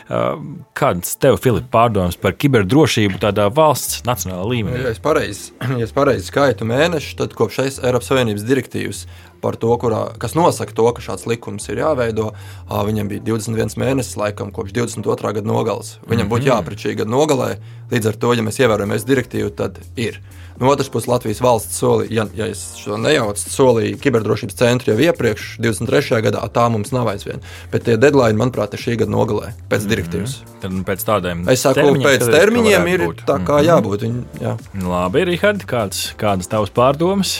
Uh, 0.09 0.41
kāds 0.77 1.15
tev, 1.21 1.39
Filip, 1.43 1.69
pārdomas 1.73 2.17
par 2.19 2.35
kiberdrošību 2.39 3.21
tādā 3.21 3.49
valsts 3.53 4.03
nacionālā 4.07 4.45
līmenī? 4.49 4.83
Ja 4.83 4.93
es 4.93 5.01
pareizi 5.03 5.53
ja 5.81 5.89
pareiz 5.95 6.29
skaitu 6.29 6.67
mēnešus, 6.69 7.17
tad 7.19 7.35
kopš 7.37 7.61
šīs 7.61 7.81
Eiropas 7.83 8.11
Savienības 8.11 8.47
direktīvas 8.47 9.05
par 9.41 9.55
to, 9.59 9.71
kurā, 9.79 10.01
kas 10.19 10.35
nosaka 10.35 10.75
to, 10.75 10.85
ka 10.95 11.03
šāds 11.03 11.25
likums 11.29 11.69
ir 11.71 11.79
jāveido. 11.79 12.31
Viņam 12.69 13.11
bija 13.11 13.23
21 13.31 13.77
mēnesis, 13.79 14.17
laikam, 14.19 14.51
kopš 14.55 14.73
22. 14.75 15.33
gada 15.39 15.47
nogales. 15.47 15.97
Viņam 16.03 16.09
mm 16.09 16.19
-hmm. 16.19 16.33
būtu 16.33 16.43
mhm. 16.43 16.51
jāpret 16.51 16.83
šī 16.83 16.95
gada 16.99 17.11
nogalē. 17.11 17.49
Līdz 17.91 18.07
ar 18.07 18.15
to, 18.15 18.33
ja 18.33 18.43
mēs 18.43 18.59
ievērojam 18.59 18.97
direktīvu, 19.11 19.49
tad 19.55 19.79
ir. 19.95 20.19
No 20.59 20.67
otras 20.73 20.89
puses, 20.91 21.07
Latvijas 21.07 21.39
valsts 21.39 21.77
solīja, 21.79 22.11
ja, 22.11 22.25
ja 22.35 22.47
es 22.51 22.63
šo 22.79 22.97
nejaucu, 22.99 23.47
solīja 23.47 23.99
kiberdrošības 24.03 24.57
centru 24.59 24.91
jau 24.91 25.05
iepriekš, 25.07 25.53
23. 25.63 26.19
gadā, 26.25 26.41
tā 26.51 26.65
mums 26.71 26.91
nav 26.95 27.07
aizvien. 27.13 27.39
Bet 27.71 27.87
tie 27.87 27.95
deadline, 28.01 28.35
manuprāt, 28.39 28.75
ir 28.75 28.83
šī 28.83 28.97
gada 29.03 29.13
nogalē, 29.13 29.53
pēc 29.71 29.85
mm. 29.85 29.93
direktīvas. 29.93 30.35
Tad 30.59 30.81
pēc 30.89 31.05
tādiem 31.07 31.45
es 31.53 31.63
saku, 31.63 31.79
termiņiem, 31.79 32.09
pēc 32.09 32.33
termiņiem 32.35 32.91
ir 32.91 33.05
būt. 33.05 33.23
tā 33.29 33.39
kā 33.39 33.61
mm. 33.61 33.69
jābūt. 33.69 34.03
Viņ, 34.07 34.19
jā. 34.43 34.57
Labi, 34.83 35.23
Rihard, 35.31 35.63
kāds, 35.69 36.09
kādas 36.19 36.51
tavas 36.51 36.75
pārdomas? 36.75 37.39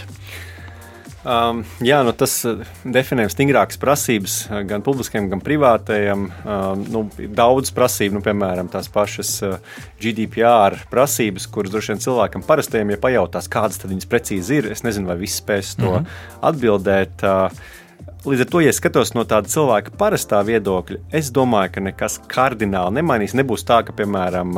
Um, 1.20 1.66
jā, 1.84 1.98
nu 2.08 2.14
tas 2.16 2.32
uh, 2.48 2.62
definē 2.88 3.26
stingrākas 3.28 3.80
prasības 3.82 4.36
uh, 4.48 4.62
gan 4.68 4.84
publiskajam, 4.86 5.28
gan 5.34 5.42
privātajam. 5.44 6.30
Um, 6.48 6.86
nu, 6.88 7.02
daudz 7.36 7.74
prasību, 7.76 8.16
nu, 8.16 8.24
piemēram, 8.24 8.70
tās 8.72 8.88
pašas 8.94 9.34
uh, 9.44 9.58
GDPR 10.00 10.78
prasības, 10.92 11.50
kuras 11.52 11.74
droši 11.74 11.94
vien 11.94 12.06
cilvēkam 12.06 12.46
parastajam, 12.48 12.94
ja 12.96 13.02
pajautās, 13.04 13.52
kādas 13.52 13.84
viņas 13.84 14.08
precīzi 14.08 14.62
ir, 14.62 14.72
es 14.72 14.86
nezinu, 14.88 15.12
vai 15.12 15.20
viss 15.20 15.42
spēs 15.44 15.76
to 15.76 15.90
mm 15.90 15.98
-hmm. 15.98 16.24
atbildēt. 16.54 17.28
Uh, 17.28 17.76
Līdz 18.20 18.42
ar 18.44 18.48
to, 18.52 18.60
ja 18.60 18.72
skatos 18.76 19.14
no 19.16 19.24
tāda 19.24 19.48
cilvēka 19.48 19.94
parastā 19.96 20.42
viedokļa, 20.44 20.98
es 21.16 21.30
domāju, 21.32 21.72
ka 21.76 21.84
nekas 21.86 22.18
kardināli 22.28 22.98
nemainīs. 22.98 23.36
Nebūs 23.38 23.64
tā, 23.68 23.78
ka, 23.88 23.96
piemēram, 23.96 24.58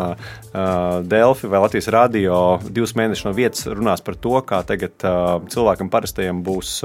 Delfi 1.06 1.50
vai 1.52 1.62
Latvijas 1.62 1.92
radio 1.94 2.40
divus 2.66 2.96
mēnešus 2.98 3.28
no 3.28 3.34
vietas 3.38 3.70
runās 3.70 4.02
par 4.02 4.18
to, 4.18 4.34
kā 4.50 4.64
tagad 4.66 5.06
cilvēkam 5.54 5.92
parastajam 5.94 6.40
būs 6.46 6.80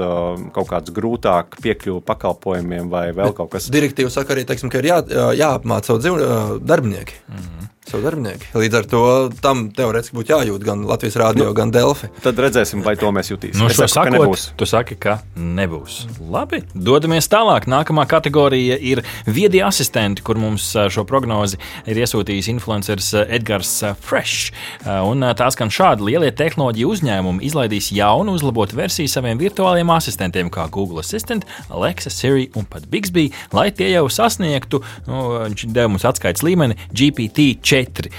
kaut 0.53 0.69
kāds 0.69 0.93
grūtāk 0.93 1.57
piekļuvu 1.65 2.03
pakalpojumiem 2.05 2.93
vai 2.93 3.07
vēl 3.17 3.33
kaut 3.37 3.55
kas. 3.55 3.71
Direktīva 3.73 4.13
saka 4.13 4.35
arī, 4.37 4.45
teiksim, 4.45 4.69
ka 4.69 4.83
ir 4.83 4.91
jā, 4.91 5.01
jāapmāca 5.41 5.93
savu 5.93 6.05
dzīvu 6.05 6.61
darbinieki. 6.61 7.23
Mm 7.25 7.41
-hmm 7.41 7.73
savu 7.87 8.03
darbinieku. 8.03 8.49
Līdz 8.57 8.75
ar 8.81 8.87
to 8.91 9.01
tam 9.43 9.67
teorētiski 9.75 10.15
būtu 10.17 10.33
jājūt 10.33 10.63
gan 10.67 10.81
Latvijas 10.87 11.15
rādio, 11.21 11.45
nu, 11.49 11.55
gan 11.55 11.71
Delfi. 11.71 12.09
Tad 12.23 12.39
redzēsim, 12.43 12.81
vai 12.83 12.97
to 12.99 13.11
mēs 13.15 13.31
jutīsim. 13.31 13.61
Nu, 13.61 13.69
es 13.71 13.77
saku, 13.79 13.93
sakot, 13.93 14.11
ka 14.11 14.15
nebūs. 14.17 14.43
Tu 14.59 14.67
saki, 14.67 14.97
ka 14.99 15.13
nebūs. 15.39 15.99
Labi, 16.33 16.59
dodamies 16.75 17.29
tālāk. 17.31 17.69
Nākamā 17.71 18.03
kategorija 18.11 18.75
ir 18.75 19.03
viedie 19.23 19.61
asistenti, 19.63 20.23
kur 20.25 20.39
mums 20.41 20.65
šo 20.75 21.05
prognozi 21.07 21.59
ir 21.87 22.01
iesūtījis 22.03 22.51
influenceris 22.57 23.13
Edgars 23.23 23.71
Fresh. 24.03 24.51
Un 24.83 25.23
tās 25.39 25.55
skan 25.55 25.71
šādi: 25.71 26.09
lielie 26.11 26.33
tehnoloģiju 26.35 26.91
uzņēmumi 26.97 27.47
izlaidīs 27.47 27.93
jaunu, 27.95 28.35
uzlabotu 28.35 28.75
versiju 28.79 29.11
saviem 29.11 29.39
virtuāliem 29.39 29.87
asistentiem, 29.95 30.51
kā 30.51 30.67
Google 30.73 30.99
Assistant, 31.05 31.47
Alexa, 31.71 32.11
Siri 32.11 32.49
un 32.59 32.67
pat 32.67 32.89
Bixby, 32.91 33.29
lai 33.55 33.69
tie 33.71 33.93
jau 33.93 34.07
sasniegtu, 34.11 34.83
nu, 35.07 35.23
viņš 35.47 35.67
deva 35.71 35.93
mums 35.93 36.07
atskaites 36.07 36.43
līmeni 36.43 36.75
GPT-4 36.91 37.76
četri 37.77 38.11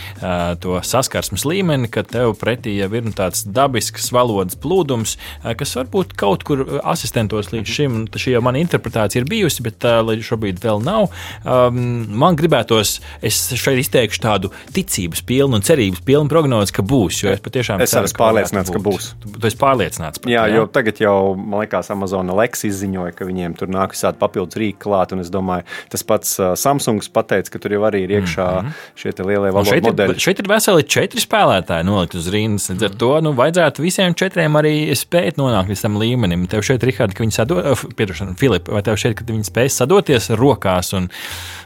to 0.62 0.78
saskarsmes 0.84 1.44
līmeni, 1.48 1.88
ka 1.90 2.04
tev 2.06 2.34
pretī 2.38 2.76
jau 2.78 2.88
ir 2.94 3.06
nu, 3.06 3.12
tāds 3.16 3.44
dabisks 3.44 4.10
valodas 4.14 4.58
plūdums, 4.58 5.16
kas 5.58 5.74
varbūt 5.78 6.14
kaut 6.18 6.44
kur 6.46 6.64
asistentos 6.82 7.52
līdz 7.52 7.74
šim, 7.78 7.98
šī 8.14 8.36
jau 8.36 8.42
mana 8.44 8.62
interpretācija 8.62 9.22
ir 9.22 9.28
bijusi, 9.30 9.64
bet 9.66 9.84
līdz 9.84 10.26
šobrīd 10.30 10.62
vēl 10.62 10.82
nav. 10.84 11.08
Man 11.44 12.38
gribētos, 12.38 12.98
es 13.24 13.40
šeit 13.58 13.82
izteikšu 13.82 14.22
tādu 14.24 14.52
ticības 14.74 15.22
pilnu 15.28 15.58
un 15.58 15.66
cerības 15.66 16.02
pilnu 16.06 16.30
prognozi, 16.32 16.74
ka 16.76 16.84
būs. 16.86 17.22
Jo 17.24 17.34
es 17.34 17.42
patiešām 17.44 17.82
es 17.84 17.94
esmu 17.94 18.18
pārliecināts, 18.18 18.72
ka 18.74 18.82
būs. 18.82 19.12
Tu, 19.22 19.32
tu 19.38 19.50
esi 19.50 19.60
pārliecināts 19.60 20.22
par 20.22 20.28
to. 20.28 20.34
Jā, 20.34 20.46
jā, 20.50 20.60
jo 20.60 20.68
tagad 20.72 21.02
jau, 21.02 21.16
man 21.38 21.64
liekas, 21.64 21.90
Amazon 21.94 22.34
Alex 22.34 22.66
izziņoja, 22.68 23.14
ka 23.18 23.28
viņiem 23.28 23.56
tur 23.58 23.72
nāk 23.72 23.96
visādi 23.96 24.20
papildus 24.20 24.58
rīki 24.60 24.80
klāt, 24.86 25.14
un 25.14 25.24
es 25.24 25.32
domāju, 25.34 25.66
tas 25.92 26.04
pats 26.06 26.36
Samsungs 26.60 27.10
pateica, 27.12 27.54
ka 27.54 27.62
tur 27.62 27.76
jau 27.76 27.84
arī 27.88 28.04
ir 28.06 28.16
iekšā 28.18 28.48
mm 28.48 28.68
-hmm. 28.68 28.86
šie 28.98 29.14
lielie 29.28 29.47
lielie 29.48 29.54
valodas 29.54 29.72
šeit 29.72 29.86
modeļi. 29.86 30.14
Ir, 30.14 30.22
šeit 30.22 30.42
ir 30.42 30.48
veseli 30.50 30.86
četri 30.94 31.22
spēlētāji 31.22 31.86
nolikt 31.88 32.16
uz 32.18 32.28
rindas. 32.32 32.68
Līdz 32.72 32.86
ar 32.88 32.96
to 33.00 33.10
nu, 33.24 33.32
vajadzētu 33.38 33.84
visiem 33.84 34.16
četriem 34.18 34.58
arī 34.60 34.74
spēt 34.98 35.38
nonākt 35.40 35.72
līdz 35.72 35.84
tam 35.86 35.98
līmenim. 36.00 36.46
Tev 36.50 36.64
šeit, 36.66 36.84
Rihard, 36.86 37.14
ka 37.16 37.24
viņi 37.24 37.36
sadoties, 37.36 37.84
piedošana, 37.98 38.36
Filip, 38.38 38.68
vai 38.72 38.82
tev 38.86 38.98
šeit, 39.00 39.16
ka 39.18 39.26
viņi 39.28 39.48
spēj 39.48 39.72
sadoties 39.74 40.30
rokās 40.38 40.92
un 40.96 41.08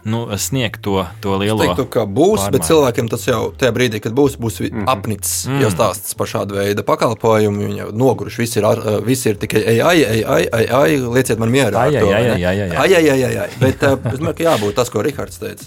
nu, 0.09 0.25
sniegt 0.39 0.83
to, 0.83 1.05
to 1.23 1.37
lielo. 1.39 1.63
Es 1.63 1.73
teiktu, 1.73 1.87
ka 1.93 2.07
būs, 2.07 2.43
pārmaiņu. 2.43 2.55
bet 2.57 2.69
cilvēkiem 2.69 3.11
tas 3.13 3.27
jau 3.29 3.43
tajā 3.59 3.75
brīdī, 3.75 4.03
kad 4.03 4.15
būs, 4.17 4.39
būs 4.43 4.61
mm 4.63 4.71
-hmm. 4.71 4.91
apnicis 4.91 5.47
mm 5.47 5.53
-hmm. 5.53 5.63
jau 5.63 5.71
stāsts 5.71 6.17
par 6.19 6.27
šādu 6.27 6.59
veidu 6.59 6.83
pakalpojumu. 6.83 7.63
Viņi 7.63 7.79
jau 7.79 7.91
noguruši, 7.93 8.43
visi 8.43 8.59
ir, 8.59 8.67
ar, 8.67 8.83
visi 9.07 9.29
ir 9.29 9.37
tikai 9.37 9.63
AI, 9.81 10.05
AI, 10.05 10.25
AI, 10.53 10.67
AI, 10.71 10.97
lieciet 11.15 11.39
man 11.39 11.51
mierā. 11.51 11.77
Ai, 11.77 11.97
ai, 11.97 12.13
ai, 12.13 12.31
ai, 12.31 12.45
ai, 12.45 12.61
ai. 12.61 12.77
ai, 12.77 13.11
ai, 13.11 13.25
ai, 13.25 13.37
ai. 13.37 13.51
Bet 13.61 13.83
es 13.83 14.19
domāju, 14.19 14.35
ka 14.35 14.45
jābūt 14.45 14.75
tas, 14.75 14.91
ko 14.91 15.03
Rihards 15.03 15.39
teica. 15.39 15.65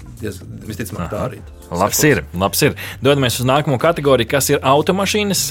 Visticamāk, 0.67 1.09
tā 1.09 1.25
arī. 1.29 1.39
Labs 1.71 1.99
ir, 2.07 2.21
labs 2.37 2.61
ir. 2.65 2.75
Dodamies 3.03 3.39
uz 3.41 3.47
nākamo 3.47 3.77
kategoriju, 3.81 4.29
kas 4.31 4.49
ir 4.53 4.61
automašīnas. 4.65 5.41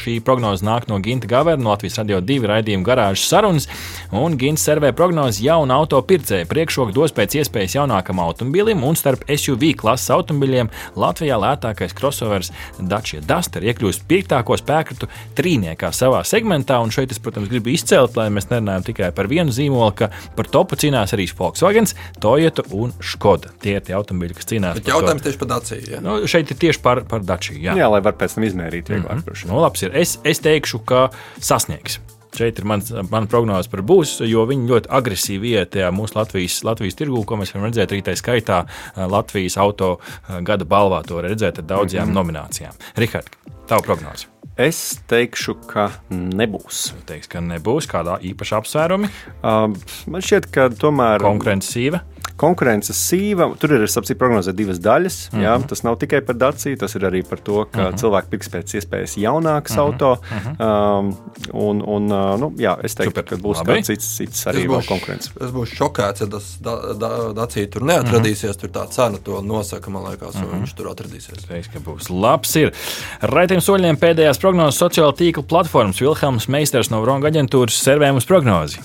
Šī 0.00 0.16
prognoze 0.24 0.64
nāk 0.66 0.88
no 0.90 0.98
Ginta 1.04 1.28
Gavera, 1.30 1.60
no 1.60 1.72
Latvijas 1.72 1.98
radio 2.00 2.20
divi 2.24 2.48
raidījuma 2.50 2.86
garāžas 2.86 3.26
sarunas. 3.30 3.68
Un 4.14 4.38
Ginta 4.40 4.62
servē 4.62 4.92
prognozi 4.96 5.44
jaunu 5.46 5.74
auto 5.74 6.00
pircēju. 6.06 6.48
Priekšroku 6.50 6.94
dos 6.96 7.14
pēc 7.14 7.38
iespējas 7.40 7.76
jaunākam 7.78 8.22
automobilim 8.22 8.84
un 8.86 8.98
starp 8.98 9.26
SUV 9.28 9.74
klases 9.80 10.12
automobiļiem 10.14 10.70
Latvijā 11.00 11.38
lētākais 11.40 11.96
crossovers 11.96 12.52
Dacia 12.78 13.22
Duster 13.24 13.64
iekļūst 13.64 14.06
piektāko 14.10 14.58
spēkratu 14.60 15.10
trīniekā 15.38 15.90
savā 15.94 16.22
segmentā. 16.28 16.78
Un 16.84 16.92
šeit 16.94 17.12
es, 17.14 17.20
protams, 17.22 17.50
gribu 17.52 17.72
izcelt, 17.74 18.16
lai 18.18 18.30
mēs 18.32 18.50
nerunājam 18.52 18.86
tikai 18.90 19.10
par 19.16 19.28
vienu 19.30 19.54
zīmolu, 19.54 19.92
ka 19.98 20.10
par 20.36 20.50
topu 20.50 20.78
cīnās 20.80 21.14
arī 21.16 21.26
Volkswagen, 21.34 21.88
Toyota 22.22 22.64
un 22.76 22.92
Skoda. 23.02 23.50
Tie 23.62 23.76
ir 23.78 23.84
tie 23.84 23.96
automobīļi, 23.96 24.36
kas 24.38 24.48
cīnās. 24.50 24.78
Bet 24.78 24.90
jautājums 24.92 25.24
tieši 25.24 25.40
par 25.40 25.50
Daciju. 25.64 25.92
Ja? 25.96 26.00
Nu, 26.04 26.16
šeit 26.30 26.50
ir 26.52 26.60
tieši 26.60 26.82
par, 26.84 27.04
par 27.10 27.24
Daciju. 27.24 27.60
Jā. 27.62 27.76
jā, 27.78 27.90
lai 27.90 28.02
var 28.04 28.16
pēc 28.20 28.36
tam 28.36 28.48
izmērīt 28.48 28.90
vieglāk. 28.90 29.22
Mm 29.22 29.28
-hmm. 29.28 29.46
nu, 29.50 29.60
labs 29.60 29.82
ir. 29.82 29.96
Es, 29.96 30.18
es 30.24 30.40
teikšu, 30.44 30.84
ka 30.84 31.08
sasniegs. 31.40 32.00
Šeit 32.34 32.58
ir 32.58 32.64
mans, 32.66 32.90
mana 33.10 33.26
prognoze 33.30 33.70
par 33.70 33.82
būs, 33.86 34.18
jo 34.26 34.42
viņi 34.46 34.66
ļoti 34.70 34.90
agresīvi 34.90 35.54
iet 35.54 35.70
tajā 35.70 35.92
mūsu 35.94 36.18
Latvijas, 36.18 36.64
Latvijas 36.66 36.98
tirgū, 36.98 37.24
ko 37.24 37.36
mēs 37.36 37.54
varam 37.54 37.68
redzēt 37.68 37.94
arī 37.94 38.02
tajā 38.02 38.18
skaitā 38.18 38.64
Latvijas 38.96 39.56
auto 39.56 39.98
gada 40.42 40.64
balvā. 40.64 41.04
To 41.06 41.22
redzēt 41.22 41.58
ar 41.58 41.64
daudzajām 41.64 42.08
mm 42.08 42.10
-hmm. 42.10 42.14
nominācijām. 42.14 42.72
Rihard, 42.96 43.30
tavu 43.66 43.82
prognozi? 43.82 44.33
Es 44.54 45.00
teikšu, 45.10 45.56
ka 45.66 45.88
nebūs. 46.14 46.92
Jūs 46.94 47.06
teiksiet, 47.08 47.30
ka 47.32 47.40
nebūs 47.42 47.88
kādā 47.90 48.20
īpaša 48.22 48.60
apsvērumi. 48.62 49.10
Uh, 49.42 49.72
man 50.06 50.22
šķiet, 50.22 50.46
ka 50.54 50.68
tomēr. 50.78 51.24
Konkurence 51.24 51.74
sīva 51.74 52.04
konkurences 52.40 52.98
sīva. 52.98 53.48
Tur 53.60 53.76
ir 53.76 53.84
sapcīt 53.90 54.18
prognozēt 54.18 54.56
divas 54.58 54.80
daļas. 54.82 55.18
Mm 55.30 55.36
-hmm. 55.36 55.44
jā, 55.44 55.54
mhm. 55.58 55.68
tas 55.70 55.82
nav 55.86 55.98
tikai 56.02 56.20
par 56.26 56.36
Daciju, 56.36 56.78
tas 56.78 56.94
ir 56.94 57.06
arī 57.06 57.22
par 57.28 57.38
to, 57.38 57.64
ka 57.64 57.80
mm 57.80 57.86
-hmm. 57.86 58.00
cilvēki 58.00 58.30
pirks 58.30 58.50
pēc 58.50 58.74
iespējas 58.78 59.16
jaunākas 59.16 59.72
mm 59.72 59.78
-hmm. 59.78 59.84
auto. 59.84 60.16
Mm 60.30 60.38
-hmm. 60.38 60.98
um, 60.98 61.16
un, 61.52 61.82
un, 61.86 62.06
nu, 62.40 62.52
jā, 62.58 62.76
es 62.84 62.94
teiktu, 62.94 63.10
Super. 63.10 63.24
ka 63.24 63.36
būs 63.36 63.62
kāds 63.64 63.86
cits, 63.86 64.16
cits 64.16 64.46
arī 64.46 64.66
būs, 64.66 64.88
konkurence. 64.88 65.30
Es 65.40 65.50
būšu 65.50 65.74
šokēts, 65.80 66.20
ja 66.20 66.26
tas 66.26 66.58
da, 66.60 66.94
da, 66.94 67.32
Dacija 67.32 67.66
tur 67.66 67.82
neatradīsies. 67.82 68.44
Mm 68.44 68.50
-hmm. 68.50 68.60
Tur 68.60 68.70
tā 68.70 68.88
cena 68.88 69.18
to 69.18 69.42
nosaka, 69.42 69.90
man 69.90 70.02
liekas, 70.10 70.34
mm 70.34 70.42
-hmm. 70.42 70.60
viņš 70.60 70.74
tur 70.74 70.86
atradīsies. 70.86 71.46
Teiks, 71.48 71.68
ka 71.68 71.78
būs 71.78 72.10
labs. 72.10 72.56
Ir. 72.56 72.72
Raitiem 73.20 73.60
soļiem 73.60 73.96
pēdējās 73.96 74.38
prognozes 74.44 74.76
sociālo 74.76 75.14
tīklu 75.16 75.40
platformas 75.48 76.02
Vilhelms 76.02 76.50
Meisters 76.52 76.90
no 76.92 76.98
Vronga 77.00 77.30
aģentūras 77.30 77.78
servē 77.80 78.10
mums 78.12 78.26
prognozi. 78.28 78.82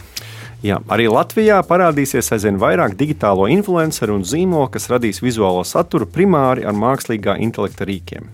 Jā, 0.63 0.77
arī 0.91 1.09
Latvijā 1.11 1.57
parādīsies 1.67 2.31
aizvien 2.35 2.59
vairāk 2.59 2.95
digitālo 2.99 3.47
influenceru 3.51 4.15
un 4.19 4.23
zīmolu, 4.27 4.69
kas 4.71 4.87
radīs 4.91 5.19
vizuālo 5.23 5.65
saturu 5.67 6.07
primāri 6.07 6.63
ar 6.67 6.77
mākslīgā 6.79 7.35
intelekta 7.43 7.87
rīkiem. 7.89 8.29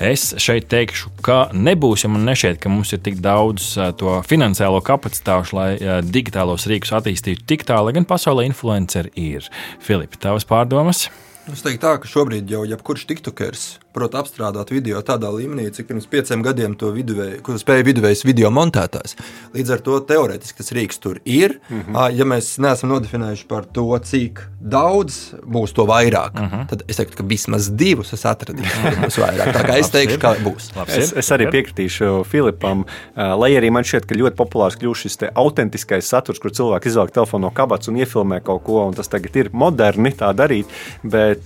Es 0.00 0.30
šeit 0.40 0.68
teikšu, 0.72 1.12
ka 1.24 1.38
nebūs, 1.56 2.04
ja 2.04 2.12
man 2.12 2.28
nešķiet, 2.28 2.60
ka 2.60 2.72
mums 2.72 2.92
ir 2.96 3.00
tik 3.04 3.20
daudz 3.24 3.72
to 4.00 4.18
finansiālo 4.28 4.80
kapacitāšu, 4.84 5.56
lai 5.56 5.70
digitālos 6.04 6.68
rīkus 6.68 6.92
attīstītu 7.00 7.48
tik 7.48 7.64
tālu, 7.68 7.88
lai 7.88 7.96
gan 7.96 8.08
pasaulē 8.08 8.44
influenceri 8.48 9.12
ir. 9.20 9.48
Filipa, 9.84 10.20
tavas 10.20 10.48
pārdomas? 10.48 11.06
Es 11.48 11.64
teiktu, 11.64 11.80
tā, 11.82 11.96
ka 12.00 12.08
šobrīd 12.08 12.52
jau 12.52 12.66
jebkurš 12.68 13.08
tiktokers 13.08 13.62
prot 13.94 14.14
apstrādāt 14.14 14.70
video 14.70 15.00
tādā 15.06 15.30
līmenī, 15.34 15.68
cik 15.74 15.88
pirms 15.88 16.06
pieciem 16.10 16.44
gadiem 16.46 16.76
to 16.78 16.92
viduvēju, 16.94 17.58
spēja 17.60 17.86
viduvējs 17.86 18.24
video 18.26 18.50
montētājs. 18.54 19.16
Līdz 19.54 19.74
ar 19.74 19.84
to 19.86 19.98
teorētiski 20.06 20.60
tas 20.60 20.72
rīks 20.76 21.00
tur 21.02 21.20
ir. 21.24 21.58
Mm 21.68 21.80
-hmm. 21.80 22.16
Ja 22.18 22.24
mēs 22.24 22.52
neesam 22.62 22.90
nodefinējuši 22.90 23.46
par 23.46 23.64
to, 23.64 23.98
cik 23.98 24.40
daudz 24.60 25.34
būs 25.42 25.74
to 25.74 25.86
vairāk, 25.86 26.34
mm 26.34 26.48
-hmm. 26.48 26.66
tad 26.68 26.82
es 26.88 26.96
teiktu, 26.96 27.16
ka 27.16 27.24
vismaz 27.24 27.68
divus 27.68 28.12
es 28.12 28.24
atradīšu. 28.24 28.80
būs 29.04 29.18
vairāk. 29.18 29.52
Tā 29.56 29.62
kā 29.66 29.78
es 29.78 29.90
teikšu, 29.90 30.18
ka 30.18 30.34
būs. 30.44 30.70
Es, 30.86 31.12
es 31.12 31.30
arī 31.30 31.50
piekritīšu 31.50 32.24
Filipam, 32.24 32.84
lai 33.16 33.50
arī 33.58 33.70
man 33.70 33.84
šķiet, 33.84 34.06
ka 34.06 34.14
ļoti 34.14 34.36
populārs 34.36 34.78
kļūst 34.78 35.00
šis 35.00 35.18
autentiskais 35.34 36.08
saturs, 36.08 36.38
kur 36.38 36.50
cilvēki 36.50 36.86
izvelk 36.88 37.10
telefonu 37.10 37.46
no 37.46 37.50
kabatas 37.50 37.88
un 37.88 37.96
iefilmē 37.96 38.40
kaut 38.44 38.64
ko, 38.64 38.86
un 38.86 38.94
tas 38.94 39.08
tagad 39.08 39.36
ir 39.36 39.50
moderni 39.52 40.12
tā 40.12 40.32
darīt. 40.36 40.66
Bet 41.02 41.44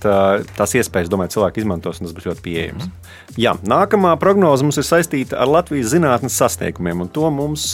tās 0.57 0.75
iespējas, 0.75 1.09
domāju, 1.09 1.29
cilvēki 1.37 1.63
izmantos, 1.63 2.01
un 2.01 2.07
tas 2.07 2.15
būs 2.15 2.27
ļoti 2.29 2.34
pieejams. 2.43 2.87
Mm. 2.87 3.05
Jā, 3.35 3.51
nākamā 3.67 4.13
prognoze 4.15 4.63
mums 4.63 4.77
ir 4.79 4.85
saistīta 4.87 5.35
ar 5.43 5.49
Latvijas 5.51 5.89
zinātnes 5.91 6.37
sasniegumiem, 6.39 7.01
un 7.03 7.09
to 7.11 7.27
mums 7.33 7.65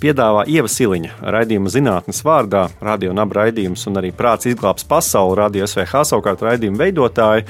piedāvā 0.00 0.46
Ieva 0.48 0.70
Siliņa, 0.72 1.18
raidījuma 1.34 1.68
zinātnes 1.72 2.22
vārdā, 2.24 2.62
radio 2.84 3.10
un 3.12 3.20
abraidījums, 3.20 3.84
un 3.90 4.00
arī 4.00 4.12
prāts 4.16 4.48
izglābs 4.48 4.86
pasauli, 4.88 5.36
radio 5.40 5.68
SVH 5.68 6.00
savukārt 6.08 6.44
raidījuma 6.46 6.80
veidotāji. 6.80 7.44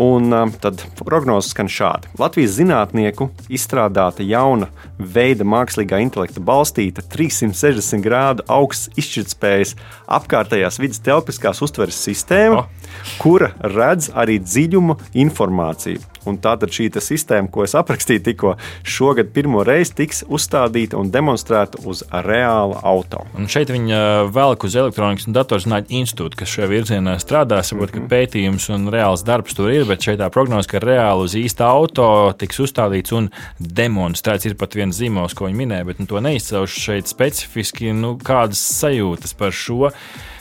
Un 0.00 0.28
tad 0.60 0.84
prognozes 1.00 1.54
skan 1.54 1.70
šādi. 1.72 2.12
Latvijas 2.20 2.58
zinātnieku 2.58 3.30
izstrādāta 3.48 4.24
jauna 4.26 4.68
veida 4.98 5.46
mākslīgā 5.48 6.02
intelekta 6.04 6.44
balstīta 6.44 7.04
360 7.16 8.04
grādu 8.04 8.44
augsts 8.48 8.92
izšķirtspējas 9.00 9.76
apkārtējās 10.20 10.80
vidas 10.82 11.00
telpiskās 11.04 11.64
uztveres 11.64 12.00
sistēma, 12.04 12.64
oh. 12.66 13.10
kura 13.22 13.54
redz 13.64 14.12
arī 14.12 14.36
dziļumu 14.44 15.00
informāciju. 15.24 15.99
Un 16.28 16.38
tātad 16.42 16.72
šī 16.74 16.90
sistēma, 17.00 17.48
ko 17.52 17.64
es 17.64 17.74
aprakstīju 17.78 18.22
tikko, 18.26 18.54
šogad 18.84 19.30
pirmo 19.34 19.62
reizi 19.66 19.94
tiks 20.02 20.22
uzstādīta 20.28 20.98
un 21.00 21.12
demonstrēta 21.12 21.80
uz 21.88 22.02
reāla 22.10 22.80
auto. 22.86 23.24
Un 23.38 23.48
šeit 23.50 23.72
viņi 23.72 24.00
velk 24.34 24.66
uz 24.68 24.76
elektronikas 24.76 25.28
un 25.28 25.36
datorzinātņu 25.36 26.00
institūtu, 26.00 26.40
kas 26.40 26.54
šajā 26.54 26.70
virzienā 26.70 27.16
strādā. 27.22 27.62
Saprot, 27.64 27.94
mm 27.94 28.02
-hmm. 28.02 28.08
ka 28.08 28.14
pētījums 28.14 28.68
un 28.74 28.88
reāls 28.92 29.24
darbs 29.24 29.54
tur 29.56 29.70
ir, 29.72 29.86
bet 29.88 30.02
šeit 30.02 30.20
tā 30.20 30.30
prognoze, 30.30 30.68
ka 30.68 30.82
reāli 30.82 31.24
uz 31.24 31.34
īsta 31.34 31.68
auto 31.70 32.34
tiks 32.38 32.60
uzstādīts 32.60 33.12
un 33.16 33.30
demonstrēts. 33.60 34.46
Ir 34.46 34.56
pat 34.56 34.74
viens 34.74 34.96
zīmols, 34.96 35.34
ko 35.34 35.46
viņi 35.46 35.56
minēja, 35.56 35.84
bet 35.84 35.98
nu, 35.98 36.06
to 36.06 36.20
neizcelšu 36.20 36.80
šeit 36.80 37.06
specifiski. 37.06 37.92
Nu, 37.92 38.18
kādas 38.18 38.60
sajūtas 38.80 39.34
par 39.36 39.52
šo? 39.52 39.92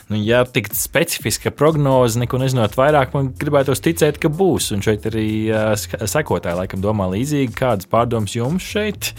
Nu, 0.10 0.18
ja 0.18 0.41
tik 0.45 0.72
specifiska 0.74 1.51
prognoze, 1.53 2.18
neko 2.20 2.39
nezinot 2.41 2.74
vairāk, 2.78 3.14
man 3.14 3.30
gribētu 3.38 3.76
ticēt, 3.78 4.18
ka 4.22 4.32
būs. 4.34 4.72
Un 4.74 4.82
šeit 4.86 5.05
arī 5.05 5.30
uh, 5.53 5.74
sekotāji 5.78 6.57
laikam 6.57 6.82
domā 6.82 7.05
līdzīgi. 7.12 7.53
Kādas 7.57 7.89
pārdomas 7.89 8.34
jums 8.34 8.66
šeit? 8.66 9.14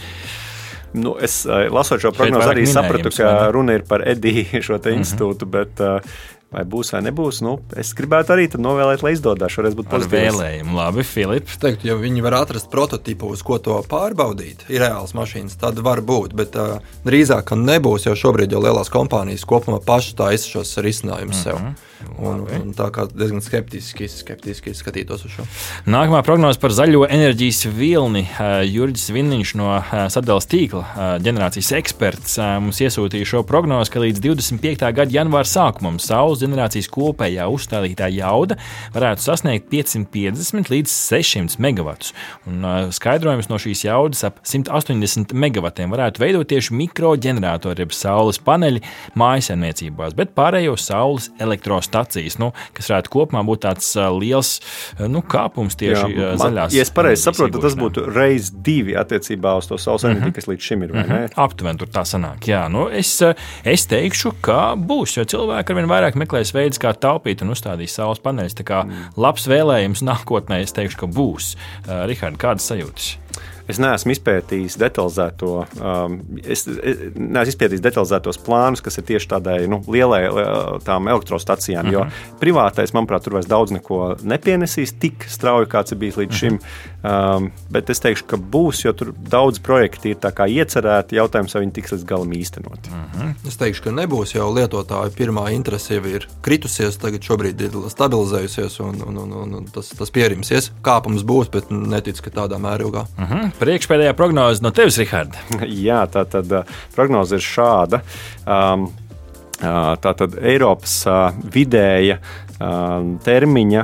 Nu, 0.91 1.15
es 1.23 1.45
lasot 1.47 2.03
šo 2.03 2.11
prognozi, 2.11 2.49
arī 2.51 2.65
sapratu, 2.67 3.13
ka 3.15 3.47
runa 3.55 3.77
ir 3.79 3.85
par 3.87 4.03
Ediju 4.03 4.59
šo 4.67 4.75
mm 4.75 4.83
-hmm. 4.83 4.97
institūtu, 4.99 5.47
bet 5.47 5.79
uh, 5.79 6.03
Vai 6.51 6.65
būs 6.67 6.89
vai 6.91 6.99
nebūs? 7.05 7.37
Nu, 7.45 7.53
es 7.79 7.93
gribētu 7.95 8.33
arī 8.35 8.49
novēlēt, 8.59 9.05
lai 9.05 9.13
izdodas. 9.15 9.53
Šoreiz 9.55 9.75
būtu 9.77 9.87
pozitīvs. 9.93 10.35
Vēlējumi, 10.35 10.73
labi, 10.75 11.05
Filip. 11.07 11.53
Teiktu, 11.61 11.87
ja 11.87 11.95
viņi 11.95 12.25
var 12.25 12.35
atrast 12.41 12.67
prototipu, 12.73 13.29
uz 13.31 13.39
ko 13.47 13.55
to 13.63 13.77
pārbaudīt, 13.87 14.65
ir 14.67 14.83
reāls 14.83 15.15
mašīnas, 15.15 15.55
tad 15.61 15.79
var 15.79 16.03
būt. 16.03 16.35
Bet 16.35 16.57
uh, 16.59 16.83
drīzāk, 17.07 17.45
ka 17.53 17.55
nebūs, 17.55 18.09
jo 18.09 18.17
šobrīd 18.19 18.51
jau 18.51 18.59
lielās 18.65 18.91
kompānijas 18.91 19.47
kopumā 19.47 19.79
pašas 19.85 20.19
taisa 20.19 20.57
šos 20.57 20.75
risinājumus 20.83 21.39
mm 21.39 21.47
-hmm. 21.47 21.71
sev. 21.71 21.90
Un, 22.21 22.43
un 22.45 22.73
tā 22.77 22.87
kā 22.93 23.07
diezgan 23.09 23.41
skeptiski, 23.43 24.07
skeptiski 24.11 24.73
skatītos 24.77 25.25
uz 25.25 25.35
šo. 25.35 25.45
Nākamā 25.89 26.21
prognoze 26.25 26.59
par 26.61 26.73
zaļo 26.75 27.05
enerģijas 27.09 27.63
vilni. 27.73 28.23
Jurģis 28.69 29.09
Viniņš 29.15 29.53
no 29.59 29.69
sadalījuma 30.13 30.29
tīkla 30.51 31.07
ģenerācijas 31.23 31.71
eksperts 31.79 32.37
mums 32.61 32.79
iesūtīja 32.83 33.27
šo 33.27 33.41
prognozi, 33.47 33.91
ka 33.93 34.03
līdz 34.03 34.21
25. 34.23 34.85
gada 34.97 35.15
janvāra 35.15 35.49
sākumam 35.49 35.97
saules 36.01 36.43
ģenerācijas 36.43 36.89
kopējā 36.93 37.47
uzstādītā 37.51 38.07
jauda 38.13 38.57
varētu 38.95 39.25
sasniegt 39.25 39.67
550 39.73 40.71
līdz 40.71 40.93
600 40.93 41.59
megavatus. 41.63 42.13
Un 42.49 42.67
skaidrojums 42.95 43.49
no 43.51 43.59
šīs 43.61 43.85
jaudas 43.87 44.23
ap 44.27 44.39
180 44.47 45.35
megavatiem 45.35 45.91
varētu 45.91 46.23
veidot 46.23 46.49
tieši 46.51 46.77
mikroģeneratori, 46.83 47.85
jeb 47.85 47.95
saules 47.95 48.39
paneļi 48.45 48.83
mājasemniecībās, 49.19 50.15
bet 50.17 50.35
pārējo 50.37 50.77
saules 50.79 51.31
elektrostacijas 51.41 51.90
stacijas, 51.91 52.39
nu, 52.41 52.51
kas 52.77 52.89
varētu 52.91 53.13
kopumā 53.13 53.43
būt 53.47 53.65
tāds 53.67 53.91
liels 54.17 54.53
nu, 55.11 55.21
kāpums 55.21 55.77
tieši 55.79 56.15
Jā, 56.15 56.31
zaļās. 56.39 56.75
Ja 56.75 56.85
es 56.85 56.93
pareizi 56.93 57.25
saprotu, 57.27 57.57
tad 57.57 57.67
tas 57.67 57.77
būtu 57.79 58.07
reizes 58.09 58.51
divi 58.65 58.95
attiecībā 58.99 59.53
uz 59.59 59.69
to 59.69 59.77
saules 59.81 60.05
enerģiju, 60.07 60.23
mm 60.23 60.31
-hmm. 60.31 60.35
kas 60.35 60.49
līdz 60.49 60.67
šim 60.69 60.83
ir. 60.83 60.93
Mm 60.93 61.03
-hmm. 61.03 61.29
Aptuveni 61.45 61.79
tur 61.79 61.87
tā 61.87 62.05
sanāk. 62.07 62.47
Jā, 62.47 62.67
nu, 62.71 62.87
es, 62.89 63.11
es 63.63 63.85
teikšu, 63.85 64.33
ka 64.41 64.75
būs, 64.75 65.17
jo 65.17 65.23
cilvēki 65.23 65.71
arvien 65.71 65.89
vairāk 65.89 66.15
meklēs 66.15 66.53
veidus, 66.53 66.79
kā 66.79 66.93
taupīt 66.93 67.41
un 67.41 67.49
uzstādīt 67.49 67.89
saules 67.89 68.19
paneļus. 68.19 68.57
Tā 68.59 68.63
kā 68.63 68.83
mm. 68.85 69.13
labs 69.17 69.47
vēlējums 69.47 70.03
nākotnē, 70.05 70.61
es 70.61 70.73
teikšu, 70.73 70.97
ka 70.97 71.07
būs. 71.07 71.55
Uh, 71.87 72.05
Rihard, 72.07 72.37
kādas 72.37 72.71
sajūtas? 72.71 73.17
Es 73.71 73.79
neesmu 73.79 74.15
izpētījis 74.15 74.77
detalizēto, 74.81 75.51
um, 75.79 76.17
es, 76.43 76.65
es 76.67 77.03
neesmu 77.15 77.53
izpētījis 77.53 77.83
detalizētos 77.85 78.41
plānus, 78.43 78.83
kas 78.83 78.99
ir 78.99 79.07
tieši 79.07 79.29
tādai 79.31 79.57
nu, 79.71 79.81
lielai 79.91 80.23
tām 80.85 81.07
elektrostacijām. 81.11 81.85
Uh 81.85 81.89
-huh. 81.89 81.93
Jo 81.93 82.03
mhm. 82.03 82.37
privātais, 82.41 82.93
manuprāt, 82.93 83.23
tur 83.23 83.37
vairs 83.39 83.47
daudz 83.47 83.71
neko 83.71 84.15
nepienesīs 84.23 84.95
tik 84.99 85.25
strauji, 85.29 85.69
kāds 85.71 85.91
ir 85.91 85.97
bijis 85.97 86.17
līdz 86.17 86.31
uh 86.31 86.35
-huh. 86.35 86.39
šim. 86.39 86.59
Um, 87.01 87.51
bet 87.69 87.89
es 87.89 87.99
teikšu, 87.99 88.25
ka 88.27 88.37
būs, 88.37 88.85
jo 88.85 88.93
tur 88.93 89.13
daudz 89.29 89.59
projekti 89.59 90.09
ir 90.09 90.17
iecerēti. 90.47 91.15
Jautājums, 91.15 91.53
vai 91.53 91.61
viņi 91.63 91.71
tiks 91.71 91.91
līdz 91.91 92.05
galam 92.05 92.31
īstenoti. 92.33 92.89
Uh 92.89 92.95
mhm. 92.95 93.29
-huh. 93.29 93.47
Es 93.47 93.57
teikšu, 93.57 93.83
ka 93.83 93.91
nebūs 93.91 94.35
jau 94.35 94.53
lietotāju 94.53 95.11
pirmā 95.17 95.51
interese 95.53 95.95
jau 95.95 96.05
ir 96.05 96.27
kritusies, 96.41 96.97
tagad 96.97 97.21
šobrīd 97.21 97.61
ir 97.61 97.71
stabilizējusies 97.89 98.79
un, 98.79 99.01
un, 99.07 99.17
un, 99.17 99.53
un 99.53 99.65
tas, 99.65 99.89
tas 99.89 100.11
pierimsies. 100.11 100.71
Kāpums 100.83 101.23
būs, 101.23 101.49
bet 101.51 101.71
neticu, 101.71 102.21
ka 102.21 102.29
tādā 102.29 102.59
mērogā. 102.59 103.05
Uh 103.17 103.31
-huh. 103.31 103.51
Priekšpēdējā 103.61 104.15
prognoze 104.17 104.63
no 104.65 104.71
tevis, 104.73 104.97
Rihard. 104.97 105.35
Jā, 105.85 106.01
tā 106.09 106.25
tad 106.29 106.49
uh, 106.49 106.77
prognoze 106.95 107.37
ir 107.37 107.45
šāda. 107.45 108.01
Um, 108.41 108.87
uh, 109.61 109.93
Tātad 110.01 110.39
Eiropas 110.41 110.95
uh, 111.05 111.27
vidēja 111.53 112.17
termiņa 113.25 113.83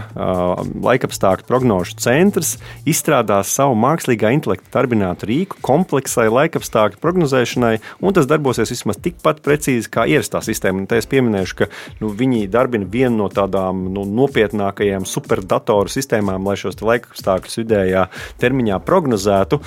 laikapstākļu 0.83 1.47
prognožu 1.47 1.97
centrs 2.01 2.55
izstrādās 2.87 3.51
savu 3.55 3.75
mākslīgā 3.79 4.31
intelekta 4.35 4.69
darbinātu 4.77 5.29
rīku 5.29 5.61
kompleksai 5.65 6.27
laikapstākļu 6.29 7.01
prognozēšanai, 7.01 7.73
un 8.01 8.15
tas 8.15 8.27
darbosies 8.29 8.71
vismaz 8.73 8.99
tikpat 9.03 9.41
precīzi 9.45 9.89
kā 9.93 10.05
ierastā 10.09 10.41
sistēma. 10.45 10.83
Un 10.83 10.89
te 10.89 10.99
es 11.01 11.09
pieminēšu, 11.09 11.57
ka 11.61 11.69
nu, 12.01 12.11
viņi 12.17 12.45
darbina 12.53 12.87
vienu 12.91 13.23
no 13.23 13.29
tādām 13.33 13.87
nu, 13.93 14.05
nopietnākajām 14.19 15.07
superdatoru 15.09 15.91
sistēmām, 15.91 16.45
lai 16.47 16.57
šos 16.59 16.79
laikapstākļus 16.83 17.61
vidējā 17.63 18.05
termiņā 18.41 18.79
prognozētu. 18.85 19.61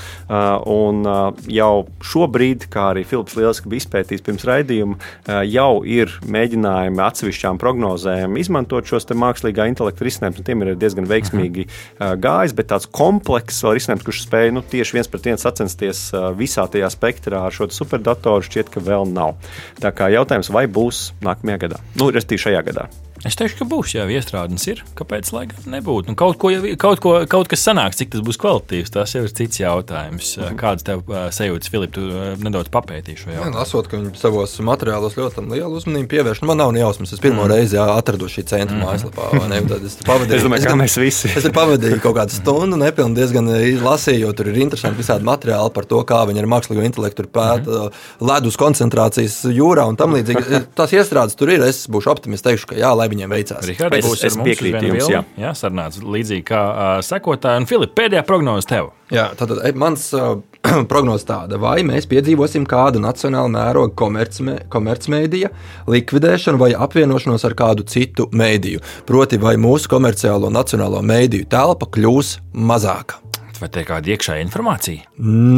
Un 0.71 1.03
jau 1.51 1.73
šobrīd, 2.05 2.69
kā 2.71 2.91
arī 2.95 3.05
Filips 3.09 3.37
Lieliski 3.39 3.71
bija 3.73 3.85
izpētījis 3.85 4.27
pirms 4.27 4.47
raidījuma, 4.49 5.01
jau 5.49 5.73
ir 5.89 6.13
mēģinājumi 6.31 7.05
atsevišķām 7.07 7.61
prognozēm 7.61 8.39
izmantot 8.41 8.87
šo 8.87 9.00
šos 9.01 9.19
mākslīgā 9.21 9.67
intelekta 9.71 10.07
risinājumus, 10.07 10.43
un 10.43 10.49
tiem 10.49 10.65
ir 10.65 10.73
diezgan 10.81 11.09
veiksmīgi 11.11 11.67
uh, 11.67 12.15
gājis, 12.21 12.57
bet 12.57 12.71
tāds 12.73 12.89
komplekss 12.91 13.65
risinājums, 13.67 14.07
kurš 14.07 14.25
spēj 14.27 14.55
nu, 14.57 14.63
tieši 14.63 14.99
viens 14.99 15.11
pret 15.11 15.31
vienu 15.31 15.43
sacensties 15.43 16.07
uh, 16.15 16.31
visā 16.37 16.67
tajā 16.71 16.91
spektrā 16.93 17.45
ar 17.49 17.57
šo 17.57 17.71
superdatoru, 17.75 18.47
šķiet, 18.47 18.73
ka 18.75 18.85
vēl 18.85 19.09
nav. 19.11 19.37
Tā 19.83 19.95
kā 19.97 20.11
jautājums, 20.13 20.53
vai 20.53 20.67
būs 20.71 21.11
nākamajā 21.25 21.65
gadā, 21.67 21.85
nu, 21.97 22.13
respektīvi 22.15 22.49
šajā 22.49 22.67
gadā. 22.71 22.91
Es 23.21 23.37
teikšu, 23.37 23.59
ka 23.59 23.67
būs, 23.69 23.93
jā, 23.93 24.07
iestrādes 24.09 24.65
ir. 24.71 24.79
Kāpēc 24.97 25.29
lai 25.35 25.43
nebūtu? 25.69 26.09
Nu, 26.09 26.17
kaut, 26.17 26.39
ko, 26.41 26.49
kaut, 26.81 27.03
ko, 27.05 27.11
kaut 27.29 27.51
kas 27.53 27.61
sanāks, 27.67 27.99
cik 28.01 28.15
tas 28.15 28.23
būs 28.25 28.39
kvalitīvs, 28.41 28.93
tas 28.95 29.13
jau 29.13 29.27
ir 29.27 29.35
cits 29.37 29.61
jautājums. 29.61 30.31
Mhm. 30.39 30.57
Kādas 30.61 30.87
tev 30.87 31.03
uh, 31.05 31.27
sajūtas, 31.35 31.69
Filip, 31.73 31.93
tu 31.93 32.07
uh, 32.09 32.33
nedaudz 32.41 32.73
papētīji 32.73 33.21
šo 33.21 33.35
jautājumu? 33.35 33.59
Lasot, 33.61 33.91
ka 33.91 34.01
viņi 34.01 34.15
savos 34.21 34.57
materiālos 34.65 35.19
ļoti 35.21 35.45
lielu 35.51 35.77
uzmanību 35.77 36.09
pievērš. 36.15 36.41
Nu, 36.41 36.49
man 36.49 36.63
nav 36.63 36.73
ne 36.73 36.81
jausmas, 36.81 37.13
es 37.13 37.21
pirmo 37.21 37.45
mm. 37.45 37.53
reizi 37.53 37.77
jā, 37.77 37.85
atradu 37.93 38.31
šī 38.33 38.47
centra 38.49 38.79
mm. 38.79 38.87
mājaslapā. 38.87 39.29
Ne, 39.53 39.61
es 39.77 39.99
pavadīju, 40.09 40.39
es 40.39 40.49
domāju, 40.49 40.71
ka 40.71 40.79
mēs 40.81 40.97
visi. 41.03 41.33
es 41.37 41.51
pavadīju 41.61 42.01
kaut 42.01 42.17
kādu 42.23 42.37
stundu, 42.39 42.81
nepilnu 42.81 43.21
diezgan 43.21 43.53
lasīju, 43.85 44.25
jo 44.25 44.33
tur 44.39 44.49
ir 44.49 44.63
interesanti 44.65 45.03
visādi 45.03 45.29
materiāli 45.29 45.75
par 45.77 45.89
to, 45.93 46.01
kā 46.09 46.23
viņi 46.31 46.41
ar 46.41 46.51
mākslīgo 46.57 46.89
intelektu 46.89 47.29
pēta 47.29 47.85
mm. 47.91 48.01
ledus 48.31 48.57
koncentrācijas 48.61 49.43
jūrā 49.53 49.85
un 49.93 50.01
tam 50.01 50.17
līdzīgi. 50.17 50.65
Tās 50.79 50.97
iestrādes 50.97 51.37
tur 51.37 51.53
ir, 51.53 51.69
es 51.69 51.85
būšu 51.93 52.15
optimists, 52.15 52.47
teikšu, 52.49 52.73
ka 52.73 52.81
jā, 52.81 52.95
lai 52.97 53.10
viņiem 53.11 53.35
veicās. 53.35 53.67
Rihard, 53.69 53.97
es, 53.99 54.25
es 54.29 54.39
piekrītu 54.41 54.85
jums. 54.91 55.11
Jā, 55.11 55.25
jā 55.41 55.53
sarunāts 55.59 56.01
līdzīgi 56.03 56.47
kā 56.51 56.63
uh, 56.71 56.93
sekotāji. 57.05 57.65
Un 57.65 57.69
Filipa, 57.71 57.97
pēdējā 58.03 58.25
prognoze 58.29 58.71
tev. 58.71 58.93
Jā, 59.11 59.31
tātad 59.39 59.63
mans 59.79 60.07
uh, 60.17 60.39
prognoze 60.91 61.27
tāda, 61.29 61.59
vai 61.61 61.81
mēs 61.87 62.07
piedzīvosim 62.11 62.67
kādu 62.71 63.03
nacionālu 63.03 63.51
mērogu 63.55 63.97
komercmē, 63.99 64.57
komercmedija 64.73 65.51
likvidēšanu 65.91 66.61
vai 66.61 66.71
apvienošanos 66.77 67.47
ar 67.49 67.57
kādu 67.59 67.87
citu 67.91 68.29
mēdīju. 68.37 68.85
Proti, 69.09 69.41
vai 69.43 69.57
mūsu 69.61 69.91
komerciālo 69.93 70.53
nacionālo 70.55 71.03
mēdīju 71.07 71.51
telpa 71.51 71.91
kļūs 71.91 72.37
mazāka. 72.55 73.21
Vai 73.61 73.69
te 73.69 73.83
ir 73.83 73.89
kāda 73.91 74.15
iekšēja 74.15 74.41
informācija? 74.41 75.11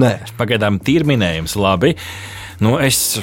Nē, 0.02 0.16
Pagaidām, 0.38 0.80
tīri 0.82 1.06
minējums, 1.12 1.54
labi. 1.60 1.92
Nu, 2.62 2.74
es, 2.82 3.20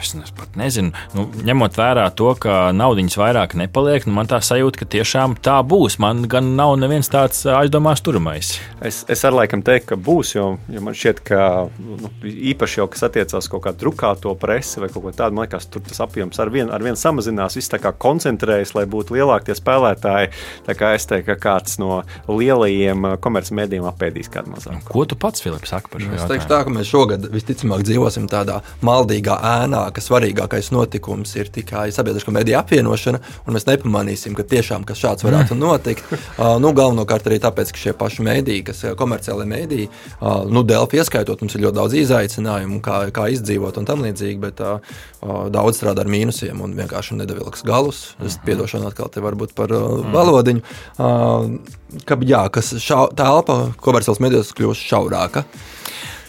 es 0.00 0.34
pat 0.36 0.56
nezinu, 0.58 0.92
nu, 1.16 1.26
ņemot 1.46 1.76
vērā 1.78 2.06
to, 2.16 2.32
ka 2.40 2.70
naudas 2.76 3.16
vairāk 3.20 3.54
nepaliek, 3.58 4.06
nu, 4.08 4.14
man 4.16 4.28
tā 4.30 4.40
sajūta, 4.44 4.82
ka 4.82 4.88
tiešām 4.96 5.36
tā 5.44 5.60
būs. 5.66 5.98
Man 6.02 6.24
gan 6.30 6.54
nav 6.58 6.76
neviens 6.80 7.10
tāds 7.12 7.44
aizdomās 7.48 8.02
turamais. 8.04 8.56
Es, 8.84 9.02
es 9.10 9.24
arī 9.28 9.42
laikam 9.42 9.64
teiktu, 9.66 9.92
ka 9.92 10.00
būs, 10.00 10.34
jo, 10.36 10.46
jo 10.70 10.84
man 10.84 10.96
šķiet, 10.96 11.22
ka 11.26 11.40
nu, 11.78 12.10
īpaši 12.24 12.80
jau 12.80 12.88
kas 12.92 13.06
attiecās 13.08 13.50
kaut 13.52 13.64
kādu 13.66 13.84
drukāto 13.84 14.34
presi 14.40 14.82
vai 14.82 14.90
kaut 14.92 15.06
ko 15.06 15.14
tādu, 15.14 15.36
man 15.36 15.46
liekas, 15.46 15.68
tur 15.70 15.84
tas 15.86 16.02
apjoms 16.04 16.40
ar 16.40 16.52
vienu 16.52 16.72
vien 16.84 16.98
samazinās, 16.98 17.56
viss 17.58 17.72
tā 17.72 17.80
kā 17.82 17.92
koncentrējas, 17.92 18.74
lai 18.76 18.86
būtu 18.90 19.16
lielākie 19.16 19.56
spēlētāji. 19.56 20.32
Tā 20.66 20.76
kā 20.78 20.94
es 20.96 21.06
teiktu, 21.10 21.28
ka 21.32 21.38
kāds 21.40 21.78
no 21.82 22.02
lielajiem 22.28 23.16
komercmedijiem 23.22 23.86
apēdīs 23.90 24.30
kādu 24.32 24.54
mazāku. 24.54 24.84
Ko 24.90 25.04
tu 25.08 25.18
pats, 25.20 25.42
Filips, 25.44 25.72
saki 25.72 25.92
par 25.92 26.04
šo 26.04 26.16
es 26.16 26.26
teikšu 26.30 26.50
tā, 26.50 26.62
ka 26.66 26.72
mēs 26.74 26.90
šogad 26.90 27.26
visticamāk 27.32 27.84
dzīvosim 27.86 28.28
tādā 28.30 28.60
maldīgā 28.86 29.36
ēnā, 29.52 29.84
ka 29.94 30.02
svarīgākais 30.04 30.70
notikums 30.74 31.32
ir 31.38 31.50
tikai 31.52 31.88
sabiedriskā 31.94 32.32
mediju 32.34 32.58
apvienošana, 32.60 33.20
un 33.46 33.56
mēs 33.56 33.66
nepamanīsim, 33.68 34.36
ka 34.38 34.46
tiešām 34.50 34.86
kas 34.88 35.02
šāds 35.02 35.26
varētu 35.26 35.58
notikt. 35.58 36.06
Uh, 36.10 36.56
nu, 36.62 36.72
galvenokārt 36.76 37.28
arī 37.28 37.40
tāpēc, 37.42 37.72
ka 37.74 37.82
šie 37.82 37.94
paši 37.98 38.26
mēdīji, 38.26 38.64
kas 38.70 38.84
ir 38.86 38.96
komerciāli 39.00 39.46
mēdīji, 39.50 39.88
uh, 40.20 40.46
nu, 40.50 40.64
Delfi 40.66 41.00
ieskaitot, 41.00 41.42
mums 41.42 41.56
ir 41.56 41.64
ļoti 41.66 41.78
daudz 41.80 41.96
izaicinājumu, 42.00 42.80
kā, 42.84 43.02
kā 43.14 43.26
izdzīvot 43.34 43.80
un 43.80 43.88
tam 43.88 44.04
līdzīgi, 44.06 44.38
bet 44.42 44.62
uh, 44.64 44.78
uh, 45.22 45.42
daudz 45.52 45.80
strādā 45.80 46.04
ar 46.04 46.12
mīnusiem 46.12 46.62
un 46.64 46.76
vienkārši 46.78 47.18
nedavilks 47.20 47.66
galus. 47.66 48.04
Es 48.24 48.38
piedošanu 48.46 48.90
atkal 48.90 49.10
te 49.12 49.24
varbūt 49.24 49.56
par 49.58 49.74
uh, 49.74 50.00
valodiņu. 50.14 50.64
Uh, 50.96 51.78
ka, 52.06 52.18
jā, 52.26 52.44
kas 52.52 52.72
šau, 52.82 53.08
telpa 53.16 53.60
komerciāls 53.82 54.22
medijos 54.22 54.54
kļūst 54.56 54.88
šaurāka. 54.90 55.44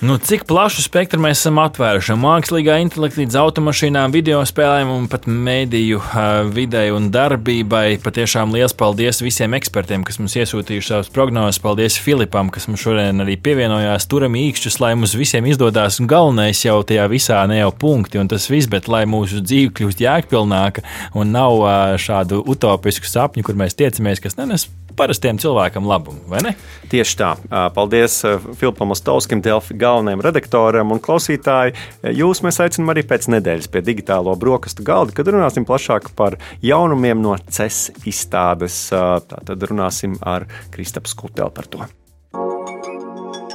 Nu, 0.01 0.15
cik 0.17 0.47
plašu 0.49 0.81
spektru 0.81 1.21
mēs 1.21 1.43
esam 1.43 1.59
atvēruši? 1.61 2.15
Mākslīgā 2.17 2.79
intelekta 2.81 3.19
līdz 3.21 3.35
automašīnām, 3.37 4.09
video 4.15 4.39
spēlēm 4.49 4.89
un 4.89 5.03
pat 5.05 5.27
mēdīju 5.29 5.99
uh, 5.99 6.29
videi 6.49 6.87
un 6.89 7.11
darbībai. 7.13 7.99
Patiešām 8.01 8.49
liels 8.49 8.73
paldies 8.73 9.21
visiem 9.21 9.53
ekspertiem, 9.59 10.01
kas 10.01 10.17
mums 10.17 10.33
iesūtījuši 10.41 10.89
savus 10.89 11.13
prognozes. 11.13 11.61
Paldies 11.61 11.99
Filipam, 12.01 12.49
kas 12.49 12.65
mums 12.65 12.81
šodien 12.81 13.21
arī 13.21 13.37
pievienojās. 13.37 14.09
Turam 14.09 14.39
īkšķus, 14.41 14.79
lai 14.81 14.95
mums 14.97 15.13
visiem 15.13 15.45
izdodas. 15.53 16.01
Un 16.01 16.09
galvenais 16.09 16.65
jau 16.65 16.79
tajā 16.81 17.05
visā 17.13 17.45
ne 17.45 17.61
jau 17.61 17.69
punkti 17.69 18.17
un 18.17 18.33
tas 18.33 18.49
viss, 18.49 18.73
bet 18.73 18.89
lai 18.89 19.05
mūsu 19.05 19.45
dzīve 19.45 19.69
kļūst 19.77 20.01
jēgpilnāka 20.01 20.81
un 21.13 21.29
nav 21.37 21.61
šādu 22.01 22.41
utopisku 22.49 23.05
sapņu, 23.05 23.45
kur 23.45 23.61
mēs 23.61 23.77
tiecamies, 23.77 24.25
kas 24.25 24.41
nenes 24.41 24.65
parastiem 24.97 25.39
cilvēkam 25.41 25.87
labumu, 25.89 26.23
vai 26.31 26.41
ne? 26.45 26.53
Tieši 26.91 27.17
tā. 27.19 27.31
Paldies 27.75 28.19
Filipam 28.59 28.93
Ostovskim, 28.95 29.41
Delfi 29.43 29.77
galvenajam 29.79 30.23
redaktoram 30.25 30.93
un 30.95 31.01
klausītāji. 31.03 31.75
Jūs 32.17 32.43
mēs 32.45 32.59
aicinām 32.63 32.93
arī 32.93 33.05
pēc 33.07 33.29
nedēļas 33.31 33.71
pie 33.71 33.83
digitālo 33.85 34.35
brokastu 34.39 34.85
galda, 34.87 35.15
kad 35.15 35.31
runāsim 35.31 35.67
plašāk 35.67 36.11
par 36.17 36.37
jaunumiem 36.65 37.21
no 37.23 37.37
CES 37.47 38.05
izstādes. 38.09 38.83
Tad 38.91 39.67
runāsim 39.69 40.19
ar 40.21 40.47
Kristapu 40.73 41.11
Skutelu 41.11 41.51
par 41.55 41.71
to. 41.71 41.87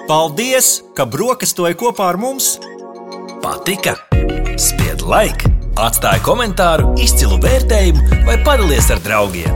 Paldies, 0.07 0.85
ka 0.95 1.03
brokastoji 1.11 1.75
kopā 1.79 2.13
ar 2.13 2.21
mums! 2.23 2.57
Patika! 3.43 3.97
Spied 4.57 5.03
laiku, 5.03 5.51
atstāja 5.83 6.23
komentāru, 6.25 6.95
izcilu 7.03 7.41
vērtējumu 7.43 8.23
vai 8.29 8.39
padalies 8.47 8.87
ar 8.95 9.03
draugiem. 9.03 9.51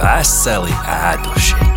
Veseli 0.00 0.72
ēdošie! 0.88 1.69